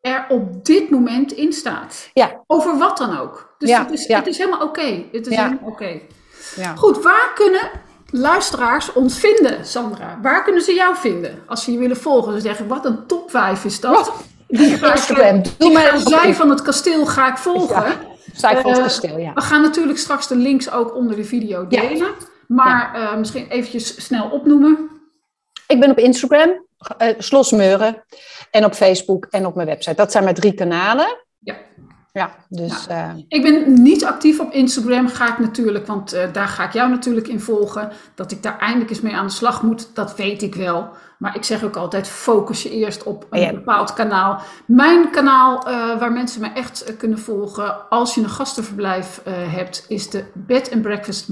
er 0.00 0.26
op 0.28 0.64
dit 0.64 0.90
moment 0.90 1.32
in 1.32 1.52
staat. 1.52 2.10
Ja. 2.14 2.42
Over 2.46 2.78
wat 2.78 2.98
dan 2.98 3.18
ook. 3.18 3.54
Dus 3.58 3.68
Ja, 3.68 3.82
het, 3.82 3.90
is, 3.90 4.06
ja. 4.06 4.16
het 4.18 4.26
is 4.26 4.38
helemaal 4.38 4.62
oké. 4.62 5.04
Het 5.12 5.26
is 5.26 5.36
helemaal 5.36 5.68
oké. 5.68 6.00
Ja. 6.56 6.74
Goed, 6.76 7.02
waar 7.02 7.30
kunnen 7.34 7.70
luisteraars 8.10 8.92
ons 8.92 9.18
vinden, 9.18 9.66
Sandra? 9.66 10.18
Waar 10.22 10.44
kunnen 10.44 10.62
ze 10.62 10.74
jou 10.74 10.96
vinden? 10.96 11.42
Als 11.46 11.64
ze 11.64 11.72
je 11.72 11.78
willen 11.78 11.96
volgen. 11.96 12.32
Ze 12.32 12.40
zeggen, 12.40 12.68
wat 12.68 12.84
een 12.84 13.06
top 13.06 13.30
5 13.30 13.64
is 13.64 13.80
dat. 13.80 14.08
Oh, 14.08 14.16
Die 14.48 14.70
Instagram, 14.70 15.42
doe 15.58 15.68
die 15.92 15.98
zij 16.08 16.34
van 16.34 16.50
het 16.50 16.62
kasteel 16.62 17.06
ga 17.06 17.28
ik 17.30 17.36
volgen. 17.36 17.84
Stijfveld 18.32 18.78
Kasteel, 18.78 19.18
ja. 19.18 19.32
We 19.32 19.40
gaan 19.40 19.62
natuurlijk 19.62 19.98
straks 19.98 20.28
de 20.28 20.36
links 20.36 20.70
ook 20.70 20.94
onder 20.94 21.16
de 21.16 21.24
video 21.24 21.66
delen. 21.66 22.14
Maar 22.46 23.18
misschien 23.18 23.48
eventjes 23.48 24.04
snel 24.04 24.30
opnoemen. 24.30 24.90
Ik 25.66 25.80
ben 25.80 25.90
op 25.90 25.98
Instagram, 25.98 26.66
Slosmeuren. 27.18 28.04
En 28.50 28.64
op 28.64 28.74
Facebook 28.74 29.26
en 29.30 29.46
op 29.46 29.54
mijn 29.54 29.66
website. 29.66 29.96
Dat 29.96 30.12
zijn 30.12 30.24
mijn 30.24 30.36
drie 30.36 30.54
kanalen. 30.54 31.24
Ja. 32.12 32.30
Dus... 32.48 32.86
Uh... 32.90 33.10
Ik 33.28 33.42
ben 33.42 33.82
niet 33.82 34.04
actief 34.04 34.40
op 34.40 34.52
Instagram, 34.52 35.08
ga 35.08 35.32
ik 35.32 35.38
natuurlijk, 35.38 35.86
want 35.86 36.14
uh, 36.14 36.22
daar 36.32 36.48
ga 36.48 36.64
ik 36.64 36.72
jou 36.72 36.90
natuurlijk 36.90 37.28
in 37.28 37.40
volgen. 37.40 37.90
Dat 38.14 38.32
ik 38.32 38.42
daar 38.42 38.58
eindelijk 38.58 38.90
eens 38.90 39.00
mee 39.00 39.16
aan 39.16 39.26
de 39.26 39.32
slag 39.32 39.62
moet, 39.62 39.94
dat 39.94 40.16
weet 40.16 40.42
ik 40.42 40.54
wel. 40.54 40.88
Maar 41.18 41.36
ik 41.36 41.44
zeg 41.44 41.64
ook 41.64 41.76
altijd, 41.76 42.08
focus 42.08 42.62
je 42.62 42.70
eerst 42.70 43.02
op 43.02 43.26
een 43.30 43.54
bepaald 43.54 43.92
kanaal. 43.92 44.40
Mijn 44.66 45.10
kanaal, 45.10 45.68
uh, 45.68 45.98
waar 45.98 46.12
mensen 46.12 46.40
me 46.40 46.48
echt 46.48 46.96
kunnen 46.96 47.18
volgen, 47.18 47.88
als 47.90 48.14
je 48.14 48.20
een 48.20 48.28
gastenverblijf 48.28 49.20
hebt, 49.28 49.84
is 49.88 50.10
de 50.10 50.24
Bed 50.34 50.72
and 50.72 50.82
Breakfast, 50.82 51.26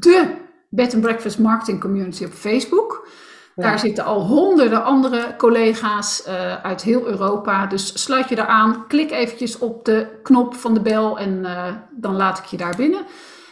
de 0.00 0.36
Bed 0.68 0.92
and 0.94 1.02
Breakfast 1.02 1.38
Marketing 1.38 1.80
Community 1.80 2.24
op 2.24 2.32
Facebook. 2.32 3.08
Daar 3.62 3.78
zitten 3.78 4.04
al 4.04 4.20
honderden 4.20 4.84
andere 4.84 5.34
collega's 5.36 6.24
uh, 6.26 6.62
uit 6.62 6.82
heel 6.82 7.06
Europa. 7.06 7.66
Dus 7.66 8.02
sluit 8.02 8.28
je 8.28 8.34
daar 8.34 8.46
aan, 8.46 8.84
klik 8.88 9.10
eventjes 9.10 9.58
op 9.58 9.84
de 9.84 10.20
knop 10.22 10.54
van 10.54 10.74
de 10.74 10.80
bel 10.80 11.18
en 11.18 11.38
uh, 11.38 11.64
dan 11.90 12.16
laat 12.16 12.38
ik 12.38 12.44
je 12.44 12.56
daar 12.56 12.76
binnen. 12.76 13.06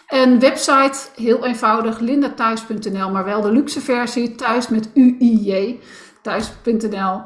Een 0.06 0.40
website, 0.40 0.98
heel 1.14 1.44
eenvoudig, 1.44 1.98
lindathuis.nl, 1.98 3.10
maar 3.10 3.24
wel 3.24 3.40
de 3.40 3.52
luxe 3.52 3.80
versie, 3.80 4.34
thuis 4.34 4.68
met 4.68 4.90
UIJ, 4.94 5.80
thuis.nl. 6.22 7.20